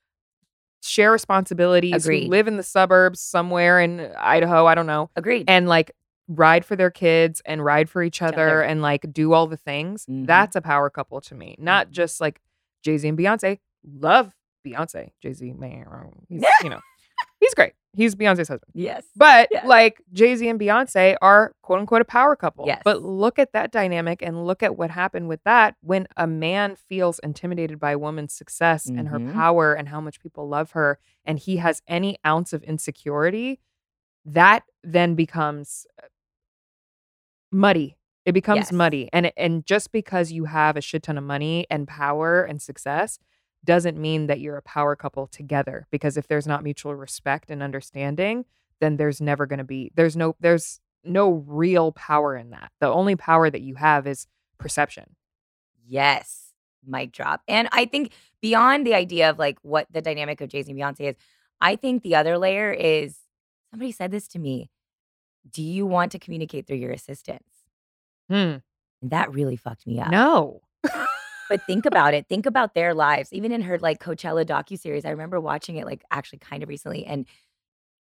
share 0.82 1.12
responsibilities, 1.12 2.04
Agreed. 2.04 2.24
who 2.24 2.30
live 2.30 2.48
in 2.48 2.56
the 2.56 2.62
suburbs 2.62 3.20
somewhere 3.20 3.80
in 3.80 4.10
Idaho, 4.18 4.66
I 4.66 4.74
don't 4.74 4.86
know, 4.86 5.10
Agreed. 5.16 5.44
and 5.48 5.68
like 5.68 5.92
ride 6.28 6.64
for 6.64 6.76
their 6.76 6.90
kids 6.90 7.40
and 7.44 7.64
ride 7.64 7.88
for 7.88 8.02
each 8.02 8.20
other, 8.22 8.48
other. 8.48 8.62
and 8.62 8.82
like 8.82 9.12
do 9.12 9.32
all 9.32 9.46
the 9.46 9.56
things. 9.56 10.06
Mhm. 10.06 10.26
That's 10.26 10.56
a 10.56 10.60
power 10.60 10.90
couple 10.90 11.20
to 11.22 11.34
me. 11.34 11.56
Not 11.58 11.88
Mhm. 11.88 11.92
just 11.92 12.20
like 12.20 12.40
Jay-Z 12.82 13.06
and 13.08 13.16
Beyonce. 13.18 13.58
Love 13.84 14.34
Beyonce. 14.66 15.10
Jay-Z, 15.22 15.52
man, 15.52 15.86
he's, 16.28 16.42
you 16.62 16.70
know, 16.70 16.80
he's 17.40 17.54
great. 17.54 17.72
He's 17.94 18.14
Beyonce's 18.14 18.48
husband. 18.48 18.72
yes. 18.74 19.04
But 19.16 19.48
Yes. 19.50 19.66
like 19.66 20.00
Jay 20.14 20.34
Z 20.34 20.48
and 20.48 20.58
Beyonce 20.58 21.14
are 21.20 21.52
quote 21.62 21.78
unquote 21.80 22.00
a 22.00 22.06
power 22.06 22.34
couple. 22.36 22.64
Yes. 22.66 22.80
But 22.84 23.02
look 23.02 23.38
at 23.38 23.52
that 23.52 23.70
dynamic 23.70 24.22
and 24.22 24.46
look 24.46 24.62
at 24.62 24.78
what 24.78 24.90
happened 24.90 25.28
with 25.28 25.42
that 25.44 25.76
when 25.82 26.06
a 26.16 26.26
man 26.26 26.74
feels 26.76 27.18
intimidated 27.18 27.78
by 27.78 27.90
a 27.92 27.98
woman's 27.98 28.32
success 28.32 28.86
and 28.86 29.08
her 29.08 29.18
Mhm. 29.18 29.32
power 29.34 29.74
and 29.74 29.88
how 29.88 30.00
much 30.00 30.20
people 30.20 30.48
love 30.48 30.70
her, 30.72 30.98
and 31.26 31.38
he 31.38 31.58
has 31.58 31.82
any 31.86 32.16
ounce 32.26 32.52
of 32.54 32.62
insecurity, 32.62 33.60
that 34.24 34.62
then 34.82 35.14
becomes 35.14 35.86
uh, 36.02 36.06
muddy. 37.50 37.96
It 38.24 38.32
becomes 38.32 38.58
Yes. 38.66 38.72
muddy. 38.72 39.08
And 39.12 39.32
and 39.36 39.66
just 39.66 39.92
because 39.92 40.30
you 40.32 40.44
have 40.46 40.76
a 40.76 40.80
shit 40.80 41.02
ton 41.02 41.18
of 41.18 41.24
money 41.24 41.66
and 41.68 41.86
power 41.88 42.42
and 42.44 42.62
success 42.62 43.18
doesn't 43.64 43.96
mean 43.96 44.26
that 44.26 44.40
you're 44.40 44.56
a 44.56 44.62
power 44.62 44.96
couple 44.96 45.26
together 45.26 45.86
because 45.90 46.16
if 46.16 46.26
there's 46.28 46.46
not 46.46 46.64
mutual 46.64 46.94
respect 46.94 47.50
and 47.50 47.62
understanding, 47.62 48.44
then 48.80 48.96
there's 48.96 49.20
never 49.20 49.46
going 49.46 49.58
to 49.58 49.64
be 49.64 49.92
there's 49.94 50.16
no 50.16 50.34
there's 50.40 50.80
no 51.04 51.44
real 51.46 51.92
power 51.92 52.36
in 52.36 52.50
that. 52.50 52.70
The 52.80 52.88
only 52.88 53.16
power 53.16 53.50
that 53.50 53.62
you 53.62 53.74
have 53.76 54.06
is 54.06 54.26
perception. 54.58 55.16
Yes. 55.86 56.52
Mic 56.84 57.12
drop. 57.12 57.42
And 57.46 57.68
I 57.72 57.84
think 57.84 58.12
beyond 58.40 58.86
the 58.86 58.94
idea 58.94 59.30
of 59.30 59.38
like 59.38 59.58
what 59.62 59.86
the 59.90 60.02
dynamic 60.02 60.40
of 60.40 60.48
Jay 60.48 60.62
Z 60.62 60.70
and 60.70 60.80
Beyonce 60.80 61.10
is, 61.10 61.16
I 61.60 61.76
think 61.76 62.02
the 62.02 62.16
other 62.16 62.38
layer 62.38 62.72
is 62.72 63.18
somebody 63.70 63.92
said 63.92 64.10
this 64.10 64.26
to 64.28 64.38
me. 64.38 64.70
Do 65.48 65.62
you 65.62 65.86
want 65.86 66.12
to 66.12 66.18
communicate 66.18 66.66
through 66.66 66.78
your 66.78 66.92
assistants? 66.92 67.48
Hmm. 68.28 68.56
And 69.00 69.10
that 69.10 69.32
really 69.32 69.56
fucked 69.56 69.86
me 69.86 70.00
up. 70.00 70.10
No. 70.10 70.62
But 71.52 71.66
think 71.66 71.84
about 71.86 72.14
it. 72.14 72.26
Think 72.28 72.46
about 72.46 72.74
their 72.74 72.94
lives. 72.94 73.32
Even 73.32 73.52
in 73.52 73.60
her 73.62 73.78
like 73.78 74.00
Coachella 74.02 74.44
docu 74.46 74.78
series, 74.78 75.04
I 75.04 75.10
remember 75.10 75.38
watching 75.38 75.76
it 75.76 75.84
like 75.86 76.02
actually 76.10 76.38
kind 76.38 76.62
of 76.62 76.68
recently, 76.68 77.04
and 77.04 77.26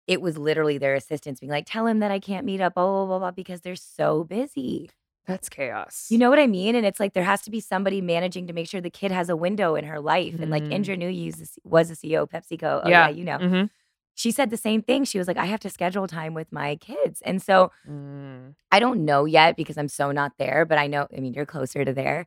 it 0.06 0.22
was 0.22 0.38
literally 0.38 0.78
their 0.78 0.94
assistants 0.94 1.40
being 1.40 1.50
like, 1.50 1.66
"Tell 1.66 1.86
him 1.86 1.98
that 1.98 2.10
I 2.10 2.18
can't 2.18 2.46
meet 2.46 2.60
up, 2.62 2.74
blah 2.74 2.86
blah 2.86 3.06
blah, 3.06 3.18
blah 3.18 3.30
because 3.32 3.60
they're 3.60 3.76
so 3.76 4.24
busy." 4.24 4.90
That's 5.26 5.48
chaos. 5.48 6.06
You 6.08 6.18
know 6.18 6.30
what 6.30 6.38
I 6.38 6.46
mean? 6.46 6.76
And 6.76 6.86
it's 6.86 7.00
like 7.00 7.12
there 7.12 7.24
has 7.24 7.42
to 7.42 7.50
be 7.50 7.60
somebody 7.60 8.00
managing 8.00 8.46
to 8.46 8.52
make 8.52 8.68
sure 8.68 8.80
the 8.80 8.90
kid 8.90 9.10
has 9.10 9.28
a 9.28 9.36
window 9.36 9.74
in 9.74 9.84
her 9.84 10.00
life. 10.00 10.38
And 10.40 10.50
like. 10.50 10.62
Indra 10.70 10.96
Nooyi 10.96 11.16
used 11.24 11.58
was 11.64 11.90
a 11.90 11.94
CEO 11.96 12.22
of 12.22 12.30
PepsiCo. 12.30 12.82
Oh 12.84 12.88
yeah, 12.88 13.08
Yeah. 13.08 13.16
you 13.18 13.24
know. 13.24 13.38
Mhm. 13.38 13.70
She 14.14 14.30
said 14.30 14.48
the 14.48 14.56
same 14.56 14.80
thing. 14.80 15.04
She 15.04 15.18
was 15.18 15.28
like, 15.28 15.36
"I 15.36 15.44
have 15.46 15.60
to 15.60 15.68
schedule 15.68 16.06
time 16.06 16.32
with 16.32 16.50
my 16.52 16.76
kids," 16.76 17.20
and 17.22 17.42
so 17.42 17.70
Mm. 17.86 18.54
I 18.72 18.78
don't 18.78 19.04
know 19.04 19.24
yet 19.26 19.56
because 19.56 19.76
I'm 19.76 19.88
so 19.88 20.10
not 20.12 20.32
there. 20.38 20.64
But 20.64 20.78
I 20.78 20.86
know. 20.86 21.06
I 21.14 21.20
mean, 21.20 21.34
you're 21.34 21.44
closer 21.44 21.84
to 21.84 21.92
there. 21.92 22.24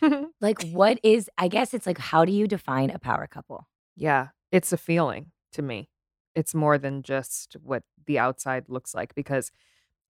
Like, 0.40 0.62
what 0.70 1.00
is? 1.02 1.28
I 1.36 1.48
guess 1.48 1.74
it's 1.74 1.86
like, 1.86 1.98
how 1.98 2.24
do 2.24 2.32
you 2.32 2.46
define 2.46 2.90
a 2.90 2.98
power 2.98 3.26
couple? 3.26 3.66
yeah, 3.96 4.28
it's 4.52 4.72
a 4.72 4.76
feeling 4.76 5.32
to 5.52 5.62
me. 5.62 5.88
It's 6.34 6.54
more 6.54 6.78
than 6.78 7.02
just 7.02 7.56
what 7.62 7.82
the 8.06 8.18
outside 8.18 8.66
looks 8.68 8.94
like 8.94 9.14
because 9.14 9.50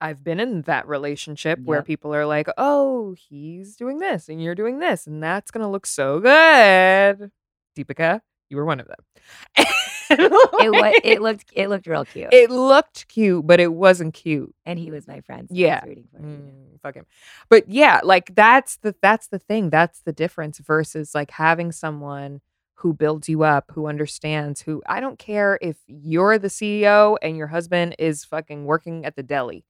I've 0.01 0.23
been 0.23 0.39
in 0.39 0.63
that 0.63 0.87
relationship 0.87 1.59
where 1.65 1.83
people 1.83 2.15
are 2.15 2.27
like, 2.27 2.49
"Oh, 2.59 3.15
he's 3.19 3.77
doing 3.77 3.99
this 3.99 4.29
and 4.29 4.43
you're 4.43 4.55
doing 4.55 4.79
this 4.79 5.07
and 5.07 5.23
that's 5.23 5.51
going 5.51 5.65
to 5.65 5.71
look 5.71 5.87
so 5.87 6.21
good." 6.21 7.31
Deepica, 7.77 8.21
you 8.51 8.57
were 8.59 8.65
one 8.67 8.81
of 8.81 8.87
them. 8.89 9.67
It 10.61 10.71
was. 10.73 10.95
It 11.05 11.21
looked. 11.23 11.53
It 11.55 11.69
looked 11.69 11.87
real 11.87 12.05
cute. 12.05 12.29
it 12.33 12.51
looked 12.51 13.09
cute, 13.09 13.47
but 13.47 13.61
it 13.61 13.73
wasn't 13.73 14.15
cute. 14.15 14.55
and 14.67 14.79
he 14.79 14.91
was 14.91 15.07
my 15.07 15.21
friend. 15.21 15.49
So 15.49 15.55
Yeah. 15.55 15.81
was 15.83 15.89
rooting 15.89 16.09
for 16.13 16.19
him. 16.19 16.43
Mm, 16.77 16.81
fuck 16.81 16.95
him. 16.95 17.07
But 17.49 17.69
yeah, 17.69 18.01
like 18.03 18.35
that's 18.35 18.77
the 18.79 18.95
that's 19.03 19.29
the 19.29 19.39
thing. 19.39 19.71
That's 19.71 20.01
the 20.03 20.13
difference 20.13 20.59
versus 20.59 21.15
like 21.15 21.31
having 21.31 21.73
someone 21.73 22.41
who 22.75 22.93
builds 22.95 23.29
you 23.29 23.43
up, 23.43 23.73
who 23.75 23.87
understands, 23.89 24.61
who 24.63 24.83
I 24.87 25.01
don't 25.01 25.19
care 25.19 25.59
if 25.61 25.77
you're 25.89 26.39
the 26.39 26.47
CEO 26.49 27.17
and 27.23 27.37
your 27.37 27.49
husband 27.49 27.97
is 27.99 28.25
fucking 28.25 28.67
working 28.67 29.05
at 29.05 29.17
the 29.17 29.23
deli. 29.25 29.65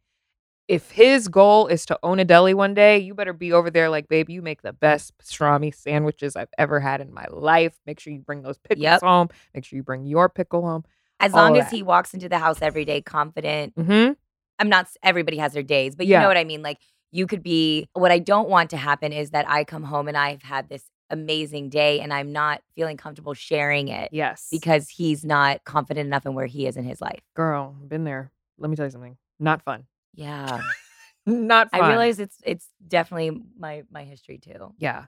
If 0.69 0.91
his 0.91 1.29
goal 1.29 1.67
is 1.67 1.87
to 1.87 1.99
own 2.03 2.19
a 2.19 2.25
deli 2.27 2.53
one 2.53 2.75
day, 2.75 2.99
you 2.99 3.15
better 3.15 3.33
be 3.33 3.53
over 3.55 3.71
there 3.71 3.89
like, 3.89 4.07
babe, 4.07 4.29
you 4.29 4.43
make 4.43 4.61
the 4.61 4.75
best 4.75 5.17
pastrami 5.17 5.75
sandwiches 5.75 6.37
I've 6.37 6.51
ever 6.59 6.79
had 6.79 7.01
in 7.01 7.13
my 7.13 7.25
life. 7.31 7.75
Make 7.87 7.99
sure 7.99 8.13
you 8.13 8.21
bring 8.21 8.43
those 8.43 8.59
pickles 8.59 8.83
Yep. 8.83 9.01
home. 9.01 9.29
Make 9.55 9.65
sure 9.65 9.79
you 9.79 9.83
bring 9.83 10.05
your 10.05 10.29
pickle 10.29 10.61
home. 10.63 10.85
As 11.21 11.33
long 11.33 11.53
of 11.57 11.63
as 11.65 11.71
that. 11.71 11.75
he 11.77 11.83
walks 11.83 12.13
into 12.13 12.29
the 12.29 12.39
house 12.39 12.61
every 12.61 12.85
day 12.85 13.01
confident. 13.01 13.75
Mm-hmm. 13.77 14.13
I'm 14.59 14.69
not. 14.69 14.89
Everybody 15.03 15.39
has 15.39 15.55
their 15.55 15.63
days, 15.63 15.97
but 15.97 16.05
you 16.07 16.13
Yeah. 16.13 16.21
know 16.21 16.29
what 16.29 16.37
I 16.37 16.45
mean. 16.45 16.63
Like 16.63 16.79
you 17.13 17.27
could 17.27 17.43
be. 17.43 17.89
What 17.95 18.11
I 18.13 18.19
don't 18.19 18.51
want 18.51 18.69
to 18.71 18.77
happen 18.77 19.13
is 19.13 19.31
that 19.31 19.49
I 19.49 19.65
come 19.65 19.83
home 19.85 20.07
and 20.07 20.17
I've 20.19 20.43
had 20.43 20.69
this 20.69 20.85
amazing 21.11 21.71
day 21.71 22.01
and 22.01 22.13
I'm 22.13 22.31
not 22.33 22.61
feeling 22.77 22.99
comfortable 22.99 23.33
sharing 23.33 23.89
it 23.89 24.11
Yes. 24.13 24.49
because 24.51 24.91
he's 24.91 25.25
not 25.25 25.65
confident 25.65 26.07
enough 26.07 26.27
in 26.27 26.35
where 26.35 26.45
he 26.45 26.67
is 26.67 26.77
in 26.77 26.85
his 26.85 27.01
life. 27.01 27.21
girl, 27.35 27.75
been 27.87 28.05
there. 28.05 28.31
Let 28.59 28.69
me 28.69 28.77
tell 28.77 28.85
you 28.85 28.91
something. 28.91 29.17
Not 29.41 29.63
fun. 29.63 29.87
Yeah, 30.19 30.61
Not 31.27 31.71
fun. 31.71 31.83
I 31.83 31.89
realize 31.89 32.19
it's 32.19 32.37
it's 32.43 32.67
definitely 32.87 33.39
my 33.59 33.83
my 33.91 34.05
history 34.05 34.39
too. 34.39 34.75
Yeah. 34.79 35.05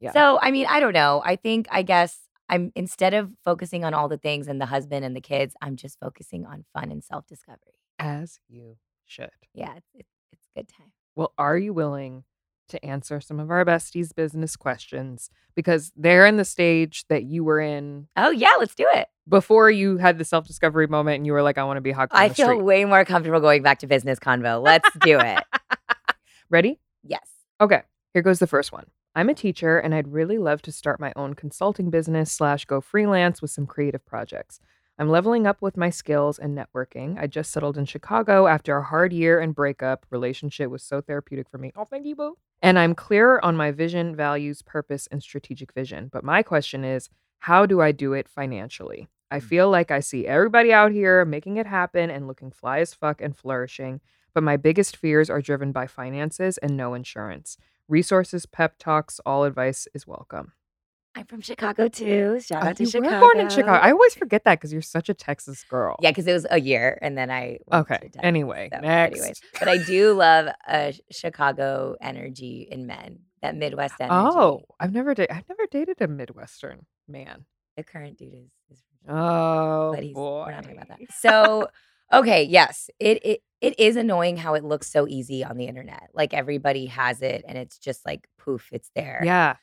Yeah. 0.00 0.12
So, 0.12 0.38
I 0.40 0.50
mean, 0.50 0.66
I 0.68 0.78
don't 0.78 0.92
know. 0.92 1.22
I 1.24 1.36
think, 1.36 1.66
I 1.70 1.82
guess 1.82 2.18
I'm 2.48 2.70
instead 2.76 3.14
of 3.14 3.32
focusing 3.44 3.84
on 3.84 3.94
all 3.94 4.08
the 4.08 4.18
things 4.18 4.46
and 4.46 4.60
the 4.60 4.66
husband 4.66 5.04
and 5.04 5.16
the 5.16 5.20
kids, 5.20 5.54
I'm 5.60 5.74
just 5.74 5.98
focusing 5.98 6.46
on 6.46 6.64
fun 6.72 6.90
and 6.92 7.02
self 7.02 7.26
discovery. 7.26 7.80
As 7.98 8.38
you 8.48 8.76
should. 9.06 9.30
Yeah, 9.54 9.74
it's, 9.76 9.88
it's, 9.94 10.12
it's 10.32 10.42
a 10.54 10.60
good 10.60 10.68
time. 10.68 10.92
Well, 11.16 11.32
are 11.38 11.58
you 11.58 11.72
willing 11.72 12.24
to 12.68 12.84
answer 12.84 13.20
some 13.20 13.38
of 13.40 13.50
our 13.50 13.64
besties' 13.64 14.14
business 14.14 14.56
questions? 14.56 15.30
Because 15.54 15.92
they're 15.96 16.26
in 16.26 16.36
the 16.36 16.44
stage 16.44 17.04
that 17.08 17.24
you 17.24 17.44
were 17.44 17.60
in 17.60 18.08
Oh, 18.16 18.30
yeah, 18.30 18.52
let's 18.58 18.74
do 18.74 18.86
it. 18.94 19.08
before 19.28 19.70
you 19.70 19.96
had 19.98 20.18
the 20.18 20.24
self 20.24 20.46
discovery 20.46 20.86
moment 20.86 21.16
and 21.16 21.26
you 21.26 21.32
were 21.32 21.42
like, 21.42 21.58
I 21.58 21.64
want 21.64 21.76
to 21.78 21.80
be 21.82 21.92
hot. 21.92 22.08
I 22.12 22.28
feel 22.28 22.46
street. 22.48 22.62
way 22.62 22.84
more 22.84 23.04
comfortable 23.04 23.40
going 23.40 23.62
back 23.62 23.78
to 23.80 23.86
business 23.86 24.18
convo. 24.18 24.62
Let's 24.62 24.88
do 25.00 25.18
it. 25.20 25.44
Ready? 26.50 26.78
Yes. 27.02 27.26
Okay, 27.60 27.82
here 28.12 28.22
goes 28.22 28.38
the 28.38 28.46
first 28.46 28.72
one. 28.72 28.86
I'm 29.14 29.30
a 29.30 29.34
teacher 29.34 29.78
and 29.78 29.94
I'd 29.94 30.08
really 30.12 30.36
love 30.36 30.60
to 30.62 30.72
start 30.72 31.00
my 31.00 31.12
own 31.16 31.34
consulting 31.34 31.88
business 31.88 32.30
slash 32.30 32.66
go 32.66 32.80
freelance 32.82 33.40
with 33.40 33.50
some 33.50 33.66
creative 33.66 34.04
projects. 34.04 34.60
I'm 34.98 35.10
leveling 35.10 35.46
up 35.46 35.60
with 35.60 35.76
my 35.76 35.90
skills 35.90 36.38
and 36.38 36.56
networking. 36.56 37.20
I 37.20 37.26
just 37.26 37.50
settled 37.50 37.76
in 37.76 37.84
Chicago 37.84 38.46
after 38.46 38.78
a 38.78 38.82
hard 38.82 39.12
year 39.12 39.40
and 39.40 39.54
breakup. 39.54 40.06
Relationshit 40.10 40.70
was 40.70 40.82
so 40.82 41.02
therapeutic 41.02 41.50
for 41.50 41.58
me. 41.58 41.70
Oh, 41.76 41.84
thank 41.84 42.06
you, 42.06 42.16
boo. 42.16 42.38
And 42.62 42.78
I'm 42.78 42.94
clearer 42.94 43.44
on 43.44 43.56
my 43.56 43.72
vision, 43.72 44.16
values, 44.16 44.62
purpose, 44.62 45.06
and 45.10 45.22
strategic 45.22 45.74
vision. 45.74 46.08
But 46.10 46.24
my 46.24 46.42
question 46.42 46.82
is, 46.82 47.10
how 47.40 47.66
do 47.66 47.82
I 47.82 47.92
do 47.92 48.14
it 48.14 48.26
financially? 48.26 49.08
I 49.30 49.38
mm. 49.38 49.42
feel 49.42 49.68
like 49.68 49.90
I 49.90 50.00
see 50.00 50.26
everybody 50.26 50.72
out 50.72 50.92
here 50.92 51.26
making 51.26 51.58
it 51.58 51.66
happen 51.66 52.10
and 52.10 52.26
looking 52.26 52.50
fly 52.50 52.78
as 52.78 52.94
fuck 52.94 53.20
and 53.20 53.36
flourishing. 53.36 54.00
But 54.32 54.44
my 54.44 54.56
biggest 54.56 54.96
fears 54.96 55.28
are 55.28 55.42
driven 55.42 55.72
by 55.72 55.86
finances 55.86 56.56
and 56.58 56.74
no 56.74 56.94
insurance. 56.94 57.58
Resources, 57.86 58.46
pep 58.46 58.78
talks, 58.78 59.20
all 59.26 59.44
advice 59.44 59.86
is 59.92 60.06
welcome. 60.06 60.52
I'm 61.16 61.24
from 61.24 61.40
Chicago 61.40 61.88
too. 61.88 62.38
Shout 62.40 62.62
Oh, 62.66 62.72
to 62.74 62.82
you 62.84 62.90
Chicago. 62.90 63.14
were 63.14 63.20
born 63.20 63.40
in 63.40 63.48
Chicago. 63.48 63.78
I 63.82 63.90
always 63.92 64.14
forget 64.14 64.44
that 64.44 64.58
because 64.60 64.70
you're 64.72 64.82
such 64.82 65.08
a 65.08 65.14
Texas 65.14 65.64
girl. 65.64 65.96
yeah, 66.02 66.10
because 66.10 66.26
it 66.26 66.32
was 66.34 66.46
a 66.50 66.60
year 66.60 66.98
and 67.00 67.16
then 67.16 67.30
I. 67.30 67.58
Okay. 67.72 67.96
Texas, 67.96 68.20
Anyway, 68.22 68.68
so 68.72 68.80
next. 68.80 69.16
anyways. 69.18 69.40
But 69.58 69.68
I 69.68 69.78
do 69.78 70.12
love 70.12 70.48
a 70.68 70.94
Chicago 71.10 71.96
energy 72.02 72.68
in 72.70 72.86
men, 72.86 73.20
that 73.40 73.56
Midwest 73.56 73.94
energy. 73.98 74.14
Oh, 74.14 74.62
I've 74.78 74.92
never 74.92 75.14
dated. 75.14 75.34
I've 75.34 75.48
never 75.48 75.66
dated 75.70 76.00
a 76.02 76.06
Midwestern 76.08 76.84
man. 77.08 77.46
The 77.78 77.82
current 77.84 78.18
dude 78.18 78.34
is. 78.34 78.50
is 78.70 78.82
Oh 79.08 79.92
but 79.94 80.02
he's, 80.02 80.14
boy. 80.14 80.44
we're 80.46 80.50
not 80.52 80.62
talking 80.64 80.76
about 80.78 80.88
that. 80.88 80.98
So, 81.20 81.68
okay, 82.12 82.42
yes, 82.44 82.90
it, 82.98 83.24
it 83.24 83.40
it 83.62 83.80
is 83.80 83.96
annoying 83.96 84.36
how 84.36 84.52
it 84.54 84.64
looks 84.64 84.86
so 84.90 85.06
easy 85.08 85.42
on 85.44 85.56
the 85.56 85.64
internet. 85.66 86.08
Like 86.12 86.34
everybody 86.34 86.86
has 86.86 87.22
it, 87.22 87.42
and 87.48 87.56
it's 87.56 87.78
just 87.78 88.04
like 88.04 88.26
poof, 88.38 88.68
it's 88.72 88.90
there. 88.94 89.22
Yeah. 89.24 89.56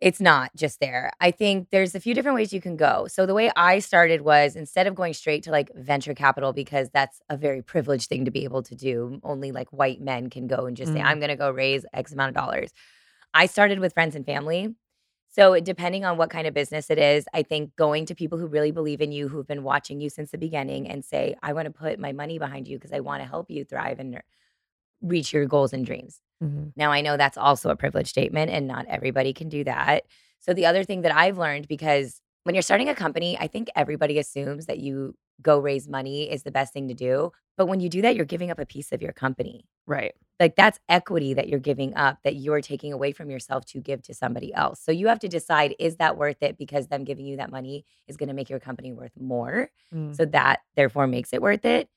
It's 0.00 0.20
not 0.20 0.50
just 0.56 0.80
there. 0.80 1.10
I 1.20 1.30
think 1.30 1.68
there's 1.70 1.94
a 1.94 2.00
few 2.00 2.14
different 2.14 2.36
ways 2.36 2.52
you 2.52 2.60
can 2.60 2.76
go. 2.76 3.06
So 3.08 3.26
the 3.26 3.34
way 3.34 3.50
I 3.54 3.80
started 3.80 4.22
was 4.22 4.56
instead 4.56 4.86
of 4.86 4.94
going 4.94 5.12
straight 5.12 5.42
to 5.44 5.50
like 5.50 5.70
venture 5.74 6.14
capital 6.14 6.52
because 6.52 6.88
that's 6.90 7.20
a 7.28 7.36
very 7.36 7.62
privileged 7.62 8.08
thing 8.08 8.24
to 8.24 8.30
be 8.30 8.44
able 8.44 8.62
to 8.64 8.74
do. 8.74 9.20
Only 9.22 9.52
like 9.52 9.68
white 9.70 10.00
men 10.00 10.30
can 10.30 10.46
go 10.46 10.66
and 10.66 10.76
just 10.76 10.92
say 10.92 11.00
Mm. 11.00 11.04
I'm 11.04 11.18
going 11.20 11.30
to 11.30 11.36
go 11.36 11.50
raise 11.50 11.84
X 11.92 12.12
amount 12.12 12.30
of 12.30 12.34
dollars. 12.42 12.70
I 13.34 13.46
started 13.46 13.78
with 13.78 13.92
friends 13.92 14.16
and 14.16 14.24
family. 14.26 14.74
So 15.32 15.60
depending 15.60 16.04
on 16.04 16.16
what 16.16 16.30
kind 16.30 16.46
of 16.46 16.54
business 16.54 16.90
it 16.90 16.98
is, 16.98 17.26
I 17.32 17.42
think 17.42 17.76
going 17.76 18.06
to 18.06 18.14
people 18.14 18.38
who 18.38 18.46
really 18.46 18.72
believe 18.72 19.00
in 19.00 19.12
you, 19.12 19.28
who've 19.28 19.46
been 19.46 19.62
watching 19.62 20.00
you 20.00 20.10
since 20.10 20.32
the 20.32 20.38
beginning, 20.38 20.88
and 20.88 21.04
say, 21.04 21.36
"I 21.42 21.52
want 21.52 21.66
to 21.66 21.70
put 21.72 22.00
my 22.00 22.12
money 22.12 22.38
behind 22.38 22.66
you 22.66 22.78
because 22.78 22.92
I 22.92 23.00
want 23.00 23.22
to 23.22 23.28
help 23.28 23.50
you 23.50 23.64
thrive 23.64 24.00
and 24.00 24.20
reach 25.02 25.32
your 25.32 25.46
goals 25.46 25.72
and 25.72 25.84
dreams." 25.86 26.20
Mhm. 26.42 26.72
Now, 26.76 26.90
I 26.92 27.00
know 27.02 27.16
that's 27.16 27.36
also 27.38 27.70
a 27.70 27.76
privileged 27.76 28.08
statement, 28.10 28.50
and 28.50 28.66
not 28.66 28.86
everybody 28.88 29.32
can 29.32 29.48
do 29.48 29.64
that. 29.64 30.04
So, 30.40 30.54
the 30.54 30.66
other 30.66 30.84
thing 30.84 31.02
that 31.02 31.14
I've 31.14 31.38
learned 31.38 31.68
because 31.68 32.20
when 32.44 32.54
you're 32.54 32.62
starting 32.62 32.88
a 32.88 32.94
company, 32.94 33.36
I 33.38 33.46
think 33.46 33.68
everybody 33.76 34.18
assumes 34.18 34.66
that 34.66 34.78
you 34.78 35.14
go 35.42 35.58
raise 35.58 35.88
money 35.88 36.30
is 36.30 36.42
the 36.42 36.50
best 36.50 36.72
thing 36.72 36.88
to 36.88 36.94
do. 36.94 37.32
But 37.56 37.66
when 37.66 37.80
you 37.80 37.88
do 37.90 38.02
that, 38.02 38.16
you're 38.16 38.24
giving 38.24 38.50
up 38.50 38.58
a 38.58 38.66
piece 38.66 38.92
of 38.92 39.02
your 39.02 39.12
company. 39.12 39.66
Right. 39.86 40.14
Like 40.38 40.56
that's 40.56 40.78
equity 40.88 41.34
that 41.34 41.48
you're 41.48 41.58
giving 41.60 41.94
up 41.96 42.18
that 42.24 42.36
you're 42.36 42.62
taking 42.62 42.92
away 42.94 43.12
from 43.12 43.30
yourself 43.30 43.66
to 43.66 43.80
give 43.80 44.02
to 44.04 44.14
somebody 44.14 44.54
else. 44.54 44.80
So, 44.80 44.92
you 44.92 45.08
have 45.08 45.20
to 45.20 45.28
decide 45.28 45.74
is 45.78 45.96
that 45.96 46.16
worth 46.16 46.42
it 46.42 46.56
because 46.58 46.88
them 46.88 47.04
giving 47.04 47.26
you 47.26 47.36
that 47.36 47.50
money 47.50 47.84
is 48.08 48.16
going 48.16 48.28
to 48.28 48.34
make 48.34 48.48
your 48.50 48.60
company 48.60 48.92
worth 48.92 49.12
more. 49.20 49.70
Mm. 49.94 50.16
So 50.16 50.24
that 50.26 50.60
therefore 50.76 51.06
makes 51.06 51.32
it 51.34 51.42
worth 51.42 51.64
it. 51.66 51.88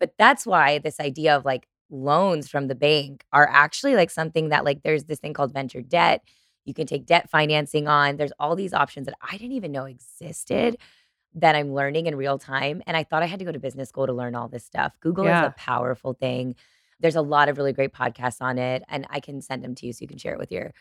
But 0.00 0.14
that's 0.18 0.46
why 0.46 0.78
this 0.78 1.00
idea 1.00 1.36
of 1.36 1.44
like 1.44 1.66
loans 1.94 2.48
from 2.48 2.68
the 2.68 2.74
bank 2.74 3.24
are 3.32 3.48
actually 3.50 3.94
like 3.94 4.10
something 4.10 4.48
that 4.48 4.64
like 4.64 4.82
there's 4.82 5.04
this 5.04 5.20
thing 5.20 5.32
called 5.32 5.52
venture 5.52 5.82
debt. 5.82 6.22
You 6.64 6.74
can 6.74 6.86
take 6.86 7.06
debt 7.06 7.30
financing 7.30 7.88
on. 7.88 8.16
There's 8.16 8.32
all 8.38 8.56
these 8.56 8.74
options 8.74 9.06
that 9.06 9.16
I 9.22 9.36
didn't 9.36 9.52
even 9.52 9.72
know 9.72 9.84
existed 9.84 10.76
that 11.34 11.54
I'm 11.54 11.74
learning 11.74 12.06
in 12.06 12.16
real 12.16 12.38
time. 12.38 12.82
And 12.86 12.96
I 12.96 13.04
thought 13.04 13.22
I 13.22 13.26
had 13.26 13.38
to 13.40 13.44
go 13.44 13.52
to 13.52 13.58
business 13.58 13.88
school 13.88 14.06
to 14.06 14.12
learn 14.12 14.34
all 14.34 14.48
this 14.48 14.64
stuff. 14.64 14.92
Google 15.00 15.24
is 15.24 15.30
a 15.30 15.54
powerful 15.56 16.14
thing. 16.14 16.54
There's 17.00 17.16
a 17.16 17.22
lot 17.22 17.48
of 17.48 17.58
really 17.58 17.72
great 17.72 17.92
podcasts 17.92 18.40
on 18.40 18.56
it, 18.56 18.84
and 18.88 19.06
I 19.10 19.20
can 19.20 19.42
send 19.42 19.64
them 19.64 19.74
to 19.74 19.86
you 19.86 19.92
so 19.92 19.98
you 20.02 20.08
can 20.08 20.16
share 20.16 20.32
it 20.32 20.38
with 20.38 20.52
your 20.52 20.72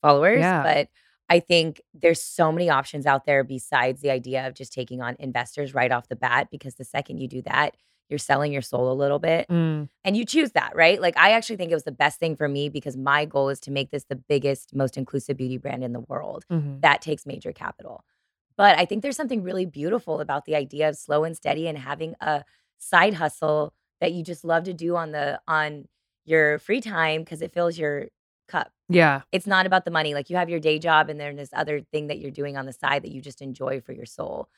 followers. 0.00 0.40
Yeah. 0.40 0.62
But 0.62 0.88
I 1.28 1.40
think 1.40 1.80
there's 1.94 2.22
so 2.22 2.52
many 2.52 2.68
options 2.68 3.06
out 3.06 3.24
there 3.24 3.42
besides 3.42 4.02
the 4.02 4.10
idea 4.10 4.46
of 4.46 4.54
just 4.54 4.72
taking 4.72 5.00
on 5.00 5.16
investors 5.18 5.74
right 5.74 5.90
off 5.90 6.08
the 6.08 6.16
bat, 6.16 6.48
because 6.50 6.74
the 6.74 6.84
second 6.84 7.18
you 7.18 7.26
do 7.26 7.42
that, 7.42 7.74
you're 8.12 8.18
selling 8.18 8.52
your 8.52 8.62
soul 8.62 8.92
a 8.92 8.94
little 8.94 9.18
bit 9.18 9.48
Mm. 9.48 9.88
and 10.04 10.16
you 10.16 10.24
choose 10.24 10.52
that, 10.52 10.76
right? 10.76 11.00
Like, 11.00 11.16
I 11.16 11.32
actually 11.32 11.56
think 11.56 11.72
it 11.72 11.74
was 11.74 11.84
the 11.84 11.90
best 11.90 12.20
thing 12.20 12.36
for 12.36 12.46
me 12.48 12.68
because 12.68 12.96
my 12.96 13.24
goal 13.24 13.48
is 13.48 13.58
to 13.60 13.72
make 13.72 13.90
this 13.90 14.04
the 14.04 14.14
biggest, 14.16 14.74
most 14.74 14.96
inclusive 14.96 15.36
beauty 15.36 15.56
brand 15.58 15.82
in 15.82 15.92
the 15.92 16.00
world. 16.00 16.44
Mhm. 16.50 16.80
That 16.82 17.02
takes 17.02 17.26
major 17.26 17.52
capital. 17.52 18.04
But 18.56 18.78
I 18.78 18.84
think 18.84 19.02
there's 19.02 19.16
something 19.16 19.42
really 19.42 19.66
beautiful 19.66 20.20
about 20.20 20.44
the 20.44 20.54
idea 20.54 20.88
of 20.88 20.96
slow 20.96 21.24
and 21.24 21.34
steady 21.36 21.66
and 21.66 21.78
having 21.78 22.14
a 22.20 22.44
side 22.78 23.14
hustle 23.14 23.72
that 24.00 24.12
you 24.12 24.22
just 24.22 24.44
love 24.44 24.64
to 24.64 24.74
do 24.74 24.94
on 24.96 25.12
the 25.12 25.40
on 25.48 25.88
your 26.26 26.58
free 26.58 26.80
time 26.80 27.22
because 27.22 27.40
it 27.42 27.52
fills 27.54 27.78
your 27.78 28.08
cup. 28.48 28.70
Yeah. 28.88 29.22
It's 29.32 29.46
not 29.46 29.64
about 29.66 29.84
the 29.86 29.90
money. 29.90 30.12
Like 30.14 30.28
you 30.28 30.36
have 30.36 30.50
your 30.50 30.60
day 30.60 30.78
job 30.78 31.08
and 31.08 31.18
then 31.18 31.36
this 31.36 31.50
other 31.54 31.80
thing 31.80 32.08
that 32.08 32.18
you're 32.18 32.30
doing 32.30 32.56
on 32.56 32.66
the 32.66 32.72
side 32.72 33.02
that 33.02 33.10
you 33.12 33.20
just 33.22 33.40
enjoy 33.40 33.80
for 33.80 33.92
your 33.92 34.06
soul. 34.06 34.48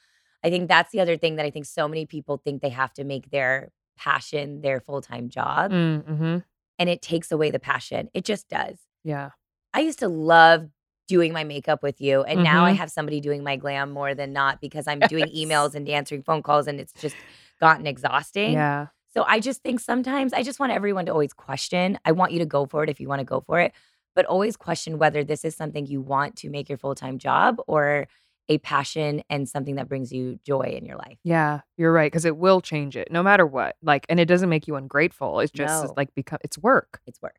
I 0.44 0.50
think 0.50 0.68
that's 0.68 0.92
the 0.92 1.00
other 1.00 1.16
thing 1.16 1.36
that 1.36 1.46
I 1.46 1.50
think 1.50 1.64
so 1.66 1.88
many 1.88 2.04
people 2.06 2.36
think 2.36 2.60
they 2.62 2.68
have 2.68 2.92
to 2.94 3.04
make 3.04 3.30
their 3.30 3.70
passion 3.96 4.60
their 4.60 4.80
full-time 4.80 5.28
job 5.28 5.70
Mm-hmm. 5.70 6.38
and 6.78 6.88
it 6.90 7.00
takes 7.00 7.32
away 7.32 7.50
the 7.50 7.58
passion. 7.58 8.10
It 8.12 8.24
just 8.24 8.48
does. 8.48 8.76
Yeah. 9.04 9.30
I 9.72 9.80
used 9.80 10.00
to 10.00 10.08
love 10.08 10.68
doing 11.08 11.32
my 11.32 11.44
makeup 11.44 11.82
with 11.82 12.00
you 12.00 12.22
and 12.22 12.42
now 12.42 12.64
I 12.64 12.72
Mhm. 12.72 12.76
have 12.76 12.90
somebody 12.90 13.20
doing 13.20 13.42
my 13.44 13.56
glam 13.56 13.90
more 13.90 14.14
than 14.14 14.32
not 14.32 14.60
because 14.60 14.86
I'm 14.86 15.00
doing 15.00 15.26
emails 15.36 15.74
and 15.74 15.88
answering 15.88 16.22
phone 16.22 16.42
calls 16.42 16.66
and 16.66 16.80
it's 16.80 16.92
just 16.94 17.16
gotten 17.60 17.86
exhausting. 17.86 18.52
Yeah. 18.52 18.86
So 19.12 19.22
I 19.26 19.38
just 19.38 19.62
think 19.62 19.80
sometimes 19.80 20.32
I 20.32 20.42
just 20.42 20.58
want 20.58 20.72
everyone 20.72 21.06
to 21.06 21.12
always 21.12 21.32
question. 21.32 21.98
I 22.04 22.12
want 22.12 22.32
you 22.32 22.38
to 22.40 22.46
go 22.46 22.66
for 22.66 22.82
it 22.82 22.90
if 22.90 23.00
you 23.00 23.08
want 23.08 23.20
to 23.20 23.24
go 23.24 23.40
for 23.40 23.60
it, 23.60 23.72
but 24.16 24.24
always 24.26 24.56
question 24.56 24.98
whether 24.98 25.22
this 25.22 25.44
is 25.44 25.54
something 25.54 25.86
you 25.86 26.00
want 26.00 26.36
to 26.36 26.48
make 26.50 26.68
your 26.68 26.78
full-time 26.78 27.18
job 27.18 27.60
or 27.68 28.06
a 28.48 28.58
passion 28.58 29.22
and 29.30 29.48
something 29.48 29.76
that 29.76 29.88
brings 29.88 30.12
you 30.12 30.38
joy 30.44 30.74
in 30.76 30.84
your 30.84 30.96
life. 30.96 31.18
Yeah, 31.24 31.60
you're 31.76 31.92
right 31.92 32.10
because 32.12 32.24
it 32.24 32.36
will 32.36 32.60
change 32.60 32.96
it 32.96 33.10
no 33.10 33.22
matter 33.22 33.46
what. 33.46 33.76
Like, 33.82 34.04
and 34.08 34.20
it 34.20 34.26
doesn't 34.26 34.48
make 34.50 34.68
you 34.68 34.76
ungrateful. 34.76 35.40
It's 35.40 35.50
just 35.52 35.84
No. 35.84 35.94
like 35.96 36.14
become 36.14 36.38
it's 36.44 36.58
work. 36.58 37.00
It's 37.06 37.20
work. 37.22 37.36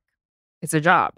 It's 0.61 0.73
a 0.73 0.81
job. 0.81 1.13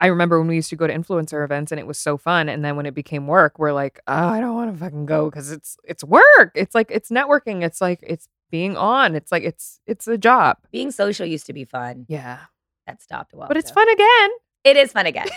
I 0.00 0.08
remember 0.08 0.38
when 0.38 0.48
we 0.48 0.56
used 0.56 0.70
to 0.70 0.76
go 0.76 0.86
to 0.88 0.92
influencer 0.92 1.44
events 1.44 1.70
and 1.72 1.78
it 1.78 1.86
was 1.86 1.98
so 1.98 2.16
fun, 2.18 2.48
and 2.48 2.64
then 2.64 2.74
when 2.76 2.84
it 2.84 2.94
became 2.94 3.26
work, 3.28 3.58
we're 3.58 3.72
like, 3.72 4.00
oh, 4.08 4.28
I 4.28 4.40
don't 4.40 4.54
want 4.54 4.72
to 4.72 4.78
fucking 4.78 5.06
go 5.06 5.30
because 5.30 5.50
it's 5.52 5.76
it's 5.84 6.02
work. 6.02 6.50
It's 6.54 6.74
like 6.74 6.90
it's 6.90 7.10
networking. 7.10 7.62
It's 7.62 7.80
like 7.80 8.00
it's 8.02 8.28
being 8.50 8.76
on. 8.76 9.14
It's 9.14 9.30
like 9.30 9.44
it's 9.44 9.80
it's 9.86 10.08
a 10.08 10.18
job. 10.18 10.58
Being 10.72 10.90
social 10.90 11.24
used 11.26 11.46
to 11.46 11.52
be 11.52 11.64
fun. 11.64 12.06
Yeah, 12.08 12.40
That 12.88 13.00
stopped 13.02 13.32
a 13.32 13.36
while 13.36 13.48
but 13.48 13.56
it's 13.56 13.70
fun 13.70 13.88
again. 13.88 14.30
It 14.64 14.76
is 14.76 14.90
fun 14.92 15.06
again. 15.06 15.28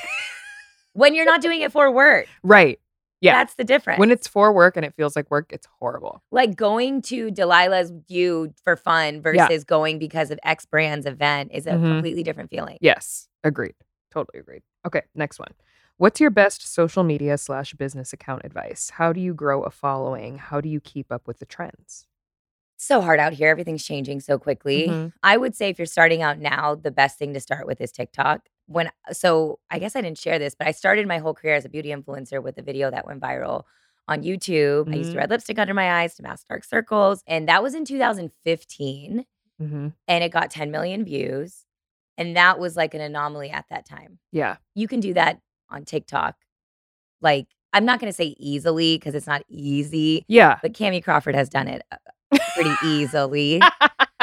when 0.93 1.13
you're 1.13 1.25
not 1.25 1.41
doing 1.41 1.61
it 1.61 1.71
for 1.71 1.91
work. 1.91 2.27
Right. 2.43 2.79
Yeah. 3.21 3.33
That's 3.33 3.55
the 3.55 3.63
difference. 3.63 3.99
When 3.99 4.11
it's 4.11 4.27
for 4.27 4.53
work 4.53 4.75
and 4.77 4.85
it 4.85 4.93
feels 4.95 5.15
like 5.15 5.29
work, 5.31 5.51
it's 5.51 5.67
horrible. 5.79 6.21
like 6.31 6.55
going 6.55 7.01
to 7.03 7.31
Delilah's 7.31 7.91
you 8.07 8.53
for 8.63 8.75
fun 8.75 9.15
Yeah. 9.15 9.21
versus 9.47 9.63
going 9.63 9.97
because 9.99 10.29
of 10.31 10.39
X 10.43 10.65
brand's 10.65 11.05
event 11.05 11.51
is 11.53 11.65
a 11.67 11.71
Mhm. 11.71 11.93
completely 11.95 12.21
different 12.23 12.49
feeling. 12.49 12.77
Yes, 12.81 13.27
agreed. 13.43 13.75
Totally 14.11 14.39
agreed. 14.39 14.61
Okay, 14.85 15.01
next 15.15 15.39
one. 15.39 15.51
What's 15.97 16.19
your 16.19 16.29
best 16.29 16.71
social 16.71 17.03
media 17.03 17.39
slash 17.39 17.73
business 17.73 18.13
account 18.13 18.45
advice? 18.45 18.91
How 18.91 19.11
do 19.13 19.19
you 19.19 19.33
grow 19.33 19.63
a 19.63 19.71
following? 19.71 20.37
How 20.37 20.61
do 20.61 20.69
you 20.69 20.79
keep 20.79 21.11
up 21.11 21.27
with 21.27 21.39
the 21.39 21.45
trends? 21.45 22.05
so 22.79 23.01
hard 23.01 23.19
out 23.19 23.33
here. 23.33 23.49
Everything's 23.49 23.83
changing 23.83 24.19
so 24.19 24.37
quickly. 24.37 24.87
Mhm. 24.87 25.11
I 25.23 25.35
would 25.35 25.55
say 25.55 25.69
if 25.69 25.79
you're 25.79 25.87
starting 25.87 26.21
out 26.21 26.37
now, 26.37 26.75
the 26.75 26.91
best 26.91 27.17
thing 27.17 27.33
to 27.33 27.39
start 27.39 27.65
with 27.65 27.81
is 27.81 27.91
TikTok. 27.91 28.49
When 28.67 28.89
so 29.11 29.59
I 29.71 29.79
guess 29.79 29.95
I 29.95 30.01
didn't 30.01 30.17
share 30.19 30.39
this, 30.39 30.55
but 30.55 30.67
I 30.67 30.71
started 30.71 31.07
my 31.07 31.17
whole 31.19 31.33
career 31.33 31.55
as 31.55 31.65
a 31.65 31.69
beauty 31.69 31.89
influencer 31.89 32.41
with 32.43 32.57
a 32.57 32.61
video 32.61 32.91
that 32.91 33.05
went 33.07 33.21
viral 33.21 33.63
on 34.09 34.23
YouTube. 34.23 34.91
I 34.93 34.97
used 34.97 35.11
to 35.11 35.15
Mhm. 35.15 35.19
red 35.21 35.29
lipstick 35.29 35.57
under 35.59 35.73
my 35.73 36.01
eyes 36.01 36.15
to 36.15 36.23
mask 36.23 36.47
dark 36.47 36.63
circles, 36.63 37.23
and 37.27 37.47
that 37.49 37.63
was 37.63 37.73
in 37.75 37.85
2015, 37.85 39.25
Mm-hmm. 39.61 39.87
and 40.07 40.23
it 40.23 40.29
got 40.31 40.51
10 40.51 40.69
million 40.69 41.03
views, 41.03 41.65
and 42.17 42.35
that 42.37 42.59
was 42.59 42.75
like 42.77 42.93
an 42.93 43.01
anomaly 43.01 43.49
at 43.49 43.65
that 43.69 43.85
time. 43.87 44.19
Yeah. 44.31 44.57
You 44.75 44.87
can 44.87 44.99
do 44.99 45.13
that 45.15 45.39
on 45.69 45.83
TikTok, 45.83 46.35
like 47.21 47.47
I'm 47.73 47.83
not 47.85 47.99
going 47.99 48.09
to 48.11 48.15
say 48.15 48.35
easily 48.37 48.97
because 48.97 49.13
it's 49.15 49.27
not 49.27 49.43
easy, 49.49 50.23
Yeah. 50.27 50.57
but 50.61 50.73
Kamie 50.73 51.03
Crawford 51.03 51.35
has 51.35 51.49
done 51.49 51.67
it 51.67 51.81
uh, 51.91 51.97
pretty 52.53 52.71
easily. 52.85 53.61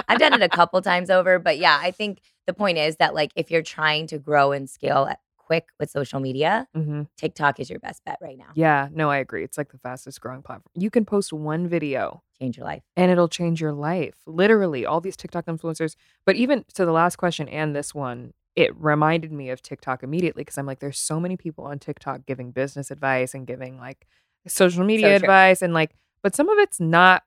I've 0.08 0.18
done 0.18 0.32
it 0.34 0.42
a 0.42 0.48
couple 0.48 0.80
times 0.82 1.10
over, 1.10 1.38
but 1.38 1.58
yeah, 1.58 1.78
I 1.80 1.90
think 1.90 2.20
the 2.46 2.54
point 2.54 2.78
is 2.78 2.96
that 2.96 3.14
like 3.14 3.30
if 3.36 3.50
you're 3.50 3.62
trying 3.62 4.06
to 4.08 4.18
grow 4.18 4.52
and 4.52 4.68
scale 4.68 5.06
at- 5.10 5.20
quick 5.36 5.66
with 5.78 5.90
social 5.90 6.20
media, 6.20 6.66
hmm 6.74 7.02
TikTok 7.18 7.60
is 7.60 7.68
your 7.68 7.78
best 7.78 8.02
bet 8.04 8.18
right 8.22 8.36
now. 8.38 8.46
Yeah. 8.54 8.88
No, 8.90 9.10
I 9.10 9.18
agree. 9.18 9.44
It's 9.44 9.58
like 9.58 9.70
the 9.72 9.78
fastest 9.78 10.20
growing 10.20 10.42
platform. 10.42 10.70
You 10.74 10.90
can 10.90 11.04
post 11.04 11.32
one 11.32 11.68
video 11.68 12.22
Change 12.40 12.56
your 12.56 12.64
life. 12.66 12.82
and 12.96 13.10
it'll 13.10 13.28
change 13.28 13.60
your 13.60 13.72
life. 13.72 14.14
Literally, 14.26 14.84
all 14.86 15.00
these 15.02 15.16
TikTok 15.16 15.44
influencers. 15.46 15.96
But 16.24 16.36
even 16.36 16.64
to 16.74 16.84
the 16.86 16.92
last 16.92 17.16
question 17.16 17.46
and 17.48 17.76
this 17.76 17.94
one, 17.94 18.32
it 18.56 18.74
reminded 18.76 19.32
me 19.32 19.50
of 19.50 19.60
TikTok 19.62 20.02
immediately 20.02 20.42
because 20.42 20.56
I'm 20.58 20.66
like, 20.66 20.78
there's 20.80 20.98
so 20.98 21.20
many 21.20 21.36
people 21.36 21.64
on 21.64 21.78
TikTok 21.78 22.24
giving 22.26 22.50
business 22.50 22.90
advice 22.90 23.34
and 23.34 23.46
giving 23.46 23.78
like 23.78 24.06
social 24.46 24.84
media 24.84 25.10
So 25.10 25.24
advice 25.24 25.60
and 25.60 25.74
like, 25.74 25.90
but 26.22 26.34
some 26.34 26.48
of 26.48 26.58
it's 26.58 26.80
not 26.80 27.22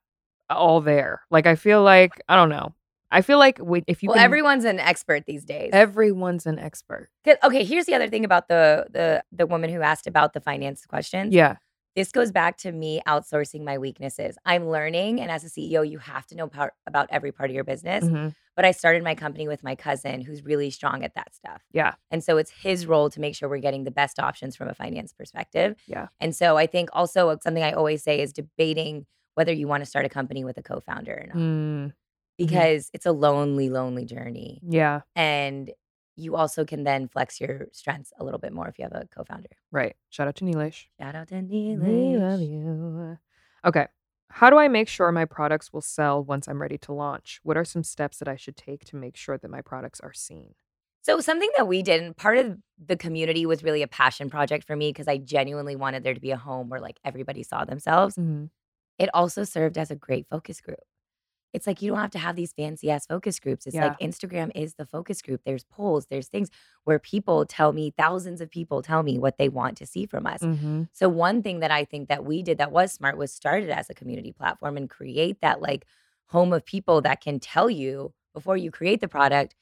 all 0.49 0.81
there. 0.81 1.21
Like, 1.29 1.45
I 1.45 1.55
feel 1.55 1.83
like 1.83 2.11
I 2.27 2.35
don't 2.35 2.49
know. 2.49 2.73
I 3.11 3.21
feel 3.21 3.37
like 3.39 3.57
when, 3.59 3.83
if 3.87 4.03
you 4.03 4.09
well, 4.09 4.15
can, 4.17 4.25
everyone's 4.25 4.65
an 4.65 4.79
expert 4.79 5.25
these 5.25 5.45
days. 5.45 5.69
everyone's 5.73 6.45
an 6.45 6.59
expert. 6.59 7.09
okay, 7.43 7.63
here's 7.63 7.85
the 7.85 7.93
other 7.95 8.09
thing 8.09 8.25
about 8.25 8.47
the 8.47 8.87
the 8.91 9.23
the 9.31 9.45
woman 9.47 9.69
who 9.69 9.81
asked 9.81 10.07
about 10.07 10.33
the 10.33 10.41
finance 10.41 10.85
questions. 10.85 11.33
Yeah. 11.33 11.57
This 11.95 12.11
goes 12.11 12.31
back 12.31 12.57
to 12.57 12.71
me 12.71 13.01
outsourcing 13.07 13.63
my 13.63 13.79
weaknesses. 13.79 14.37
I'm 14.45 14.69
learning, 14.69 15.19
and 15.19 15.31
as 15.31 15.43
a 15.43 15.47
CEO, 15.49 15.89
you 15.89 15.97
have 15.97 16.27
to 16.27 16.35
know 16.35 16.47
par- 16.47 16.73
about 16.85 17.07
every 17.09 17.31
part 17.31 17.49
of 17.49 17.55
your 17.55 17.63
business. 17.63 18.03
Mhm. 18.03 18.35
But 18.55 18.65
I 18.65 18.71
started 18.71 19.03
my 19.03 19.15
company 19.15 19.47
with 19.47 19.63
my 19.63 19.73
cousin, 19.75 20.21
who's 20.21 20.43
really 20.43 20.69
strong 20.69 21.03
at 21.03 21.15
that 21.15 21.33
stuff. 21.33 21.63
Yeah. 21.71 21.93
And 22.11 22.23
so 22.23 22.37
it's 22.37 22.51
his 22.51 22.85
role 22.85 23.09
to 23.11 23.19
make 23.19 23.35
sure 23.35 23.49
we're 23.49 23.57
getting 23.59 23.83
the 23.83 23.91
best 23.91 24.19
options 24.19 24.55
from 24.55 24.67
a 24.67 24.75
finance 24.75 25.11
perspective. 25.13 25.77
Yeah. 25.87 26.07
And 26.19 26.35
so 26.35 26.55
I 26.57 26.67
think 26.67 26.89
also 26.93 27.35
something 27.43 27.63
I 27.63 27.71
always 27.71 28.03
say 28.03 28.19
is 28.19 28.31
debating 28.31 29.05
whether 29.33 29.51
you 29.53 29.67
want 29.67 29.81
to 29.83 29.89
start 29.89 30.05
a 30.05 30.09
company 30.09 30.43
with 30.43 30.57
a 30.57 30.63
co-founder 30.63 31.13
or 31.13 31.27
not, 31.27 31.35
Mm, 31.37 31.93
because 32.37 32.89
it's 32.93 33.05
a 33.05 33.11
lonely, 33.11 33.69
lonely 33.69 34.05
journey, 34.05 34.61
yeah. 34.67 35.01
and 35.15 35.71
you 36.15 36.35
also 36.35 36.65
can 36.65 36.83
then 36.83 37.07
flex 37.07 37.39
your 37.39 37.67
strengths 37.71 38.11
a 38.19 38.23
little 38.23 38.39
bit 38.39 38.51
more 38.51 38.67
if 38.67 38.79
you 38.79 38.83
have 38.83 38.93
a 38.93 39.07
co-founder. 39.15 39.49
Right. 39.71 39.95
Shout 40.09 40.27
out 40.27 40.35
to 40.37 40.45
Neelish. 40.45 40.85
Shout 40.99 41.13
out 41.13 41.27
to 41.27 41.41
We 41.41 42.17
love 42.17 42.41
you. 42.41 43.17
Okay. 43.63 43.87
How 44.29 44.49
do 44.49 44.57
I 44.57 44.67
make 44.67 44.87
sure 44.87 45.11
my 45.11 45.25
products 45.25 45.71
will 45.71 45.81
sell 45.81 46.23
once 46.23 46.47
I'm 46.47 46.61
ready 46.61 46.77
to 46.79 46.93
launch? 46.93 47.39
What 47.43 47.55
are 47.55 47.63
some 47.63 47.83
steps 47.83 48.17
that 48.17 48.27
I 48.27 48.35
should 48.35 48.57
take 48.57 48.83
to 48.85 48.95
make 48.95 49.15
sure 49.15 49.37
that 49.37 49.49
my 49.49 49.61
products 49.61 49.99
are 50.01 50.13
seen? 50.13 50.55
So 51.03 51.21
something 51.21 51.49
that 51.55 51.67
we 51.67 51.83
did, 51.83 52.01
and 52.03 52.17
part 52.17 52.37
of 52.37 52.57
the 52.83 52.97
community 52.97 53.45
was 53.45 53.63
really 53.63 53.81
a 53.81 53.87
passion 53.87 54.29
project 54.29 54.65
for 54.65 54.75
me 54.75 54.89
because 54.89 55.07
I 55.07 55.17
genuinely 55.17 55.75
wanted 55.75 56.03
there 56.03 56.13
to 56.13 56.19
be 56.19 56.31
a 56.31 56.37
home 56.37 56.67
where 56.67 56.81
like 56.81 56.99
everybody 57.05 57.43
saw 57.43 57.63
themselves. 57.63 58.15
Mhm. 58.17 58.49
it 58.99 59.09
also 59.13 59.43
served 59.43 59.77
as 59.77 59.91
a 59.91 59.95
great 59.95 60.25
focus 60.27 60.59
group. 60.59 60.79
It's 61.57 61.65
like 61.65 61.81
you 61.81 61.89
don't 61.89 61.99
have 61.99 62.11
to 62.11 62.19
have 62.19 62.35
these 62.35 62.53
fancy 62.53 62.91
ass 62.91 63.07
focus 63.07 63.39
groups. 63.39 63.65
It's 63.65 63.75
like 63.75 63.99
Instagram 63.99 64.51
is 64.53 64.75
the 64.75 64.85
focus 64.85 65.23
group. 65.23 65.41
There's 65.43 65.63
polls, 65.63 66.05
there's 66.05 66.27
things 66.27 66.51
where 66.83 66.99
people 66.99 67.45
tell 67.47 67.73
me, 67.73 67.91
thousands 67.97 68.41
of 68.41 68.51
people 68.51 68.83
tell 68.83 69.01
me 69.01 69.17
what 69.17 69.39
they 69.39 69.49
want 69.49 69.75
to 69.77 69.87
see 69.87 70.05
from 70.05 70.27
us. 70.27 70.41
Mhm. 70.43 70.87
So 70.93 71.09
one 71.09 71.41
thing 71.41 71.59
that 71.61 71.71
I 71.71 71.83
think 71.83 72.09
that 72.09 72.23
we 72.23 72.43
did 72.43 72.59
that 72.59 72.71
was 72.71 72.91
smart 72.93 73.17
was 73.17 73.33
started 73.33 73.71
as 73.71 73.89
a 73.89 73.95
community 73.95 74.31
platform 74.31 74.77
and 74.77 74.87
create 74.87 75.41
that 75.41 75.59
like 75.59 75.85
home 76.27 76.53
of 76.53 76.63
people 76.63 77.01
that 77.01 77.21
can 77.21 77.39
tell 77.39 77.69
you 77.71 78.13
before 78.35 78.55
you 78.55 78.69
create 78.69 79.01
the 79.01 79.07
product. 79.07 79.55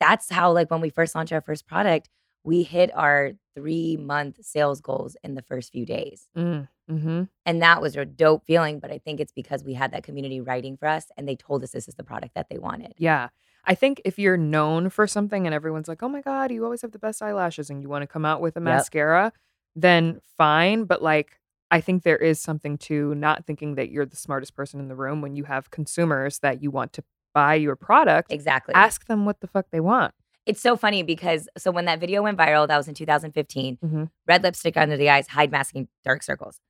That's 0.00 0.30
how 0.30 0.50
like 0.52 0.70
when 0.70 0.80
we 0.80 0.88
first 0.88 1.14
launched 1.14 1.34
our 1.34 1.42
first 1.42 1.66
product, 1.66 2.08
we 2.44 2.62
hit 2.62 2.90
our 2.94 3.32
3 3.54 3.96
month 3.98 4.38
sales 4.44 4.80
goals 4.80 5.16
in 5.22 5.34
the 5.34 5.42
first 5.42 5.72
few 5.72 5.84
days. 5.84 6.28
Mm, 6.36 6.68
mhm. 6.90 7.28
And 7.44 7.62
that 7.62 7.82
was 7.82 7.96
a 7.96 8.04
dope 8.04 8.44
feeling. 8.46 8.78
But 8.80 8.90
I 8.90 8.98
think 8.98 9.20
it's 9.20 9.32
because 9.32 9.62
we 9.64 9.74
had 9.74 9.92
that 9.92 10.02
community 10.02 10.40
writing 10.40 10.76
for 10.76 10.86
us 10.88 11.06
and 11.16 11.28
they 11.28 11.36
told 11.36 11.62
us 11.62 11.72
this 11.72 11.88
is 11.88 11.94
the 11.96 12.04
product 12.04 12.34
that 12.34 12.48
they 12.48 12.58
wanted. 12.58 12.94
Yeah. 12.96 13.28
I 13.66 13.74
think 13.74 14.00
if 14.06 14.18
you're 14.18 14.38
known 14.38 14.88
for 14.88 15.06
something 15.06 15.46
and 15.46 15.54
everyone's 15.54 15.86
like, 15.88 16.02
oh 16.02 16.08
my 16.08 16.22
God, 16.22 16.50
you 16.50 16.64
always 16.64 16.80
have 16.82 16.92
the 16.92 16.98
best 16.98 17.20
eyelashes 17.20 17.68
and 17.68 17.82
you 17.82 17.88
want 17.90 18.02
to 18.02 18.06
come 18.06 18.24
out 18.24 18.40
with 18.40 18.56
a 18.56 18.60
Yep. 18.60 18.64
mascara, 18.64 19.32
then 19.76 20.20
fine. 20.38 20.84
But 20.84 21.02
like, 21.02 21.38
I 21.70 21.80
think 21.82 22.02
there 22.02 22.16
is 22.16 22.40
something 22.40 22.78
to 22.78 23.14
not 23.14 23.44
thinking 23.46 23.74
that 23.74 23.90
you're 23.90 24.06
the 24.06 24.16
smartest 24.16 24.54
person 24.56 24.80
in 24.80 24.88
the 24.88 24.96
room 24.96 25.20
when 25.20 25.36
you 25.36 25.44
have 25.44 25.70
consumers 25.70 26.38
that 26.38 26.62
you 26.62 26.70
want 26.70 26.92
to 26.94 27.04
buy 27.34 27.54
your 27.54 27.76
product. 27.76 28.32
Exactly. 28.32 28.74
Ask 28.74 29.06
them 29.06 29.24
what 29.26 29.40
the 29.40 29.46
fuck 29.46 29.66
they 29.70 29.78
want. 29.80 30.14
It's 30.46 30.60
so 30.60 30.76
funny 30.76 31.02
because 31.02 31.48
so 31.58 31.70
when 31.70 31.84
that 31.84 32.00
video 32.00 32.22
went 32.22 32.38
viral, 32.38 32.66
that 32.68 32.76
was 32.76 32.88
in 32.88 32.94
2015, 32.94 33.78
Mhm. 33.84 34.10
red 34.26 34.42
lipstick 34.42 34.76
under 34.76 34.96
the 34.96 35.10
eyes, 35.10 35.28
hide 35.28 35.50
masking 35.50 35.88
dark 36.04 36.22
circles. 36.22 36.60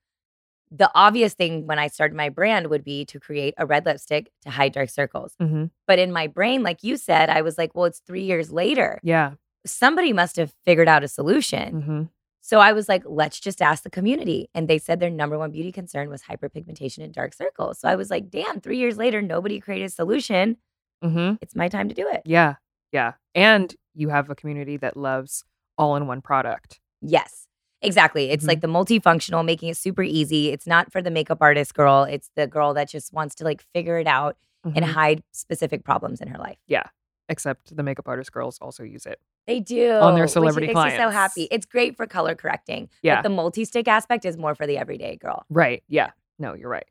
The 0.70 0.90
obvious 0.94 1.34
thing 1.34 1.66
when 1.66 1.78
I 1.80 1.88
started 1.88 2.14
my 2.16 2.28
brand 2.28 2.68
would 2.68 2.84
be 2.84 3.04
to 3.06 3.18
create 3.18 3.54
a 3.58 3.66
red 3.66 3.84
lipstick 3.86 4.30
to 4.42 4.50
hide 4.50 4.72
dark 4.72 4.88
circles. 4.90 5.34
hmm 5.38 5.66
But 5.86 5.98
in 5.98 6.12
my 6.12 6.26
brain, 6.28 6.62
like 6.62 6.84
you 6.84 6.96
said, 6.96 7.28
I 7.28 7.42
was 7.42 7.58
like, 7.58 7.74
well, 7.74 7.86
it's 7.86 8.00
three 8.00 8.22
years 8.22 8.52
later. 8.52 9.00
Yeah. 9.02 9.32
Somebody 9.66 10.12
must 10.12 10.36
have 10.36 10.52
figured 10.64 10.88
out 10.88 11.02
a 11.04 11.08
solution. 11.08 11.82
hmm 11.82 12.02
So 12.42 12.58
I 12.60 12.72
was 12.72 12.88
like, 12.88 13.02
let's 13.04 13.38
just 13.40 13.60
ask 13.60 13.82
the 13.82 13.90
community. 13.90 14.48
And 14.54 14.66
they 14.68 14.78
said 14.78 14.98
their 15.00 15.10
number 15.10 15.38
one 15.38 15.50
beauty 15.50 15.72
concern 15.72 16.08
was 16.08 16.22
hyperpigmentation 16.22 17.04
and 17.04 17.12
dark 17.12 17.34
circles. 17.34 17.78
So 17.80 17.88
I 17.88 17.96
was 17.96 18.08
like, 18.10 18.30
damn, 18.30 18.60
three 18.60 18.78
years 18.78 18.96
later, 18.96 19.20
nobody 19.22 19.60
created 19.60 19.86
a 19.86 19.90
solution. 19.90 20.56
hmm 21.02 21.34
It's 21.42 21.54
my 21.56 21.68
time 21.68 21.88
to 21.88 21.94
do 21.94 22.08
it. 22.08 22.22
Yeah. 22.24 22.54
Yeah. 22.93 23.12
And 23.34 23.74
you 23.95 24.09
have 24.09 24.30
a 24.30 24.34
community 24.34 24.76
that 24.78 24.97
loves 24.97 25.45
all 25.78 25.97
in 25.97 26.07
one 26.07 26.20
product. 26.20 26.80
Yes, 27.01 27.47
exactly. 27.82 28.30
It's 28.30 28.45
Mhm. 28.45 28.49
like 28.49 28.61
the 28.61 28.66
multifunctional, 28.68 29.45
making 29.45 29.68
it 29.70 29.76
super 29.76 30.03
easy. 30.03 30.51
It's 30.51 30.66
not 30.66 30.93
for 30.93 31.01
the 31.03 31.11
makeup 31.11 31.38
artist 31.41 31.74
girl. 31.74 32.05
It's 32.05 32.30
the 32.36 32.47
girl 32.47 32.74
that 32.74 32.88
just 32.88 33.12
wants 33.12 33.34
to 33.36 33.45
like 33.45 33.62
figure 33.74 33.99
it 33.99 34.07
out 34.07 34.36
and 34.64 34.76
Mhm. 34.84 34.93
hide 34.93 35.22
specific 35.32 35.84
problems 35.84 36.20
in 36.20 36.28
her 36.28 36.38
life. 36.38 36.59
Yeah. 36.66 36.84
Except 37.28 37.74
the 37.74 37.82
makeup 37.82 38.09
artist 38.09 38.32
girls 38.32 38.59
also 38.61 38.82
use 38.82 39.07
it. 39.07 39.20
They 39.47 39.61
do 39.61 39.93
On 39.93 40.14
their 40.14 40.24
which 40.24 40.32
celebrity 40.32 40.66
makes 40.74 40.93
me 40.93 40.97
so 40.99 41.09
happy. 41.11 41.49
It's 41.51 41.64
great 41.64 41.97
for 41.97 42.07
color 42.07 42.34
correcting. 42.34 42.91
Yeah. 43.03 43.16
But 43.16 43.22
the 43.22 43.28
multi-stick 43.34 43.88
aspect 43.88 44.24
is 44.24 44.36
more 44.36 44.55
for 44.55 44.66
the 44.66 44.76
everyday 44.76 45.16
girl. 45.16 45.45
Right. 45.49 45.82
Yeah. 45.88 46.11
No, 46.38 46.55
you're 46.55 46.68
right. 46.68 46.88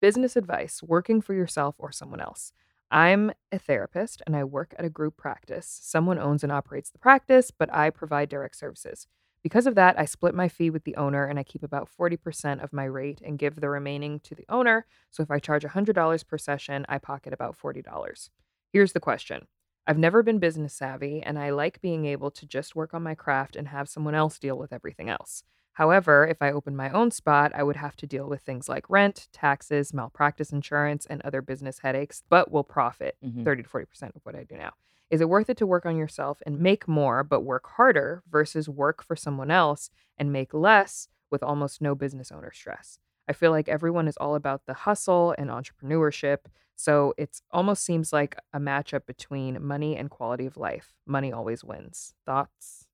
Business 0.00 0.36
advice 0.36 0.82
working 0.82 1.20
for 1.20 1.34
yourself 1.34 1.74
or 1.78 1.92
someone 1.92 2.20
else. 2.20 2.52
I'm 2.90 3.32
a 3.50 3.58
therapist 3.58 4.22
and 4.26 4.36
I 4.36 4.44
work 4.44 4.74
at 4.78 4.84
a 4.84 4.90
group 4.90 5.16
practice. 5.16 5.66
Someone 5.82 6.18
owns 6.18 6.42
and 6.42 6.52
operates 6.52 6.90
the 6.90 6.98
practice, 6.98 7.50
but 7.50 7.72
I 7.72 7.90
provide 7.90 8.28
direct 8.28 8.56
services. 8.56 9.06
Because 9.42 9.66
of 9.66 9.74
that, 9.74 9.98
I 9.98 10.06
split 10.06 10.34
my 10.34 10.48
fee 10.48 10.70
with 10.70 10.84
the 10.84 10.96
owner 10.96 11.26
and 11.26 11.38
I 11.38 11.42
keep 11.42 11.62
about 11.62 11.88
40% 11.88 12.62
of 12.62 12.72
my 12.72 12.84
rate 12.84 13.20
and 13.22 13.38
give 13.38 13.56
the 13.56 13.68
remaining 13.68 14.20
to 14.20 14.34
the 14.34 14.46
owner. 14.48 14.86
So 15.10 15.22
if 15.22 15.30
I 15.30 15.38
charge 15.38 15.64
$100 15.64 16.24
per 16.24 16.38
session, 16.38 16.86
I 16.88 16.98
pocket 16.98 17.32
about 17.32 17.56
$40. 17.56 18.30
Here's 18.72 18.92
the 18.92 19.00
question 19.00 19.46
I've 19.86 19.98
never 19.98 20.22
been 20.22 20.38
business 20.38 20.72
savvy 20.74 21.20
and 21.22 21.38
I 21.38 21.50
like 21.50 21.82
being 21.82 22.06
able 22.06 22.30
to 22.32 22.46
just 22.46 22.74
work 22.74 22.94
on 22.94 23.02
my 23.02 23.14
craft 23.14 23.56
and 23.56 23.68
have 23.68 23.88
someone 23.88 24.14
else 24.14 24.38
deal 24.38 24.56
with 24.56 24.72
everything 24.72 25.10
else. 25.10 25.42
However, 25.74 26.26
if 26.26 26.40
I 26.42 26.50
opened 26.50 26.76
my 26.76 26.90
own 26.90 27.10
spot, 27.10 27.52
I 27.54 27.62
would 27.62 27.76
have 27.76 27.96
to 27.96 28.06
deal 28.06 28.28
with 28.28 28.42
things 28.42 28.68
like 28.68 28.88
rent, 28.88 29.28
taxes, 29.32 29.92
malpractice 29.92 30.52
insurance, 30.52 31.04
and 31.06 31.20
other 31.22 31.42
business 31.42 31.80
headaches, 31.80 32.22
but 32.28 32.50
will 32.50 32.64
profit 32.64 33.16
Mhm. 33.22 33.44
30 33.44 33.62
to 33.64 33.68
40% 33.68 34.14
of 34.16 34.24
what 34.24 34.34
I 34.34 34.44
do 34.44 34.56
now. 34.56 34.72
Is 35.10 35.20
it 35.20 35.28
worth 35.28 35.50
it 35.50 35.56
to 35.58 35.66
work 35.66 35.84
on 35.84 35.96
yourself 35.96 36.42
and 36.46 36.58
make 36.60 36.88
more, 36.88 37.22
but 37.22 37.42
work 37.42 37.66
harder 37.66 38.22
versus 38.28 38.68
work 38.68 39.02
for 39.02 39.14
someone 39.16 39.50
else 39.50 39.90
and 40.16 40.32
make 40.32 40.54
less 40.54 41.08
with 41.30 41.42
almost 41.42 41.80
no 41.82 41.94
business 41.94 42.32
owner 42.32 42.52
stress? 42.52 42.98
I 43.28 43.32
feel 43.32 43.50
like 43.50 43.68
everyone 43.68 44.06
is 44.08 44.16
all 44.18 44.34
about 44.34 44.66
the 44.66 44.74
hustle 44.74 45.34
and 45.38 45.50
entrepreneurship. 45.50 46.46
So 46.76 47.14
it 47.16 47.40
almost 47.50 47.84
seems 47.84 48.12
like 48.12 48.36
a 48.52 48.58
matchup 48.58 49.06
between 49.06 49.64
money 49.64 49.96
and 49.96 50.10
quality 50.10 50.46
of 50.46 50.56
life. 50.56 50.94
Money 51.06 51.32
always 51.32 51.64
wins. 51.64 52.14
Thoughts? 52.24 52.86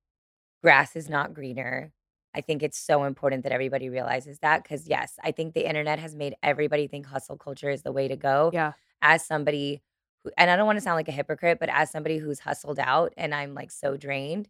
grass 0.62 0.94
is 0.94 1.08
not 1.08 1.32
greener. 1.32 1.90
I 2.34 2.40
think 2.40 2.62
it's 2.62 2.78
so 2.78 3.04
important 3.04 3.42
that 3.42 3.52
everybody 3.52 3.88
realizes 3.88 4.38
that 4.40 4.62
because, 4.62 4.86
yes, 4.86 5.18
I 5.22 5.32
think 5.32 5.54
the 5.54 5.68
internet 5.68 5.98
has 5.98 6.14
made 6.14 6.34
everybody 6.42 6.86
think 6.86 7.06
hustle 7.06 7.36
culture 7.36 7.70
is 7.70 7.82
the 7.82 7.92
way 7.92 8.08
to 8.08 8.16
go. 8.16 8.50
Yeah. 8.52 8.72
As 9.02 9.24
somebody 9.24 9.82
who, 10.22 10.30
and 10.36 10.50
I 10.50 10.56
don't 10.56 10.66
want 10.66 10.76
to 10.76 10.82
sound 10.82 10.96
like 10.96 11.08
a 11.08 11.12
hypocrite, 11.12 11.58
but 11.58 11.68
as 11.68 11.90
somebody 11.90 12.18
who's 12.18 12.40
hustled 12.40 12.78
out 12.78 13.12
and 13.16 13.34
I'm 13.34 13.54
like 13.54 13.70
so 13.70 13.96
drained, 13.96 14.48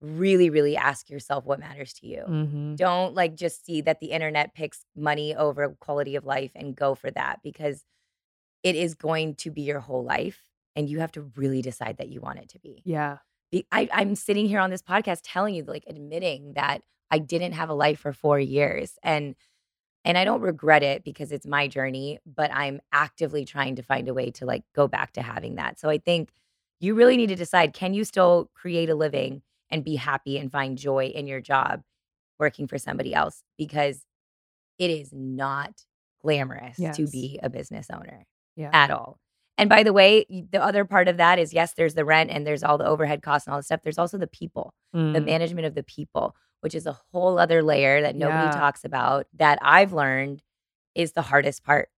really, 0.00 0.50
really 0.50 0.76
ask 0.76 1.08
yourself 1.08 1.46
what 1.46 1.58
matters 1.58 1.94
to 1.94 2.06
you. 2.06 2.22
Mm-hmm. 2.28 2.74
Don't 2.74 3.14
like 3.14 3.34
just 3.34 3.64
see 3.64 3.80
that 3.82 4.00
the 4.00 4.08
internet 4.08 4.54
picks 4.54 4.84
money 4.94 5.34
over 5.34 5.70
quality 5.80 6.16
of 6.16 6.24
life 6.24 6.50
and 6.54 6.76
go 6.76 6.94
for 6.94 7.10
that 7.12 7.40
because 7.42 7.84
it 8.62 8.74
is 8.74 8.94
going 8.94 9.36
to 9.36 9.50
be 9.50 9.62
your 9.62 9.80
whole 9.80 10.04
life 10.04 10.42
and 10.74 10.90
you 10.90 11.00
have 11.00 11.12
to 11.12 11.22
really 11.36 11.62
decide 11.62 11.96
that 11.96 12.08
you 12.08 12.20
want 12.20 12.40
it 12.40 12.50
to 12.50 12.58
be 12.58 12.82
Yeah. 12.84 13.18
I, 13.72 13.88
I'm 13.92 14.16
sitting 14.16 14.46
here 14.46 14.60
on 14.60 14.70
this 14.70 14.82
podcast 14.82 15.20
telling 15.22 15.54
you, 15.54 15.64
like, 15.64 15.84
admitting 15.86 16.54
that 16.54 16.82
I 17.10 17.18
didn't 17.18 17.52
have 17.52 17.68
a 17.68 17.74
life 17.74 18.00
for 18.00 18.12
four 18.12 18.38
years, 18.40 18.98
and 19.02 19.34
and 20.04 20.16
I 20.16 20.24
don't 20.24 20.40
regret 20.40 20.82
it 20.84 21.04
because 21.04 21.32
it's 21.32 21.46
my 21.46 21.68
journey. 21.68 22.18
But 22.26 22.50
I'm 22.52 22.80
actively 22.92 23.44
trying 23.44 23.76
to 23.76 23.82
find 23.82 24.08
a 24.08 24.14
way 24.14 24.30
to 24.32 24.46
like 24.46 24.64
go 24.74 24.88
back 24.88 25.12
to 25.14 25.22
having 25.22 25.56
that. 25.56 25.78
So 25.78 25.88
I 25.88 25.98
think 25.98 26.30
you 26.80 26.94
really 26.94 27.16
need 27.16 27.28
to 27.28 27.36
decide: 27.36 27.72
can 27.74 27.94
you 27.94 28.04
still 28.04 28.50
create 28.54 28.90
a 28.90 28.94
living 28.94 29.42
and 29.70 29.84
be 29.84 29.96
happy 29.96 30.38
and 30.38 30.50
find 30.52 30.78
joy 30.78 31.06
in 31.06 31.26
your 31.26 31.40
job 31.40 31.82
working 32.38 32.66
for 32.66 32.78
somebody 32.78 33.14
else? 33.14 33.42
Because 33.58 34.02
it 34.78 34.90
is 34.90 35.12
not 35.12 35.72
glamorous 36.22 36.78
to 36.92 37.06
be 37.12 37.38
a 37.42 37.48
business 37.50 37.88
owner 37.90 38.26
Yeah. 38.56 38.70
at 38.72 38.90
all. 38.90 39.18
And 39.58 39.70
by 39.70 39.82
the 39.84 39.92
way, 39.94 40.26
the 40.28 40.62
other 40.62 40.84
part 40.84 41.08
of 41.08 41.16
that 41.16 41.38
is 41.38 41.54
yes, 41.54 41.72
there's 41.74 41.94
the 41.94 42.04
rent 42.04 42.30
and 42.30 42.46
there's 42.46 42.62
all 42.62 42.76
the 42.78 42.86
overhead 42.86 43.22
costs 43.22 43.46
and 43.46 43.54
all 43.54 43.58
the 43.60 43.64
stuff. 43.64 43.80
There's 43.82 43.96
also 43.98 44.18
the 44.18 44.26
people, 44.26 44.74
the 44.92 44.98
Mm. 45.20 45.24
management 45.24 45.66
of 45.66 45.74
the 45.74 45.82
people, 45.82 46.36
which 46.66 46.74
is 46.74 46.84
a 46.88 46.98
whole 47.12 47.38
other 47.38 47.62
layer 47.62 48.02
that 48.02 48.16
nobody 48.16 48.46
Yeah. 48.46 48.50
talks 48.50 48.84
about 48.84 49.28
that 49.34 49.60
I've 49.62 49.92
learned 49.92 50.42
is 50.96 51.12
the 51.12 51.22
hardest 51.22 51.62
part. 51.62 51.90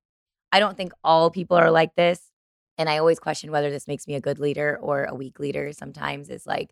I 0.52 0.60
don't 0.60 0.76
think 0.76 0.92
all 1.06 1.32
people 1.32 1.56
are 1.56 1.72
like 1.72 1.96
this. 1.96 2.20
And 2.78 2.90
I 2.90 2.98
always 2.98 3.18
question 3.18 3.50
whether 3.50 3.70
this 3.70 3.88
makes 3.88 4.08
me 4.08 4.16
a 4.16 4.20
good 4.20 4.40
leader 4.40 4.78
or 4.82 5.06
a 5.06 5.16
weak 5.16 5.40
leader. 5.40 5.72
Sometimes 5.72 6.30
it's 6.30 6.46
like, 6.46 6.72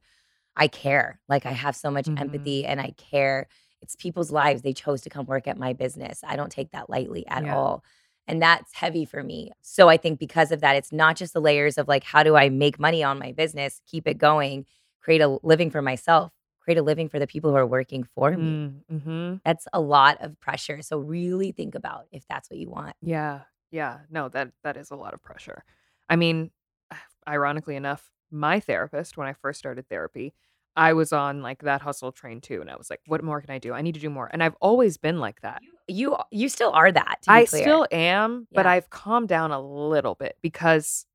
I 0.57 0.67
care. 0.67 1.21
Like 1.29 1.45
I 1.45 1.51
have 1.53 1.73
so 1.73 1.89
much 1.89 2.07
Mhm. 2.07 2.19
empathy 2.19 2.65
and 2.65 2.81
I 2.81 2.91
care. 2.97 3.47
It's 3.81 3.95
people's 3.95 4.29
lives. 4.29 4.61
They 4.61 4.73
chose 4.73 4.99
to 5.03 5.09
come 5.09 5.25
work 5.25 5.47
at 5.47 5.57
my 5.57 5.71
business. 5.71 6.19
I 6.21 6.35
don't 6.35 6.51
take 6.51 6.71
that 6.71 6.89
lightly 6.89 7.25
at 7.27 7.45
Yeah. 7.45 7.55
all. 7.55 7.85
And 8.27 8.41
that's 8.41 8.73
heavy 8.75 9.05
for 9.05 9.23
me. 9.23 9.51
So 9.61 9.87
I 9.87 9.95
think 9.95 10.19
because 10.19 10.51
of 10.51 10.59
that, 10.59 10.75
it's 10.75 10.91
not 10.91 11.15
just 11.15 11.31
the 11.31 11.39
layers 11.39 11.77
of 11.77 11.87
like, 11.87 12.03
how 12.03 12.23
do 12.23 12.35
I 12.35 12.49
make 12.49 12.77
money 12.77 13.03
on 13.03 13.19
my 13.19 13.31
business, 13.31 13.79
keep 13.85 14.05
it 14.05 14.17
going, 14.17 14.65
create 14.99 15.21
a 15.21 15.39
living 15.43 15.71
for 15.71 15.81
myself, 15.81 16.33
create 16.66 16.80
a 16.80 16.84
living 16.84 17.07
for 17.07 17.20
the 17.20 17.28
people 17.28 17.51
who 17.51 17.55
are 17.55 17.66
working 17.66 18.03
for 18.03 18.32
me. 18.32 18.74
Mm-hmm. 18.91 19.36
That's 19.45 19.68
a 19.72 19.80
lot 19.80 20.18
of 20.20 20.38
pressure. 20.39 20.82
So 20.82 20.97
really 20.97 21.51
think 21.51 21.76
about 21.76 22.07
if 22.11 22.28
that's 22.28 22.49
what 22.49 22.59
you 22.59 22.70
want. 22.70 22.95
Yeah. 23.01 23.41
Yeah. 23.72 23.99
No, 24.09 24.30
that 24.30 24.51
that 24.63 24.76
is 24.76 24.89
a 24.89 24.95
lot 24.95 25.13
of 25.13 25.22
pressure. 25.22 25.63
I 26.09 26.16
mean, 26.16 26.49
ironically 27.30 27.76
enough, 27.76 28.09
my 28.32 28.59
therapist, 28.59 29.16
when 29.16 29.28
I 29.28 29.34
first 29.34 29.59
started 29.59 29.88
therapy, 29.88 30.34
I 30.76 30.93
was 30.93 31.13
on 31.13 31.43
like 31.43 31.61
that 31.61 31.82
hustle 31.82 32.11
train 32.11 32.41
too. 32.41 32.61
And 32.61 32.70
I 32.70 32.76
was 32.76 32.89
like, 32.89 33.01
what 33.05 33.24
more 33.24 33.39
can 33.41 33.51
I 33.51 33.59
do? 33.59 33.72
I 33.72 33.82
need 33.82 33.93
to 33.93 34.01
do 34.01 34.09
more. 34.09 34.30
And 34.34 34.43
I've 34.43 34.55
always 34.59 34.97
been 34.97 35.20
like 35.20 35.41
that. 35.41 35.61
You 35.88 36.18
you 36.32 36.49
still 36.49 36.72
are 36.72 36.91
that. 36.91 37.18
To 37.22 37.30
be 37.30 37.34
I 37.34 37.45
clear. 37.45 37.61
still 37.61 37.88
am, 37.91 38.47
but 38.51 38.66
I've 38.66 38.89
calmed 38.89 39.30
down 39.30 39.51
a 39.51 39.61
little 39.61 40.16
bit 40.16 40.36
because 40.41 41.05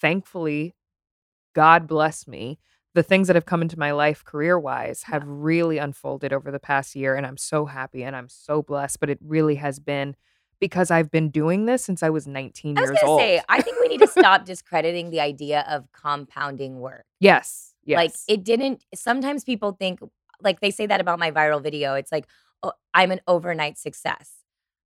thankfully, 0.00 0.76
God 1.52 1.88
bless 1.88 2.28
me, 2.28 2.60
the 2.94 3.02
things 3.02 3.28
that 3.28 3.36
have 3.36 3.46
come 3.46 3.62
into 3.62 3.78
my 3.78 3.92
life 3.92 4.24
career 4.24 4.58
wise 4.58 5.04
have 5.04 5.22
really 5.26 5.78
unfolded 5.78 6.32
over 6.32 6.50
the 6.50 6.58
past 6.58 6.96
year. 6.96 7.14
And 7.14 7.24
I'm 7.26 7.36
so 7.36 7.66
happy 7.66 8.02
and 8.02 8.16
I'm 8.16 8.28
so 8.28 8.62
blessed. 8.62 8.98
But 9.00 9.10
it 9.10 9.18
really 9.24 9.56
has 9.56 9.78
been 9.78 10.16
because 10.60 10.90
I've 10.90 11.10
been 11.10 11.30
doing 11.30 11.66
this 11.66 11.84
since 11.84 12.02
I 12.02 12.10
was 12.10 12.26
19 12.26 12.76
I 12.76 12.80
was 12.82 12.90
years 12.90 12.98
old. 13.04 13.20
say, 13.20 13.40
I 13.48 13.62
think 13.62 13.80
we 13.80 13.88
need 13.88 14.00
to 14.00 14.06
stop 14.06 14.44
discrediting 14.44 15.10
the 15.10 15.20
idea 15.20 15.64
of 15.68 15.90
compounding 15.92 16.80
work. 16.80 17.06
yes. 17.20 17.68
Yes. 17.86 17.96
Like 17.96 18.12
it 18.28 18.44
didn't. 18.44 18.84
Sometimes 18.94 19.42
people 19.42 19.72
think, 19.72 20.00
like 20.42 20.60
they 20.60 20.70
say 20.70 20.86
that 20.86 21.00
about 21.00 21.18
my 21.18 21.30
viral 21.30 21.62
video. 21.62 21.94
It's 21.94 22.12
like 22.12 22.26
oh, 22.62 22.72
I'm 22.92 23.10
an 23.10 23.20
overnight 23.26 23.78
success. 23.78 24.32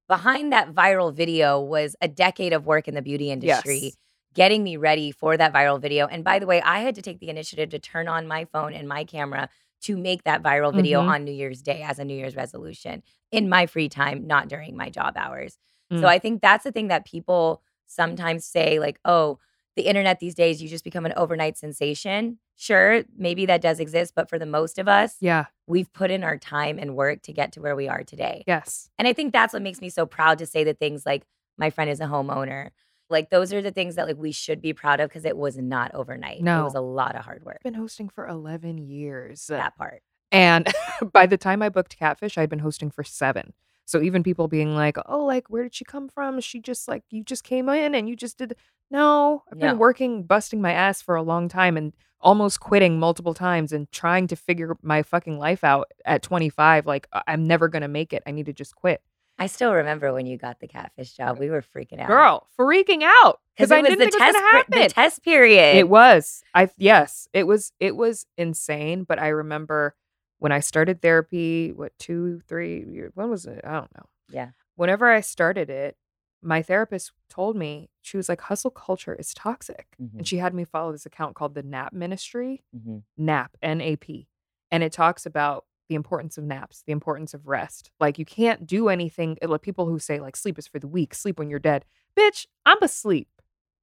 Behind 0.08 0.52
that 0.52 0.72
viral 0.72 1.12
video 1.12 1.60
was 1.60 1.96
a 2.00 2.06
decade 2.08 2.52
of 2.52 2.66
work 2.66 2.86
in 2.86 2.94
the 2.94 3.02
beauty 3.02 3.30
industry, 3.32 3.80
Yes. 3.82 3.96
Getting 4.34 4.62
me 4.62 4.76
ready 4.76 5.10
for 5.10 5.36
that 5.36 5.52
viral 5.52 5.80
video. 5.80 6.06
And 6.06 6.24
by 6.24 6.38
the 6.38 6.46
way, 6.46 6.60
I 6.62 6.80
had 6.80 6.94
to 6.96 7.02
take 7.02 7.20
the 7.20 7.28
initiative 7.28 7.70
to 7.70 7.78
turn 7.78 8.08
on 8.08 8.26
my 8.26 8.44
phone 8.46 8.72
and 8.74 8.88
my 8.88 9.04
camera 9.04 9.48
to 9.82 9.96
make 9.96 10.24
that 10.24 10.42
viral 10.42 10.74
video 10.74 11.02
Mhm. 11.02 11.08
on 11.08 11.24
New 11.24 11.32
Year's 11.32 11.62
Day 11.62 11.82
as 11.82 11.98
a 11.98 12.04
New 12.04 12.14
Year's 12.16 12.36
resolution 12.36 13.02
in 13.30 13.48
my 13.48 13.66
free 13.66 13.88
time, 13.88 14.26
not 14.26 14.48
during 14.48 14.76
my 14.76 14.90
job 14.90 15.14
hours. 15.16 15.58
So 15.90 15.98
Mm. 16.02 16.04
I 16.08 16.18
think 16.18 16.40
that's 16.42 16.64
the 16.64 16.72
thing 16.72 16.88
that 16.88 17.04
people 17.04 17.62
sometimes 17.86 18.44
say, 18.46 18.78
like, 18.78 18.98
oh, 19.04 19.38
the 19.76 19.82
internet 19.86 20.20
these 20.20 20.34
days, 20.34 20.62
you 20.62 20.68
just 20.68 20.84
become 20.84 21.04
an 21.04 21.12
overnight 21.16 21.58
sensation. 21.58 22.38
Sure, 22.56 23.02
maybe 23.16 23.44
that 23.46 23.60
does 23.60 23.78
exist, 23.80 24.14
but 24.14 24.28
for 24.28 24.38
the 24.38 24.46
most 24.46 24.78
of 24.78 24.88
us, 24.88 25.16
Yeah. 25.20 25.46
we've 25.66 25.92
put 25.92 26.10
in 26.10 26.24
our 26.24 26.38
time 26.38 26.78
and 26.78 26.96
work 26.96 27.22
to 27.22 27.32
get 27.32 27.52
to 27.52 27.60
where 27.60 27.76
we 27.76 27.88
are 27.88 28.04
today. 28.04 28.44
Yes. 28.46 28.88
And 28.98 29.06
I 29.06 29.12
think 29.12 29.32
that's 29.32 29.52
what 29.52 29.62
makes 29.62 29.80
me 29.80 29.90
so 29.90 30.06
proud 30.06 30.38
to 30.38 30.46
say 30.46 30.64
the 30.64 30.74
things 30.74 31.04
like 31.04 31.26
my 31.58 31.70
friend 31.70 31.90
is 31.90 32.00
a 32.00 32.06
homeowner. 32.06 32.70
Like 33.10 33.30
those 33.30 33.52
are 33.52 33.62
the 33.62 33.70
things 33.70 33.96
that 33.96 34.06
like 34.06 34.16
we 34.16 34.32
should 34.32 34.60
be 34.60 34.72
proud 34.72 35.00
of 35.00 35.08
because 35.08 35.24
it 35.24 35.36
was 35.36 35.56
not 35.56 35.94
overnight. 35.94 36.42
No. 36.42 36.60
It 36.60 36.64
was 36.64 36.74
a 36.74 36.80
lot 36.80 37.16
of 37.16 37.24
hard 37.24 37.44
work. 37.44 37.56
I've 37.58 37.72
been 37.72 37.80
hosting 37.80 38.08
for 38.08 38.26
11 38.26 38.78
years. 38.78 39.46
That 39.48 39.76
part. 39.76 40.02
And 40.32 40.72
by 41.12 41.26
the 41.26 41.36
time 41.36 41.62
I 41.62 41.68
booked 41.68 41.98
Catfish, 41.98 42.38
I'd 42.38 42.50
been 42.50 42.58
hosting 42.58 42.90
for 42.90 43.04
seven. 43.04 43.52
So 43.86 44.00
even 44.00 44.22
people 44.22 44.48
being 44.48 44.74
like, 44.74 44.96
oh, 45.06 45.24
like, 45.24 45.50
where 45.50 45.62
did 45.62 45.74
she 45.74 45.84
come 45.84 46.08
from? 46.08 46.40
She 46.40 46.58
just 46.58 46.88
like, 46.88 47.02
you 47.10 47.22
just 47.22 47.44
came 47.44 47.68
in 47.68 47.94
and 47.94 48.08
you 48.08 48.16
just 48.16 48.38
did. 48.38 48.56
No, 48.90 49.42
I've 49.50 49.58
been 49.58 49.78
working, 49.78 50.22
busting 50.24 50.60
my 50.60 50.72
ass 50.72 51.02
for 51.02 51.16
a 51.16 51.22
long 51.22 51.48
time 51.48 51.76
and 51.76 51.92
almost 52.20 52.60
quitting 52.60 52.98
multiple 52.98 53.34
times 53.34 53.72
and 53.72 53.90
trying 53.92 54.26
to 54.28 54.36
figure 54.36 54.76
my 54.82 55.02
fucking 55.02 55.38
life 55.38 55.64
out 55.64 55.90
at 56.04 56.22
25. 56.22 56.86
Like, 56.86 57.08
I'm 57.26 57.46
never 57.46 57.68
going 57.68 57.82
to 57.82 57.88
make 57.88 58.12
it. 58.12 58.22
I 58.26 58.30
need 58.30 58.46
to 58.46 58.52
just 58.52 58.74
quit. 58.74 59.02
I 59.38 59.46
still 59.46 59.72
remember 59.74 60.12
when 60.12 60.26
you 60.26 60.38
got 60.38 60.60
the 60.60 60.68
catfish 60.68 61.12
job. 61.14 61.38
We 61.38 61.50
were 61.50 61.62
freaking 61.62 62.00
out. 62.00 62.06
Girl, 62.08 62.46
freaking 62.58 63.02
out 63.02 63.40
because 63.56 63.72
I 63.72 63.80
was 63.80 63.88
didn't 63.88 63.98
the 63.98 64.04
think 64.10 64.14
it 64.14 64.20
was 64.20 64.22
test 64.22 64.32
going 64.34 64.44
to 64.44 64.56
happen. 64.56 64.80
the 64.82 64.88
test 64.88 65.24
period. 65.24 65.76
It 65.76 65.88
was. 65.88 66.42
I 66.54 66.68
yes, 66.76 67.28
it 67.32 67.44
was 67.46 67.72
it 67.80 67.96
was 67.96 68.26
insane, 68.38 69.04
but 69.04 69.18
I 69.18 69.28
remember 69.28 69.94
when 70.38 70.52
I 70.52 70.60
started 70.60 71.00
therapy, 71.02 71.72
what, 71.72 71.98
2 71.98 72.42
3 72.46 72.84
years, 72.90 73.12
when 73.14 73.30
was 73.30 73.46
it? 73.46 73.60
I 73.64 73.72
don't 73.72 73.94
know. 73.96 74.06
Yeah. 74.30 74.50
Whenever 74.76 75.10
I 75.10 75.20
started 75.20 75.70
it, 75.70 75.96
my 76.42 76.62
therapist 76.62 77.12
told 77.30 77.56
me, 77.56 77.88
she 78.02 78.16
was 78.16 78.28
like 78.28 78.40
hustle 78.42 78.70
culture 78.70 79.14
is 79.14 79.32
toxic. 79.34 79.86
Mhm. 80.00 80.18
And 80.18 80.28
she 80.28 80.36
had 80.36 80.54
me 80.54 80.64
follow 80.64 80.92
this 80.92 81.06
account 81.06 81.34
called 81.34 81.54
the 81.54 81.62
NAP 81.62 81.92
Ministry, 81.92 82.62
Mhm. 82.76 83.02
NAP, 83.16 83.56
N 83.62 83.80
A 83.80 83.96
P. 83.96 84.28
And 84.70 84.82
it 84.82 84.92
talks 84.92 85.26
about 85.26 85.64
the 85.88 85.94
importance 85.94 86.38
of 86.38 86.44
naps, 86.44 86.82
the 86.86 86.92
importance 86.92 87.34
of 87.34 87.46
rest. 87.46 87.90
Like 88.00 88.18
you 88.18 88.24
can't 88.24 88.66
do 88.66 88.88
anything. 88.88 89.36
Like 89.42 89.62
people 89.62 89.86
who 89.86 89.98
say 89.98 90.20
like 90.20 90.36
sleep 90.36 90.58
is 90.58 90.66
for 90.66 90.78
the 90.78 90.88
weak, 90.88 91.14
sleep 91.14 91.38
when 91.38 91.50
you're 91.50 91.58
dead. 91.58 91.84
Bitch, 92.18 92.46
I'm 92.64 92.82
asleep. 92.82 93.28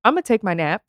I'm 0.04 0.14
gonna 0.14 0.24
take 0.24 0.44
my 0.44 0.54
nap 0.54 0.84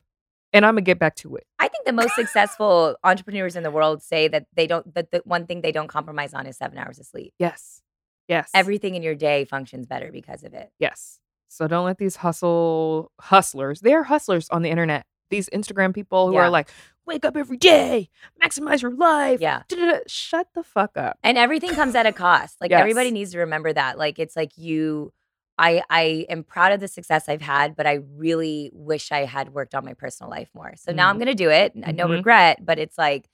and 0.51 0.65
I'm 0.65 0.73
gonna 0.73 0.81
get 0.81 0.99
back 0.99 1.15
to 1.17 1.35
it. 1.35 1.45
I 1.59 1.67
think 1.67 1.85
the 1.85 1.93
most 1.93 2.15
successful 2.15 2.95
entrepreneurs 3.03 3.55
in 3.55 3.63
the 3.63 3.71
world 3.71 4.01
say 4.01 4.27
that 4.27 4.47
they 4.55 4.65
don't 4.67 4.93
that 4.95 5.11
the 5.11 5.21
one 5.25 5.45
thing 5.45 5.61
they 5.61 5.71
don't 5.71 5.87
compromise 5.87 6.33
on 6.33 6.47
is 6.47 6.57
seven 6.57 6.77
hours 6.77 6.99
of 6.99 7.05
sleep. 7.05 7.33
Yes. 7.39 7.81
Yes. 8.27 8.49
Everything 8.53 8.95
in 8.95 9.03
your 9.03 9.15
day 9.15 9.45
functions 9.45 9.85
better 9.85 10.11
because 10.11 10.43
of 10.43 10.53
it. 10.53 10.71
Yes. 10.79 11.19
So 11.49 11.67
don't 11.67 11.85
let 11.85 11.99
these 11.99 12.15
hustle 12.15 13.11
hustlers. 13.19 13.81
They 13.81 13.93
are 13.93 14.03
hustlers 14.03 14.49
on 14.49 14.63
the 14.63 14.69
internet. 14.69 15.05
These 15.29 15.49
Instagram 15.49 15.93
people 15.93 16.27
who 16.27 16.33
Yeah. 16.35 16.41
are 16.41 16.49
like, 16.49 16.69
wake 17.05 17.25
up 17.25 17.35
every 17.37 17.57
day, 17.57 18.09
maximize 18.43 18.81
your 18.81 18.93
life. 18.95 19.39
Yeah. 19.41 19.63
da-da-da." 19.67 19.99
Shut 20.07 20.47
the 20.53 20.63
fuck 20.63 20.97
up. 20.97 21.17
And 21.23 21.37
everything 21.37 21.71
comes 21.71 21.95
at 21.95 22.05
a 22.05 22.11
cost. 22.13 22.57
Like 22.61 22.71
everybody 22.71 23.11
needs 23.11 23.31
to 23.31 23.39
remember 23.39 23.71
that. 23.73 23.97
Like 23.97 24.19
it's 24.19 24.35
like 24.35 24.57
you 24.57 25.11
I 25.57 25.83
I 25.89 26.25
am 26.29 26.43
proud 26.43 26.71
of 26.71 26.79
the 26.79 26.87
success 26.87 27.29
I've 27.29 27.41
had, 27.41 27.75
but 27.75 27.85
I 27.85 27.99
really 28.15 28.71
wish 28.73 29.11
I 29.11 29.25
had 29.25 29.53
worked 29.53 29.75
on 29.75 29.85
my 29.85 29.93
personal 29.93 30.29
life 30.31 30.49
more. 30.55 30.73
So 30.77 30.91
now 30.91 31.09
I'm 31.09 31.15
Mhm. 31.15 31.19
going 31.19 31.37
to 31.37 31.43
do 31.43 31.49
it. 31.51 31.73
n- 31.75 31.95
No 31.95 32.07
regret, 32.07 32.65
but 32.65 32.79
it's 32.79 32.97
like 32.97 33.29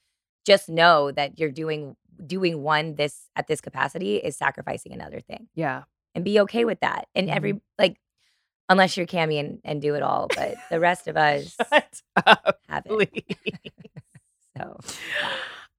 just 0.45 0.67
know 0.69 1.11
that 1.11 1.39
you're 1.39 1.51
doing 1.51 1.95
doing 2.25 2.61
one 2.61 2.95
this 2.95 3.29
at 3.37 3.47
this 3.47 3.61
capacity 3.61 4.17
is 4.17 4.35
sacrificing 4.35 4.91
another 4.91 5.21
thing. 5.21 5.47
Yeah. 5.55 5.83
And 6.13 6.25
be 6.25 6.41
okay 6.41 6.65
with 6.65 6.81
that. 6.81 7.07
And 7.15 7.29
every 7.29 7.61
like 7.77 7.95
unless 8.69 8.95
you're 8.95 9.05
Kamie 9.07 9.39
and, 9.39 9.59
and 9.63 9.81
do 9.81 9.95
it 9.95 10.03
all, 10.03 10.27
but 10.35 10.55
the 10.69 10.79
rest 10.79 11.07
of 11.07 11.17
us 11.17 11.57
up, 12.25 12.59
have 12.69 12.85
it. 12.85 13.23
So 14.57 14.77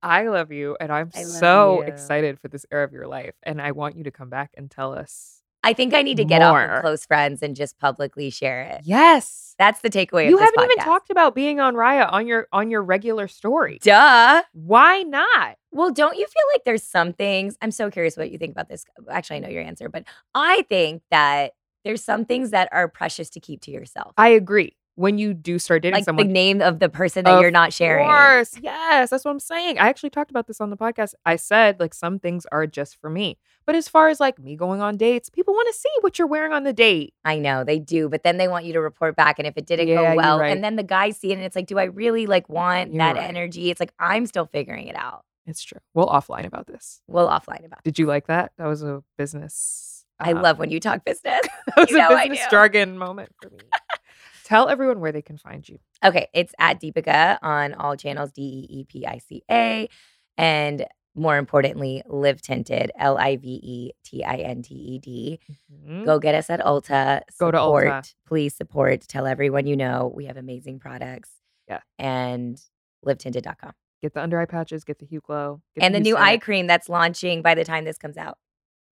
I 0.03 0.27
love 0.29 0.51
you, 0.53 0.77
and 0.81 0.91
I'm 0.91 1.11
so 1.11 1.83
you. 1.83 1.89
excited 1.89 2.41
for 2.41 2.49
this 2.49 2.65
era 2.73 2.85
of 2.85 2.93
your 2.93 3.07
life. 3.07 3.35
And 3.43 3.61
I 3.61 3.73
want 3.73 3.97
you 3.97 4.05
to 4.05 4.11
come 4.11 4.31
back 4.31 4.53
and 4.57 4.71
tell 4.71 4.95
us. 4.95 5.43
I 5.63 5.75
think 5.75 5.93
I 5.93 6.01
need 6.01 6.17
to 6.17 6.25
get 6.25 6.41
off 6.41 6.53
More. 6.55 6.65
of 6.65 6.81
close 6.81 7.05
friends 7.05 7.43
and 7.43 7.55
just 7.55 7.79
publicly 7.79 8.31
share 8.31 8.63
it. 8.63 8.81
Yes, 8.85 9.55
That's 9.59 9.83
the 9.83 9.91
takeaway 9.91 10.27
you 10.27 10.37
of 10.37 10.41
this 10.41 10.51
haven't 10.57 10.73
even 10.73 10.85
talked 10.85 11.11
about 11.11 11.35
being 11.35 11.61
on 11.61 11.75
Raya 11.75 12.11
on 12.11 12.27
your 12.27 12.49
on 12.51 12.71
your 12.71 12.83
regular 12.83 13.29
story. 13.29 13.79
Duh. 13.83 14.43
Why 14.55 15.03
not? 15.03 15.57
Well, 15.71 15.91
don't 15.91 16.17
you 16.17 16.25
feel 16.25 16.43
like 16.55 16.65
there's 16.65 16.83
some 16.83 17.13
things? 17.13 17.59
I'm 17.61 17.71
so 17.71 17.91
curious 17.91 18.17
what 18.17 18.31
you 18.31 18.39
think 18.39 18.53
about 18.53 18.71
this. 18.71 18.87
Actually, 19.11 19.37
I 19.37 19.41
know 19.41 19.49
your 19.51 19.63
answer, 19.63 19.91
but 19.91 20.05
I 20.35 20.65
think 20.71 21.03
that 21.11 21.53
there's 21.85 22.03
some 22.03 22.25
things 22.25 22.51
that 22.51 22.69
are 22.73 22.89
precious 22.89 23.31
to 23.31 23.41
keep 23.41 23.61
to 23.63 23.71
yourself. 23.71 24.13
I 24.17 24.29
agree. 24.29 24.77
When 24.97 25.17
you 25.17 25.33
do 25.33 25.59
start 25.59 25.83
dating 25.83 26.05
someone 26.05 26.27
like 26.27 26.27
someone, 26.27 26.27
the 26.29 26.33
name 26.35 26.61
of 26.61 26.79
the 26.79 26.91
person 26.91 27.25
that 27.25 27.41
you're 27.41 27.51
not 27.51 27.73
sharing. 27.73 28.05
Of 28.07 28.11
course. 28.13 28.59
Yes, 28.61 29.09
that's 29.09 29.25
what 29.25 29.31
I'm 29.31 29.41
saying. 29.41 29.79
I 29.79 29.89
actually 29.89 30.11
talked 30.11 30.31
about 30.31 30.47
this 30.47 30.61
on 30.61 30.69
the 30.69 30.77
podcast. 30.77 31.15
I 31.25 31.37
said 31.37 31.81
like 31.81 31.95
some 31.95 32.19
things 32.19 32.45
are 32.53 32.67
just 32.67 33.01
for 33.01 33.09
me. 33.09 33.39
But 33.65 33.77
as 33.77 33.89
far 33.89 34.09
as 34.11 34.21
like 34.21 34.39
me 34.39 34.57
going 34.57 34.83
on 34.83 34.99
dates, 34.99 35.31
people 35.31 35.55
want 35.55 35.69
to 35.73 35.79
see 35.79 35.89
what 36.03 36.19
you're 36.19 36.29
wearing 36.29 36.53
on 36.53 36.65
the 36.65 36.73
date. 36.75 37.15
I 37.25 37.39
know 37.39 37.65
they 37.65 37.79
do, 37.79 38.11
but 38.11 38.25
then 38.25 38.37
they 38.37 38.47
want 38.49 38.67
you 38.67 38.75
to 38.75 38.81
report 38.81 39.17
back. 39.17 39.39
And 39.39 39.47
if 39.49 39.57
it 39.57 39.65
didn't 39.65 39.89
Yeah, 39.89 40.11
go 40.11 40.17
well, 40.17 40.39
right. 40.41 40.51
and 40.55 40.63
then 40.63 40.77
the 40.77 40.83
guys 40.83 41.17
see 41.17 41.31
it 41.31 41.35
and 41.37 41.45
it's 41.45 41.57
like, 41.57 41.67
do 41.69 41.79
I 41.79 41.85
really 41.85 42.27
like 42.27 42.49
want 42.51 42.93
You're 42.93 42.99
that 42.99 43.17
right. 43.17 43.29
energy? 43.29 43.71
It's 43.71 43.81
like, 43.81 43.95
I'm 43.99 44.27
still 44.27 44.47
figuring 44.47 44.89
it 44.89 44.97
out. 44.97 45.25
It's 45.47 45.63
true. 45.63 45.81
We'll 45.95 46.09
offline 46.09 46.45
about 46.45 46.67
this. 46.67 47.01
We'll 47.07 47.29
offline 47.29 47.65
about. 47.65 47.83
Did 47.85 47.99
you 47.99 48.05
like 48.07 48.27
that? 48.27 48.53
That 48.59 48.67
was 48.67 48.83
a 48.83 49.03
business. 49.17 50.00
I 50.21 50.33
uh, 50.33 50.43
love 50.43 50.59
when 50.59 50.71
you 50.71 50.81
talk 50.81 51.05
business. 51.05 51.41
that 51.67 51.77
was 51.77 51.91
you 51.91 51.99
know 51.99 52.09
a 52.09 52.29
business 52.29 52.47
jargon 52.51 52.99
moment 52.99 53.31
for 53.41 53.51
me. 53.51 53.59
Tell 54.45 54.69
everyone 54.69 55.01
where 55.01 55.13
they 55.13 55.23
can 55.23 55.39
find 55.39 55.69
you. 55.69 55.79
Okay, 56.05 56.29
it's 56.35 56.53
at 56.59 56.81
Deepica 56.81 57.39
on 57.41 57.75
all 57.75 57.97
channels, 57.97 58.33
D 58.33 58.43
E 58.43 58.81
E 58.81 58.85
P 58.85 59.07
I 59.07 59.19
C 59.19 59.43
A. 59.51 59.89
And 60.37 60.87
more 61.15 61.37
importantly, 61.37 62.03
Live 62.07 62.43
Tinted, 62.43 62.91
L 62.99 63.17
I 63.17 63.37
V 63.37 63.49
E 63.49 63.91
T 64.05 64.25
I 64.25 64.37
N 64.37 64.63
T 64.63 64.75
E 64.75 64.99
D. 64.99 65.41
Mhm. 65.73 66.05
Go 66.05 66.19
get 66.19 66.35
us 66.35 66.51
at 66.51 66.61
Ulta. 66.61 67.23
Go 67.39 67.51
to 67.51 67.59
Ulta. 67.59 68.13
Please 68.27 68.55
support. 68.55 69.03
Tell 69.03 69.27
everyone 69.27 69.67
you 69.67 69.77
know. 69.77 70.13
We 70.15 70.27
have 70.27 70.37
amazing 70.37 70.81
products. 70.81 71.31
Yeah. 71.69 71.81
And 71.99 72.61
livetinted.com. 73.07 73.73
Get 74.03 74.15
the 74.15 74.23
under 74.23 74.41
eye 74.41 74.47
patches, 74.47 74.83
get 74.83 74.99
the 74.99 75.07
Hue 75.07 75.21
Glow. 75.21 75.61
get 75.75 75.85
And 75.85 75.95
the 75.95 76.01
new 76.01 76.17
eye 76.17 76.39
cream 76.39 76.67
that's 76.67 76.89
launching 76.89 77.43
by 77.43 77.55
the 77.55 77.65
time 77.65 77.85
this 77.85 77.99
comes 77.99 78.17
out. 78.17 78.39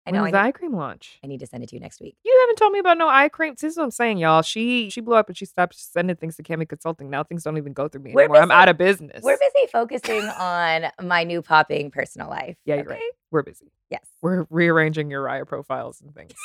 I 0.08 0.12
When 0.12 0.22
know. 0.22 0.26
I 0.28 0.32
the 0.32 0.38
need, 0.38 0.48
eye 0.48 0.52
cream 0.52 0.76
launch? 0.76 1.20
I 1.24 1.28
need 1.28 1.40
to 1.40 1.48
send 1.48 1.64
it 1.64 1.70
to 1.70 1.76
you 1.76 1.80
next 1.80 2.00
week. 2.00 2.16
You 2.24 2.38
haven't 2.42 2.58
told 2.58 2.72
me 2.74 2.80
about 2.80 2.98
no 2.98 3.08
eye 3.10 3.28
cream. 3.30 3.54
This 3.60 3.72
is 3.72 3.78
what 3.78 3.86
I'm 3.86 3.92
saying, 3.92 4.18
y'all. 4.20 4.42
She 4.44 4.90
she 4.90 5.02
blew 5.02 5.16
up 5.16 5.28
and 5.30 5.38
she 5.38 5.46
stopped 5.46 5.76
sending 5.76 6.16
things 6.16 6.36
to 6.38 6.44
Kamie 6.44 6.68
Consulting. 6.70 7.10
Now 7.10 7.24
things 7.24 7.44
don't 7.44 7.58
even 7.58 7.74
go 7.74 7.88
through 7.88 8.02
me 8.02 8.14
We're 8.14 8.24
anymore. 8.26 8.42
I'm 8.42 8.52
out 8.52 8.70
of 8.70 8.78
business. 8.78 9.24
We're 9.24 9.38
busy 9.38 9.68
focusing 9.72 10.22
on 10.24 10.92
my 11.02 11.24
new 11.24 11.42
popping 11.42 11.90
personal 11.92 12.30
life. 12.30 12.56
Yeah, 12.66 12.76
you're 12.76 12.86
right. 12.86 13.02
We're 13.32 13.42
busy. 13.44 13.72
Yes. 13.90 14.06
We're 14.22 14.46
rearranging 14.50 15.10
your 15.10 15.24
Raya 15.26 15.48
profiles 15.48 16.02
and 16.02 16.14
things. 16.14 16.32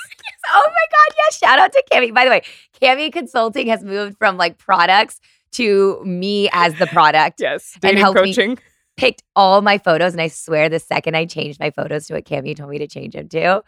Oh 0.52 0.66
my 0.66 0.86
God. 0.90 1.16
Yes. 1.16 1.38
Shout 1.38 1.58
out 1.60 1.70
to 1.72 1.84
Kamie. 1.92 2.12
By 2.12 2.24
the 2.24 2.30
way, 2.32 2.42
Kamie 2.82 3.12
Consulting 3.12 3.68
has 3.68 3.84
moved 3.84 4.18
from 4.18 4.36
like 4.36 4.58
products 4.58 5.20
to 5.52 6.02
me 6.04 6.48
as 6.52 6.74
the 6.76 6.88
product. 6.88 7.40
yes. 7.40 7.74
And 7.84 7.96
Dating 7.96 8.04
me- 8.04 8.12
coaching. 8.34 8.58
Picked 9.00 9.22
all 9.34 9.62
my 9.62 9.78
photos. 9.78 10.12
And 10.12 10.20
I 10.20 10.28
swear 10.28 10.68
the 10.68 10.78
second 10.78 11.16
I 11.16 11.26
changed 11.26 11.58
my 11.58 11.70
photos 11.70 12.06
to 12.06 12.14
what 12.14 12.24
Kamie 12.24 12.54
told 12.56 12.70
me 12.70 12.78
to 12.78 12.86
change 12.86 13.14
them 13.14 13.28
to, 13.30 13.62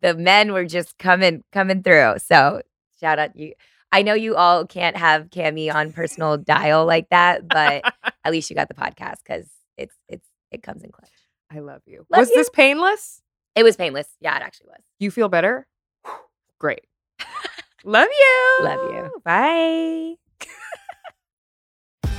the 0.00 0.14
men 0.14 0.52
were 0.52 0.64
just 0.64 0.96
coming, 0.98 1.42
coming 1.52 1.82
through. 1.82 2.14
So 2.18 2.62
shout 3.00 3.18
out 3.18 3.36
you. 3.36 3.54
I 3.90 4.02
know 4.02 4.14
you 4.14 4.36
all 4.36 4.66
can't 4.66 4.96
have 4.96 5.30
Kamie 5.30 5.74
on 5.74 5.92
personal 5.92 6.36
dial 6.38 6.84
like 6.84 7.08
that, 7.10 7.48
but 7.48 7.82
at 8.24 8.32
least 8.32 8.50
you 8.50 8.56
got 8.56 8.68
the 8.68 8.74
podcast 8.74 9.16
because 9.26 9.46
it's 9.76 9.94
it's 10.08 10.26
it 10.50 10.62
comes 10.62 10.82
in 10.82 10.90
clutch. 10.90 11.10
I 11.50 11.60
love 11.60 11.82
you. 11.86 12.06
Love 12.10 12.20
was 12.20 12.30
this 12.30 12.50
painless? 12.50 13.22
It 13.54 13.62
was 13.62 13.76
painless. 13.76 14.06
Yeah, 14.20 14.36
it 14.36 14.42
actually 14.42 14.68
was. 14.68 14.82
You 14.98 15.10
feel 15.10 15.28
better? 15.28 15.66
Great. 16.58 16.86
love 17.84 18.08
you. 18.10 18.58
Love 18.60 18.92
you. 18.92 19.20
Bye. 19.24 20.14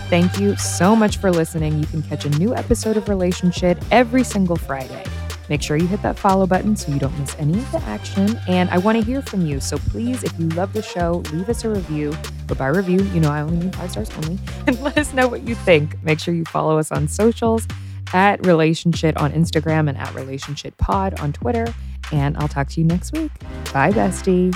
Thank 0.10 0.40
you 0.40 0.56
so 0.56 0.96
much 0.96 1.18
for 1.18 1.30
listening. 1.30 1.78
You 1.78 1.86
can 1.86 2.02
catch 2.02 2.26
a 2.26 2.30
new 2.32 2.56
episode 2.56 2.98
of 2.98 3.06
Relationshit 3.06 3.80
every 3.92 4.24
single 4.24 4.56
Friday. 4.56 5.04
Make 5.50 5.62
sure 5.62 5.78
you 5.78 5.86
hit 5.86 6.02
that 6.02 6.18
follow 6.18 6.48
button 6.48 6.76
so 6.76 6.92
you 6.92 6.98
don't 6.98 7.18
miss 7.20 7.36
any 7.38 7.60
of 7.60 7.72
the 7.72 7.78
action. 7.84 8.40
And 8.48 8.72
I 8.72 8.80
want 8.80 8.98
to 8.98 9.04
hear 9.04 9.22
from 9.22 9.46
you. 9.46 9.60
So 9.60 9.78
please, 9.78 10.24
if 10.24 10.38
you 10.40 10.50
love 10.50 10.74
the 10.74 10.82
show, 10.82 11.24
leave 11.32 11.48
us 11.48 11.64
a 11.64 11.70
review. 11.70 12.16
But 12.48 12.58
by 12.58 12.68
review, 12.68 13.04
you 13.04 13.20
know 13.20 13.32
I 13.32 13.42
only 13.42 13.58
mean 13.58 13.72
five 13.72 13.92
stars 13.92 14.10
only. 14.18 14.40
And 14.68 14.80
let 14.82 14.98
us 14.98 15.14
know 15.14 15.28
what 15.28 15.48
you 15.48 15.54
think. 15.54 16.02
Make 16.04 16.20
sure 16.20 16.34
you 16.34 16.46
follow 16.46 16.80
us 16.80 16.92
on 16.92 17.08
socials 17.08 17.68
at 18.12 18.42
Relationshit 18.42 19.16
on 19.22 19.32
Instagram 19.32 19.90
and 19.90 19.98
at 19.98 20.10
Relationshit 20.10 20.76
Pod 20.78 21.20
on 21.20 21.34
Twitter. 21.34 21.72
And 22.12 22.36
I'll 22.38 22.48
talk 22.48 22.70
to 22.70 22.82
you 22.82 22.88
next 22.88 23.14
week. 23.14 23.32
Bye, 23.74 23.92
bestie. 23.92 24.56